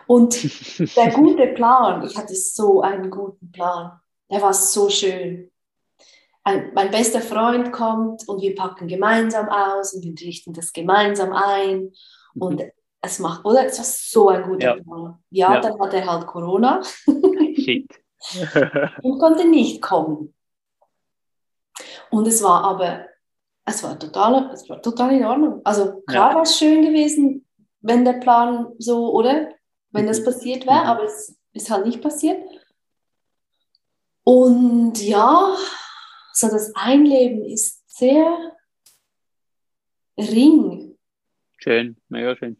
Und 0.06 0.34
der 0.96 1.10
gute 1.10 1.48
Plan, 1.48 2.04
ich 2.06 2.16
hatte 2.16 2.34
so 2.34 2.82
einen 2.82 3.10
guten 3.10 3.50
Plan, 3.50 4.00
der 4.30 4.42
war 4.42 4.54
so 4.54 4.90
schön. 4.90 5.50
Ein, 6.42 6.72
mein 6.74 6.90
bester 6.90 7.20
Freund 7.20 7.72
kommt 7.72 8.28
und 8.28 8.42
wir 8.42 8.54
packen 8.54 8.86
gemeinsam 8.86 9.48
aus 9.48 9.94
und 9.94 10.04
wir 10.04 10.12
richten 10.26 10.52
das 10.52 10.72
gemeinsam 10.72 11.32
ein. 11.32 11.92
Und 12.34 12.62
es 13.00 13.18
macht, 13.18 13.44
oder? 13.44 13.64
Es 13.64 13.78
war 13.78 13.84
so 13.84 14.28
ein 14.28 14.42
guter 14.42 14.76
ja. 14.76 14.82
Plan. 14.82 15.18
Ja, 15.30 15.54
ja, 15.54 15.60
dann 15.60 15.80
hat 15.80 15.94
er 15.94 16.06
halt 16.06 16.26
Corona. 16.26 16.82
Shit. 17.56 17.88
und 19.02 19.18
konnte 19.18 19.46
nicht 19.46 19.80
kommen. 19.80 20.34
Und 22.10 22.26
es 22.26 22.42
war 22.42 22.64
aber, 22.64 23.06
es 23.64 23.82
war 23.82 23.98
total, 23.98 24.50
es 24.52 24.68
war 24.68 24.80
total 24.82 25.12
in 25.14 25.24
Ordnung. 25.24 25.60
Also 25.64 26.02
klar 26.02 26.30
ja. 26.30 26.34
war 26.36 26.42
es 26.42 26.58
schön 26.58 26.82
gewesen, 26.82 27.46
wenn 27.80 28.04
der 28.04 28.14
Plan 28.14 28.68
so, 28.78 29.12
oder? 29.12 29.52
Wenn 29.90 30.06
das 30.06 30.20
mhm. 30.20 30.24
passiert 30.24 30.66
wäre, 30.66 30.82
mhm. 30.82 30.88
aber 30.88 31.04
es 31.04 31.38
ist 31.52 31.70
halt 31.70 31.86
nicht 31.86 32.02
passiert. 32.02 32.42
Und 34.24 35.02
ja, 35.02 35.56
so 36.32 36.48
das 36.48 36.74
Einleben 36.74 37.44
ist 37.44 37.82
sehr 37.86 38.56
ring. 40.18 40.98
Schön, 41.58 41.96
mega 42.08 42.36
schön. 42.36 42.58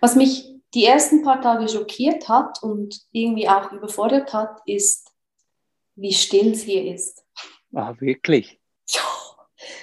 Was 0.00 0.16
mich 0.16 0.48
die 0.74 0.84
ersten 0.84 1.22
paar 1.22 1.40
Tage 1.40 1.68
schockiert 1.68 2.28
hat 2.28 2.62
und 2.62 3.00
irgendwie 3.12 3.48
auch 3.48 3.72
überfordert 3.72 4.32
hat, 4.32 4.60
ist, 4.66 5.12
wie 5.96 6.12
still 6.12 6.52
es 6.52 6.62
hier 6.62 6.94
ist. 6.94 7.22
Ah, 7.74 7.94
wirklich? 7.98 8.58
Ja. 8.88 9.00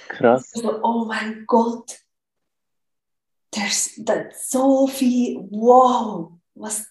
Krass. 0.08 0.52
Also, 0.54 0.80
oh 0.82 1.04
mein 1.06 1.44
Gott. 1.46 1.98
There's, 3.52 4.00
there's 4.04 4.48
so 4.48 4.86
viel, 4.86 5.38
wow. 5.50 6.32
Was, 6.54 6.86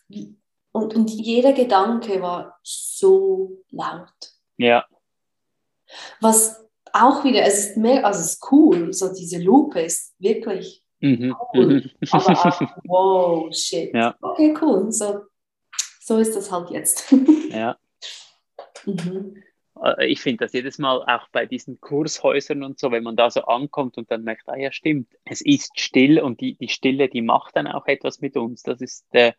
und, 0.71 0.95
und 0.95 1.09
jeder 1.09 1.53
Gedanke 1.53 2.21
war 2.21 2.59
so 2.63 3.63
laut. 3.71 4.11
Ja. 4.57 4.85
Was 6.19 6.65
auch 6.93 7.23
wieder, 7.23 7.43
es 7.43 7.69
ist 7.69 7.77
mehr, 7.77 8.05
also 8.05 8.19
es 8.19 8.33
ist 8.33 8.51
cool, 8.51 8.93
so 8.93 9.13
diese 9.13 9.39
Lupe 9.39 9.81
ist 9.81 10.15
wirklich 10.19 10.83
mhm. 10.99 11.35
cool. 11.53 11.81
Mhm. 11.81 11.91
Aber 12.11 12.45
auch, 12.45 12.61
wow, 12.85 13.55
shit. 13.55 13.93
Ja. 13.93 14.15
Okay, 14.21 14.55
cool. 14.61 14.91
So, 14.91 15.21
so 16.01 16.17
ist 16.17 16.35
das 16.35 16.51
halt 16.51 16.69
jetzt. 16.71 17.13
ja. 17.51 17.77
Mhm. 18.85 19.41
Äh, 19.83 20.07
ich 20.07 20.21
finde 20.21 20.45
das 20.45 20.53
jedes 20.53 20.77
Mal 20.77 21.03
auch 21.03 21.27
bei 21.31 21.45
diesen 21.45 21.79
Kurshäusern 21.79 22.63
und 22.63 22.79
so, 22.79 22.91
wenn 22.91 23.03
man 23.03 23.15
da 23.15 23.29
so 23.29 23.41
ankommt 23.41 23.97
und 23.97 24.11
dann 24.11 24.23
merkt, 24.23 24.47
ah 24.47 24.57
ja, 24.57 24.71
stimmt, 24.71 25.13
es 25.25 25.41
ist 25.41 25.79
still 25.79 26.19
und 26.19 26.41
die, 26.41 26.55
die 26.55 26.69
Stille, 26.69 27.09
die 27.09 27.21
macht 27.21 27.55
dann 27.55 27.67
auch 27.67 27.87
etwas 27.87 28.21
mit 28.21 28.37
uns. 28.37 28.63
Das 28.63 28.81
ist, 28.81 29.05
äh, 29.11 29.33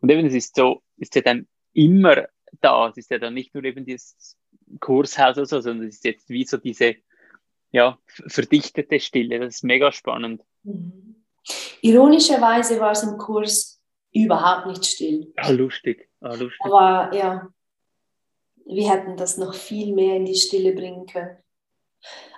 und 0.00 0.10
eben, 0.10 0.26
es 0.26 0.34
ist 0.34 0.56
so, 0.56 0.82
ist 0.96 1.14
ja 1.14 1.22
dann 1.22 1.46
immer 1.72 2.26
da. 2.60 2.88
Es 2.88 2.96
ist 2.96 3.10
ja 3.10 3.18
dann 3.18 3.34
nicht 3.34 3.54
nur 3.54 3.64
eben 3.64 3.84
dieses 3.84 4.36
Kurshaus 4.80 5.36
oder 5.36 5.46
so, 5.46 5.60
sondern 5.60 5.88
es 5.88 5.96
ist 5.96 6.04
jetzt 6.04 6.28
wie 6.28 6.44
so 6.44 6.56
diese, 6.56 6.96
ja, 7.70 7.98
verdichtete 8.06 9.00
Stille. 9.00 9.38
Das 9.38 9.56
ist 9.56 9.64
mega 9.64 9.92
spannend. 9.92 10.42
Mhm. 10.62 11.24
Ironischerweise 11.80 12.80
war 12.80 12.92
es 12.92 13.02
im 13.02 13.18
Kurs 13.18 13.80
überhaupt 14.12 14.66
nicht 14.66 14.84
still. 14.84 15.32
Ah, 15.36 15.50
lustig. 15.50 16.08
Ah, 16.20 16.34
lustig. 16.34 16.60
Aber 16.60 17.14
ja, 17.14 17.48
wir 18.66 18.90
hätten 18.90 19.16
das 19.16 19.38
noch 19.38 19.54
viel 19.54 19.94
mehr 19.94 20.16
in 20.16 20.26
die 20.26 20.34
Stille 20.34 20.74
bringen 20.74 21.06
können. 21.06 21.38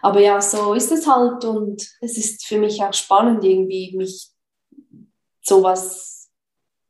Aber 0.02 0.20
ja, 0.20 0.40
so 0.40 0.74
ist 0.74 0.92
es 0.92 1.06
halt 1.06 1.44
und 1.44 1.82
es 2.00 2.16
ist 2.16 2.46
für 2.46 2.58
mich 2.58 2.82
auch 2.82 2.92
spannend, 2.92 3.44
irgendwie 3.44 3.96
mich 3.96 4.30
sowas 5.42 6.30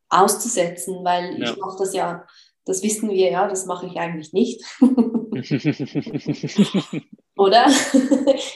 auszusetzen, 0.09 1.03
weil 1.03 1.39
ja. 1.39 1.51
ich 1.51 1.57
mache 1.57 1.77
das 1.79 1.93
ja, 1.93 2.25
das 2.65 2.83
wissen 2.83 3.09
wir 3.09 3.31
ja, 3.31 3.47
das 3.47 3.65
mache 3.65 3.87
ich 3.87 3.97
eigentlich 3.97 4.33
nicht. 4.33 4.63
Oder? 7.37 7.67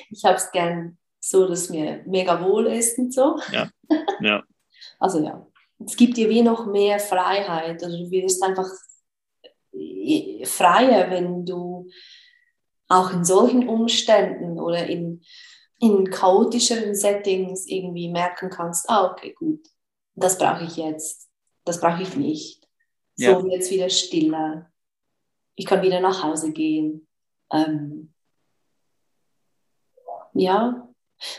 ich 0.09 0.25
habe 0.25 0.35
es 0.35 0.51
gern 0.51 0.97
so, 1.19 1.47
dass 1.47 1.69
mir 1.69 2.03
mega 2.05 2.43
wohl 2.43 2.67
ist 2.67 2.99
und 2.99 3.13
so. 3.13 3.37
Ja. 3.51 3.69
ja. 4.21 4.43
Also 4.99 5.23
ja, 5.23 5.47
es 5.85 5.95
gibt 5.95 6.17
dir 6.17 6.29
wie 6.29 6.41
noch 6.41 6.65
mehr 6.65 6.99
Freiheit. 6.99 7.81
Also 7.83 7.97
du 7.97 8.11
wirst 8.11 8.43
einfach 8.43 8.67
freier, 10.45 11.09
wenn 11.09 11.45
du 11.45 11.89
auch 12.87 13.11
in 13.11 13.25
solchen 13.25 13.67
Umständen 13.67 14.59
oder 14.59 14.85
in, 14.87 15.23
in 15.79 16.09
chaotischeren 16.09 16.95
Settings 16.95 17.65
irgendwie 17.67 18.09
merken 18.09 18.49
kannst, 18.49 18.89
ah, 18.89 19.11
okay, 19.11 19.33
gut, 19.33 19.67
das 20.15 20.37
brauche 20.37 20.65
ich 20.65 20.77
jetzt, 20.77 21.29
das 21.65 21.79
brauche 21.79 22.03
ich 22.03 22.15
nicht. 22.15 22.67
So 23.15 23.25
ja. 23.25 23.45
jetzt 23.47 23.71
wieder 23.71 23.89
stiller. 23.89 24.71
Ich 25.55 25.65
kann 25.65 25.83
wieder 25.83 25.99
nach 25.99 26.23
Hause 26.23 26.51
gehen. 26.51 27.07
Ähm, 27.51 28.13
ja, 30.33 30.87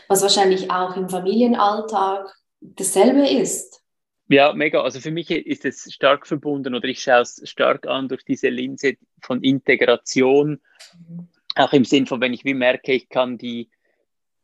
was 0.07 0.21
wahrscheinlich 0.21 0.71
auch 0.71 0.95
im 0.95 1.09
Familienalltag 1.09 2.33
dasselbe 2.61 3.27
ist. 3.27 3.83
Ja, 4.27 4.53
mega. 4.53 4.81
Also 4.81 4.99
für 4.99 5.11
mich 5.11 5.29
ist 5.29 5.65
es 5.65 5.93
stark 5.93 6.25
verbunden 6.25 6.73
oder 6.73 6.87
ich 6.87 7.01
schaue 7.01 7.21
es 7.21 7.41
stark 7.45 7.85
an 7.85 8.07
durch 8.07 8.25
diese 8.25 8.49
Linse 8.49 8.97
von 9.21 9.43
Integration. 9.43 10.61
Mhm. 11.07 11.27
Auch 11.55 11.73
im 11.73 11.85
Sinn 11.85 12.05
von, 12.05 12.21
wenn 12.21 12.33
ich 12.33 12.43
wie 12.43 12.53
merke, 12.53 12.93
ich 12.93 13.07
kann 13.07 13.37
die 13.37 13.69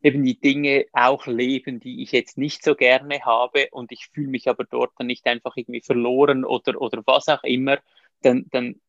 eben 0.04 0.24
die 0.24 0.40
Dinge 0.40 0.86
auch 0.94 1.28
leben, 1.28 1.80
die 1.80 2.02
ich 2.02 2.12
jetzt 2.12 2.38
nicht 2.38 2.64
so 2.64 2.76
gerne 2.76 3.24
habe 3.24 3.68
und 3.72 3.92
ich 3.92 4.08
fühle 4.14 4.30
mich 4.30 4.48
aber 4.48 4.64
dort 4.64 4.92
dann 4.98 5.08
nicht 5.08 5.26
einfach 5.28 5.56
irgendwie 5.56 5.82
verloren 5.82 6.44
oder, 6.44 6.80
oder 6.82 7.04
was 7.06 7.28
auch 7.28 7.44
immer, 7.44 7.80
dann, 8.22 8.48
dann 8.52 8.82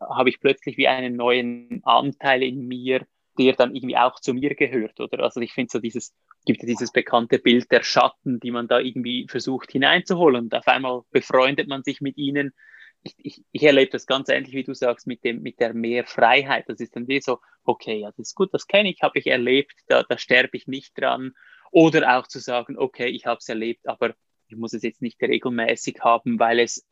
habe 0.00 0.28
ich 0.28 0.40
plötzlich 0.40 0.76
wie 0.76 0.88
einen 0.88 1.16
neuen 1.16 1.82
Anteil 1.84 2.42
in 2.42 2.66
mir, 2.66 3.06
der 3.38 3.52
dann 3.54 3.74
irgendwie 3.74 3.96
auch 3.96 4.18
zu 4.20 4.34
mir 4.34 4.54
gehört, 4.54 4.98
oder? 5.00 5.22
Also 5.22 5.40
ich 5.40 5.52
finde 5.52 5.70
so 5.70 5.78
dieses, 5.78 6.14
gibt 6.46 6.62
ja 6.62 6.66
dieses 6.66 6.92
bekannte 6.92 7.38
Bild 7.38 7.70
der 7.70 7.82
Schatten, 7.82 8.40
die 8.40 8.50
man 8.50 8.68
da 8.68 8.78
irgendwie 8.78 9.26
versucht 9.28 9.70
hineinzuholen 9.70 10.44
und 10.44 10.54
auf 10.54 10.66
einmal 10.66 11.02
befreundet 11.10 11.68
man 11.68 11.82
sich 11.82 12.00
mit 12.00 12.16
ihnen. 12.16 12.54
Ich, 13.02 13.14
ich, 13.18 13.44
ich 13.52 13.62
erlebe 13.62 13.90
das 13.90 14.06
ganz 14.06 14.30
ähnlich, 14.30 14.54
wie 14.54 14.64
du 14.64 14.74
sagst, 14.74 15.06
mit 15.06 15.22
dem, 15.24 15.42
mit 15.42 15.60
der 15.60 15.74
mehr 15.74 16.04
Freiheit. 16.06 16.64
Das 16.68 16.80
ist 16.80 16.96
dann 16.96 17.06
wie 17.08 17.20
so, 17.20 17.40
okay, 17.64 18.00
ja, 18.00 18.08
das 18.16 18.28
ist 18.30 18.34
gut, 18.34 18.54
das 18.54 18.66
kenne 18.66 18.90
ich, 18.90 19.02
habe 19.02 19.18
ich 19.18 19.26
erlebt, 19.26 19.74
da, 19.88 20.02
da 20.02 20.16
sterbe 20.16 20.56
ich 20.56 20.66
nicht 20.66 20.98
dran. 20.98 21.32
Oder 21.70 22.16
auch 22.16 22.26
zu 22.26 22.38
sagen, 22.38 22.78
okay, 22.78 23.08
ich 23.08 23.26
habe 23.26 23.38
es 23.38 23.48
erlebt, 23.48 23.86
aber 23.86 24.14
ich 24.48 24.56
muss 24.56 24.72
es 24.72 24.82
jetzt 24.82 25.02
nicht 25.02 25.20
regelmäßig 25.20 25.98
haben, 26.00 26.38
weil 26.38 26.60
es 26.60 26.86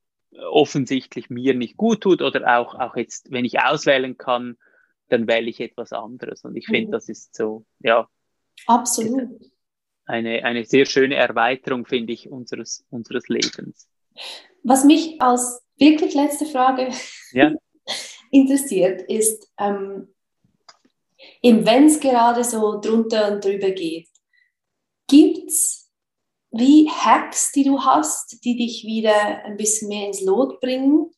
offensichtlich 0.50 1.30
mir 1.30 1.54
nicht 1.54 1.76
gut 1.76 2.02
tut 2.02 2.22
oder 2.22 2.58
auch, 2.58 2.74
auch 2.74 2.96
jetzt, 2.96 3.30
wenn 3.30 3.44
ich 3.44 3.60
auswählen 3.60 4.16
kann, 4.16 4.56
dann 5.08 5.28
wähle 5.28 5.48
ich 5.48 5.60
etwas 5.60 5.92
anderes. 5.92 6.44
Und 6.44 6.56
ich 6.56 6.66
finde, 6.66 6.88
mhm. 6.88 6.92
das 6.92 7.08
ist 7.08 7.34
so, 7.34 7.64
ja. 7.80 8.08
Absolut. 8.66 9.40
Eine, 10.06 10.44
eine 10.44 10.64
sehr 10.64 10.86
schöne 10.86 11.14
Erweiterung, 11.14 11.86
finde 11.86 12.12
ich, 12.12 12.30
unseres, 12.30 12.84
unseres 12.90 13.28
Lebens. 13.28 13.88
Was 14.62 14.84
mich 14.84 15.20
als 15.20 15.62
wirklich 15.76 16.14
letzte 16.14 16.46
Frage 16.46 16.90
ja. 17.32 17.52
interessiert, 18.30 19.02
ist, 19.02 19.50
ähm, 19.58 20.08
wenn 21.42 21.86
es 21.86 22.00
gerade 22.00 22.44
so 22.44 22.80
drunter 22.80 23.32
und 23.32 23.44
drüber 23.44 23.70
geht, 23.70 24.08
gibt 25.06 25.50
es 25.50 25.90
wie 26.50 26.88
Hacks, 26.88 27.50
die 27.52 27.64
du 27.64 27.80
hast, 27.80 28.44
die 28.44 28.56
dich 28.56 28.84
wieder 28.84 29.44
ein 29.44 29.56
bisschen 29.56 29.88
mehr 29.88 30.06
ins 30.06 30.20
Lot 30.20 30.60
bringen 30.60 31.10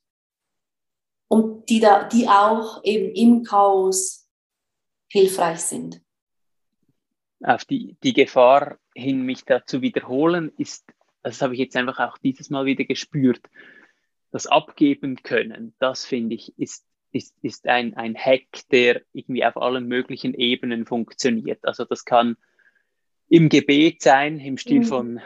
und 1.28 1.68
die, 1.68 1.80
da, 1.80 2.04
die 2.04 2.26
auch 2.26 2.82
eben 2.84 3.14
im 3.14 3.42
Chaos 3.44 4.28
hilfreich 5.08 5.60
sind? 5.60 6.00
Auf 7.42 7.64
die, 7.64 7.96
die 8.02 8.12
Gefahr 8.12 8.78
hin, 8.94 9.22
mich 9.22 9.44
da 9.44 9.64
zu 9.64 9.82
wiederholen, 9.82 10.52
ist, 10.56 10.84
das 11.22 11.42
habe 11.42 11.54
ich 11.54 11.60
jetzt 11.60 11.76
einfach 11.76 11.98
auch 11.98 12.18
dieses 12.18 12.50
Mal 12.50 12.64
wieder 12.64 12.84
gespürt, 12.84 13.42
das 14.32 14.46
Abgeben 14.46 15.22
können, 15.22 15.74
das 15.78 16.04
finde 16.04 16.34
ich, 16.34 16.58
ist, 16.58 16.84
ist, 17.12 17.34
ist 17.42 17.66
ein, 17.66 17.94
ein 17.94 18.16
Hack, 18.16 18.68
der 18.70 19.02
irgendwie 19.12 19.44
auf 19.44 19.56
allen 19.56 19.86
möglichen 19.86 20.34
Ebenen 20.34 20.86
funktioniert. 20.86 21.64
Also 21.64 21.84
das 21.84 22.04
kann 22.04 22.36
im 23.28 23.48
Gebet 23.48 24.02
sein, 24.02 24.38
im 24.38 24.56
Stil 24.56 24.80
mhm. 24.80 24.84
von, 24.84 25.20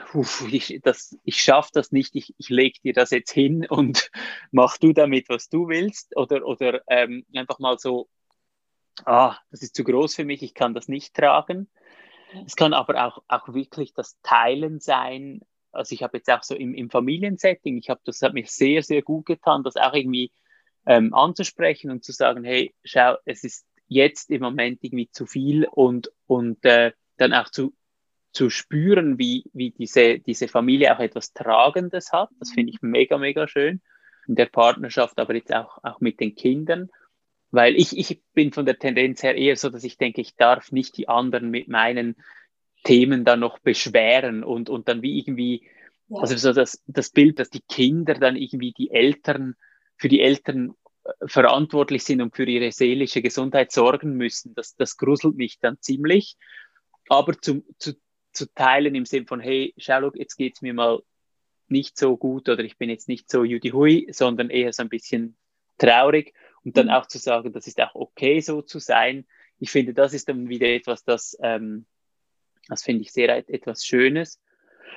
ich, 0.50 0.80
ich 1.24 1.42
schaffe 1.42 1.70
das 1.74 1.92
nicht, 1.92 2.16
ich, 2.16 2.34
ich 2.38 2.48
lege 2.48 2.78
dir 2.82 2.92
das 2.92 3.10
jetzt 3.10 3.32
hin 3.32 3.66
und 3.68 4.10
mach 4.52 4.78
du 4.78 4.92
damit, 4.92 5.28
was 5.28 5.48
du 5.48 5.68
willst. 5.68 6.16
Oder, 6.16 6.46
oder 6.46 6.82
ähm, 6.88 7.26
einfach 7.34 7.58
mal 7.58 7.78
so, 7.78 8.08
ah, 9.04 9.36
das 9.50 9.62
ist 9.62 9.74
zu 9.74 9.84
groß 9.84 10.14
für 10.14 10.24
mich, 10.24 10.42
ich 10.42 10.54
kann 10.54 10.74
das 10.74 10.88
nicht 10.88 11.14
tragen. 11.14 11.68
Es 12.46 12.56
kann 12.56 12.72
aber 12.72 13.06
auch, 13.06 13.22
auch 13.28 13.52
wirklich 13.52 13.94
das 13.94 14.20
Teilen 14.22 14.80
sein. 14.80 15.40
Also 15.72 15.94
ich 15.94 16.02
habe 16.02 16.18
jetzt 16.18 16.30
auch 16.30 16.42
so 16.42 16.54
im, 16.54 16.74
im 16.74 16.90
Familiensetting, 16.90 17.76
ich 17.76 17.90
habe 17.90 18.00
das 18.04 18.22
hat 18.22 18.34
mir 18.34 18.46
sehr, 18.46 18.82
sehr 18.82 19.02
gut 19.02 19.26
getan, 19.26 19.62
das 19.62 19.76
auch 19.76 19.94
irgendwie 19.94 20.32
ähm, 20.86 21.14
anzusprechen 21.14 21.90
und 21.90 22.04
zu 22.04 22.12
sagen, 22.12 22.44
hey, 22.44 22.74
schau, 22.84 23.16
es 23.24 23.44
ist 23.44 23.66
jetzt 23.86 24.30
im 24.30 24.42
Moment 24.42 24.82
irgendwie 24.82 25.10
zu 25.10 25.26
viel 25.26 25.66
und, 25.66 26.10
und 26.26 26.64
äh, 26.64 26.92
dann 27.16 27.34
auch 27.34 27.50
zu, 27.50 27.74
zu 28.32 28.48
spüren, 28.50 29.18
wie, 29.18 29.44
wie 29.52 29.70
diese, 29.70 30.20
diese 30.20 30.48
Familie 30.48 30.94
auch 30.94 31.00
etwas 31.00 31.32
Tragendes 31.32 32.12
hat. 32.12 32.30
Das 32.38 32.52
finde 32.52 32.72
ich 32.72 32.82
mega, 32.82 33.18
mega 33.18 33.48
schön. 33.48 33.80
In 34.26 34.36
der 34.36 34.46
Partnerschaft, 34.46 35.18
aber 35.18 35.34
jetzt 35.34 35.52
auch, 35.52 35.82
auch 35.82 36.00
mit 36.00 36.20
den 36.20 36.34
Kindern. 36.34 36.90
Weil 37.50 37.76
ich, 37.76 37.96
ich 37.96 38.22
bin 38.32 38.52
von 38.52 38.64
der 38.64 38.78
Tendenz 38.78 39.22
her 39.22 39.34
eher 39.34 39.56
so, 39.56 39.70
dass 39.70 39.84
ich 39.84 39.98
denke, 39.98 40.20
ich 40.20 40.36
darf 40.36 40.70
nicht 40.70 40.96
die 40.96 41.08
anderen 41.08 41.50
mit 41.50 41.68
meinen 41.68 42.16
Themen 42.84 43.24
dann 43.24 43.40
noch 43.40 43.58
beschweren 43.58 44.44
und, 44.44 44.70
und 44.70 44.88
dann 44.88 45.02
wie 45.02 45.18
irgendwie, 45.18 45.68
ja. 46.08 46.20
also 46.20 46.36
so 46.36 46.52
das, 46.52 46.82
das 46.86 47.10
Bild, 47.10 47.38
dass 47.38 47.50
die 47.50 47.62
Kinder 47.68 48.14
dann 48.14 48.36
irgendwie 48.36 48.72
die 48.72 48.90
Eltern, 48.90 49.54
für 49.96 50.08
die 50.08 50.20
Eltern 50.20 50.74
äh, 51.04 51.10
verantwortlich 51.26 52.04
sind 52.04 52.22
und 52.22 52.34
für 52.34 52.44
ihre 52.44 52.72
seelische 52.72 53.20
Gesundheit 53.20 53.72
sorgen 53.72 54.16
müssen, 54.16 54.54
das, 54.54 54.76
das 54.76 54.96
gruselt 54.96 55.36
mich 55.36 55.58
dann 55.58 55.78
ziemlich. 55.80 56.36
Aber 57.08 57.36
zu, 57.38 57.64
zu, 57.78 57.94
zu 58.32 58.46
teilen 58.54 58.94
im 58.94 59.04
Sinn 59.04 59.26
von, 59.26 59.40
hey, 59.40 59.74
schau, 59.76 60.12
jetzt 60.14 60.36
geht's 60.36 60.62
mir 60.62 60.72
mal 60.72 61.02
nicht 61.68 61.98
so 61.98 62.16
gut 62.16 62.48
oder 62.48 62.64
ich 62.64 62.78
bin 62.78 62.90
jetzt 62.90 63.08
nicht 63.08 63.30
so 63.30 63.44
Judy 63.44 63.70
Hui, 63.70 64.08
sondern 64.12 64.50
eher 64.50 64.72
so 64.72 64.82
ein 64.82 64.88
bisschen 64.88 65.36
traurig 65.78 66.32
und 66.64 66.76
dann 66.76 66.86
mhm. 66.86 66.92
auch 66.92 67.06
zu 67.06 67.18
sagen, 67.18 67.52
das 67.52 67.66
ist 67.66 67.80
auch 67.80 67.94
okay 67.94 68.40
so 68.40 68.62
zu 68.62 68.78
sein. 68.78 69.26
Ich 69.58 69.70
finde, 69.70 69.94
das 69.94 70.12
ist 70.12 70.28
dann 70.28 70.48
wieder 70.48 70.68
etwas, 70.68 71.04
das, 71.04 71.36
ähm, 71.42 71.86
das 72.68 72.82
finde 72.82 73.02
ich 73.02 73.12
sehr 73.12 73.36
etwas 73.48 73.84
Schönes. 73.84 74.40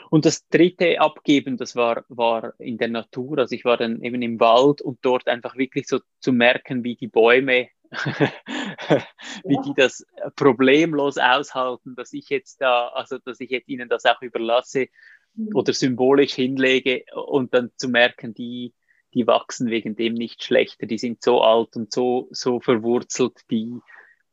Und 0.10 0.26
das 0.26 0.48
dritte 0.48 1.00
Abgeben, 1.00 1.58
das 1.58 1.76
war, 1.76 2.06
war 2.08 2.54
in 2.60 2.78
der 2.78 2.90
Natur. 2.90 3.40
Also 3.40 3.56
ich 3.56 3.66
war 3.66 3.78
dann 3.78 4.02
eben 4.02 4.22
im 4.22 4.40
Wald 4.40 4.82
und 4.82 5.00
dort 5.02 5.28
einfach 5.28 5.58
wirklich 5.58 5.88
so 5.88 6.00
zu 6.20 6.34
merken, 6.34 6.84
wie 6.84 6.96
die 6.96 7.08
Bäume 7.08 7.70
wie 9.44 9.58
die 9.66 9.74
das 9.76 10.06
problemlos 10.36 11.18
aushalten, 11.18 11.96
dass 11.96 12.14
ich 12.14 12.30
jetzt 12.30 12.62
da, 12.62 12.88
also 12.90 13.18
dass 13.20 13.40
ich 13.40 13.50
jetzt 13.50 13.70
ihnen 13.70 13.90
das 13.90 14.06
auch 14.06 14.22
überlasse 14.22 14.88
mhm. 15.36 15.50
oder 15.54 15.74
symbolisch 15.74 16.34
hinlege 16.34 17.06
und 17.14 17.54
dann 17.54 17.72
zu 17.78 17.90
merken, 17.90 18.34
die, 18.34 18.74
die 19.14 19.28
wachsen 19.28 19.70
wegen 19.70 19.96
dem 19.96 20.14
nicht 20.14 20.44
schlechter, 20.44 20.86
die 20.86 20.98
sind 20.98 21.24
so 21.24 21.42
alt 21.42 21.76
und 21.76 21.92
so, 21.92 22.28
so 22.32 22.60
verwurzelt, 22.60 23.40
die, 23.50 23.80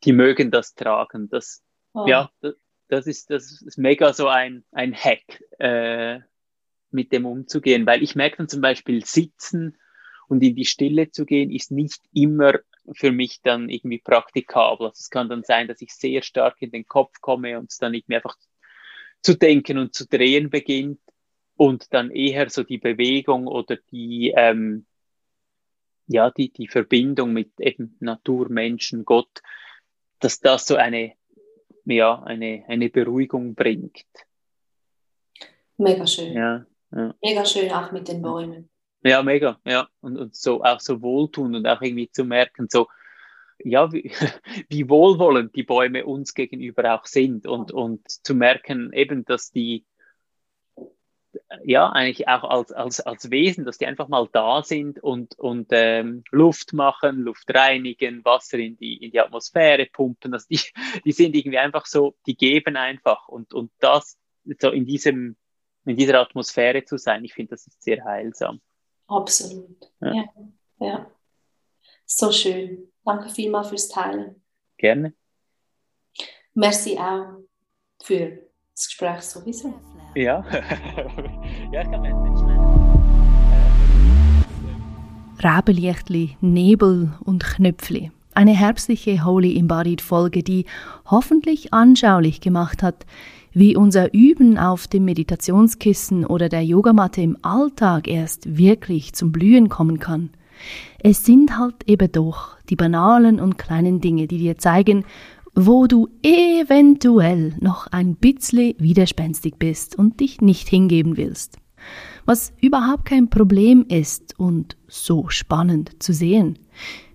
die 0.04 0.12
mögen 0.12 0.50
das 0.50 0.74
tragen. 0.74 1.28
Das, 1.28 1.62
oh. 1.92 2.06
ja, 2.06 2.30
das, 2.40 2.54
das, 2.88 3.06
ist, 3.06 3.30
das 3.30 3.62
ist 3.62 3.78
mega 3.78 4.12
so 4.12 4.28
ein, 4.28 4.64
ein 4.72 4.94
Hack, 4.94 5.42
äh, 5.58 6.20
mit 6.90 7.12
dem 7.12 7.26
umzugehen, 7.26 7.86
weil 7.86 8.02
ich 8.02 8.14
merke 8.14 8.38
dann 8.38 8.48
zum 8.48 8.60
Beispiel 8.60 9.04
sitzen 9.04 9.78
und 10.28 10.42
in 10.42 10.56
die 10.56 10.64
Stille 10.64 11.10
zu 11.10 11.24
gehen, 11.24 11.50
ist 11.50 11.70
nicht 11.70 12.00
immer 12.12 12.54
für 12.92 13.12
mich 13.12 13.40
dann 13.42 13.68
irgendwie 13.68 13.98
praktikabel. 13.98 14.88
Also 14.88 14.98
es 14.98 15.10
kann 15.10 15.28
dann 15.28 15.44
sein, 15.44 15.68
dass 15.68 15.80
ich 15.80 15.92
sehr 15.92 16.22
stark 16.22 16.56
in 16.60 16.70
den 16.70 16.86
Kopf 16.86 17.20
komme 17.20 17.58
und 17.58 17.70
es 17.70 17.78
dann 17.78 17.94
irgendwie 17.94 18.16
einfach 18.16 18.36
zu 19.22 19.36
denken 19.36 19.78
und 19.78 19.94
zu 19.94 20.06
drehen 20.08 20.50
beginnt 20.50 21.00
und 21.60 21.92
dann 21.92 22.10
eher 22.10 22.48
so 22.48 22.62
die 22.62 22.78
Bewegung 22.78 23.46
oder 23.46 23.76
die, 23.92 24.32
ähm, 24.34 24.86
ja, 26.06 26.30
die, 26.30 26.50
die 26.50 26.68
Verbindung 26.68 27.34
mit 27.34 27.60
eben 27.60 27.98
Natur, 28.00 28.48
Menschen, 28.48 29.04
Gott, 29.04 29.42
dass 30.20 30.40
das 30.40 30.66
so 30.66 30.76
eine, 30.76 31.12
ja, 31.84 32.22
eine, 32.22 32.64
eine 32.66 32.88
Beruhigung 32.88 33.54
bringt. 33.54 34.06
Mega 35.76 36.06
schön. 36.06 36.32
Ja, 36.32 36.64
ja. 36.92 37.14
Mega 37.22 37.44
schön 37.44 37.70
auch 37.72 37.92
mit 37.92 38.08
den 38.08 38.22
Bäumen. 38.22 38.70
Ja, 39.02 39.22
mega, 39.22 39.60
ja. 39.66 39.86
Und, 40.00 40.16
und 40.16 40.34
so 40.34 40.64
auch 40.64 40.80
so 40.80 41.02
wohltun 41.02 41.54
und 41.54 41.66
auch 41.66 41.82
irgendwie 41.82 42.10
zu 42.10 42.24
merken, 42.24 42.68
so, 42.70 42.88
ja, 43.58 43.92
wie, 43.92 44.10
wie 44.70 44.88
wohlwollend 44.88 45.54
die 45.54 45.64
Bäume 45.64 46.06
uns 46.06 46.32
gegenüber 46.32 46.94
auch 46.94 47.04
sind 47.04 47.46
und, 47.46 47.70
und 47.70 48.08
zu 48.08 48.34
merken 48.34 48.94
eben, 48.94 49.26
dass 49.26 49.50
die, 49.50 49.84
ja, 51.64 51.88
eigentlich 51.90 52.28
auch 52.28 52.44
als, 52.44 52.72
als, 52.72 53.00
als 53.00 53.30
Wesen, 53.30 53.64
dass 53.64 53.78
die 53.78 53.86
einfach 53.86 54.08
mal 54.08 54.28
da 54.32 54.62
sind 54.62 55.02
und, 55.02 55.38
und 55.38 55.68
ähm, 55.70 56.24
Luft 56.30 56.72
machen, 56.72 57.20
Luft 57.20 57.52
reinigen, 57.54 58.24
Wasser 58.24 58.58
in 58.58 58.76
die, 58.76 58.96
in 58.96 59.10
die 59.10 59.20
Atmosphäre 59.20 59.86
pumpen. 59.86 60.32
Also 60.32 60.46
die, 60.50 60.60
die 61.04 61.12
sind 61.12 61.34
irgendwie 61.34 61.58
einfach 61.58 61.86
so, 61.86 62.16
die 62.26 62.36
geben 62.36 62.76
einfach 62.76 63.28
und, 63.28 63.54
und 63.54 63.70
das 63.78 64.18
so 64.60 64.70
in 64.70 64.86
diesem, 64.86 65.36
in 65.84 65.96
dieser 65.96 66.20
Atmosphäre 66.20 66.84
zu 66.84 66.96
sein, 66.96 67.24
ich 67.24 67.34
finde, 67.34 67.50
das 67.50 67.66
ist 67.66 67.82
sehr 67.82 68.04
heilsam. 68.04 68.60
Absolut. 69.06 69.90
Ja. 70.00 70.14
ja. 70.14 70.24
ja. 70.78 71.10
So 72.06 72.32
schön. 72.32 72.92
Danke 73.04 73.28
vielmals 73.28 73.68
fürs 73.68 73.88
Teilen. 73.88 74.42
Gerne. 74.76 75.14
Merci 76.54 76.98
auch 76.98 77.44
für 78.02 78.50
das 78.74 78.86
Gespräch 78.86 79.22
sowieso. 79.22 79.74
Ja, 80.14 80.44
ja 81.72 81.82
ich 81.82 81.90
kann 81.90 82.02
nicht 82.02 82.14
Rabenlichtli, 85.42 86.36
Nebel 86.40 87.12
und 87.24 87.44
Knöpfli. 87.44 88.10
Eine 88.34 88.50
herbstliche 88.50 89.24
Holy 89.24 89.56
Embodied 89.56 90.02
Folge, 90.02 90.42
die 90.42 90.66
hoffentlich 91.06 91.72
anschaulich 91.72 92.40
gemacht 92.40 92.82
hat, 92.82 93.06
wie 93.52 93.74
unser 93.76 94.12
Üben 94.12 94.58
auf 94.58 94.86
dem 94.86 95.04
Meditationskissen 95.06 96.26
oder 96.26 96.48
der 96.48 96.62
Yogamatte 96.62 97.22
im 97.22 97.38
Alltag 97.42 98.06
erst 98.06 98.58
wirklich 98.58 99.14
zum 99.14 99.32
Blühen 99.32 99.68
kommen 99.68 99.98
kann. 99.98 100.30
Es 100.98 101.24
sind 101.24 101.56
halt 101.58 101.76
eben 101.86 102.12
doch 102.12 102.58
die 102.68 102.76
banalen 102.76 103.40
und 103.40 103.56
kleinen 103.56 104.00
Dinge, 104.00 104.26
die 104.26 104.38
dir 104.38 104.58
zeigen, 104.58 105.04
wo 105.54 105.86
du 105.86 106.08
eventuell 106.22 107.54
noch 107.60 107.86
ein 107.88 108.14
bisschen 108.14 108.74
widerspenstig 108.78 109.54
bist 109.58 109.96
und 109.96 110.20
dich 110.20 110.40
nicht 110.40 110.68
hingeben 110.68 111.16
willst. 111.16 111.58
Was 112.24 112.52
überhaupt 112.60 113.06
kein 113.06 113.30
Problem 113.30 113.84
ist 113.88 114.38
und 114.38 114.76
so 114.86 115.28
spannend 115.28 116.02
zu 116.02 116.12
sehen. 116.12 116.58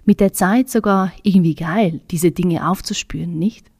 Mit 0.05 0.19
der 0.19 0.33
Zeit 0.33 0.69
sogar 0.69 1.11
irgendwie 1.23 1.55
geil, 1.55 2.01
diese 2.11 2.31
Dinge 2.31 2.69
aufzuspüren, 2.69 3.37
nicht? 3.37 3.71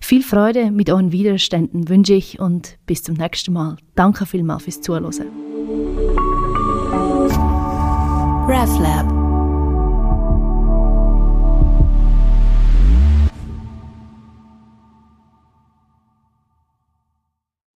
Viel 0.00 0.22
Freude 0.22 0.70
mit 0.70 0.90
euren 0.90 1.12
Widerständen 1.12 1.88
wünsche 1.88 2.14
ich 2.14 2.40
und 2.40 2.76
bis 2.86 3.04
zum 3.04 3.14
nächsten 3.14 3.52
Mal. 3.52 3.76
Danke 3.94 4.26
vielmals 4.26 4.64
fürs 4.64 4.80
Zuhören. 4.80 5.06
RefLab 8.48 9.21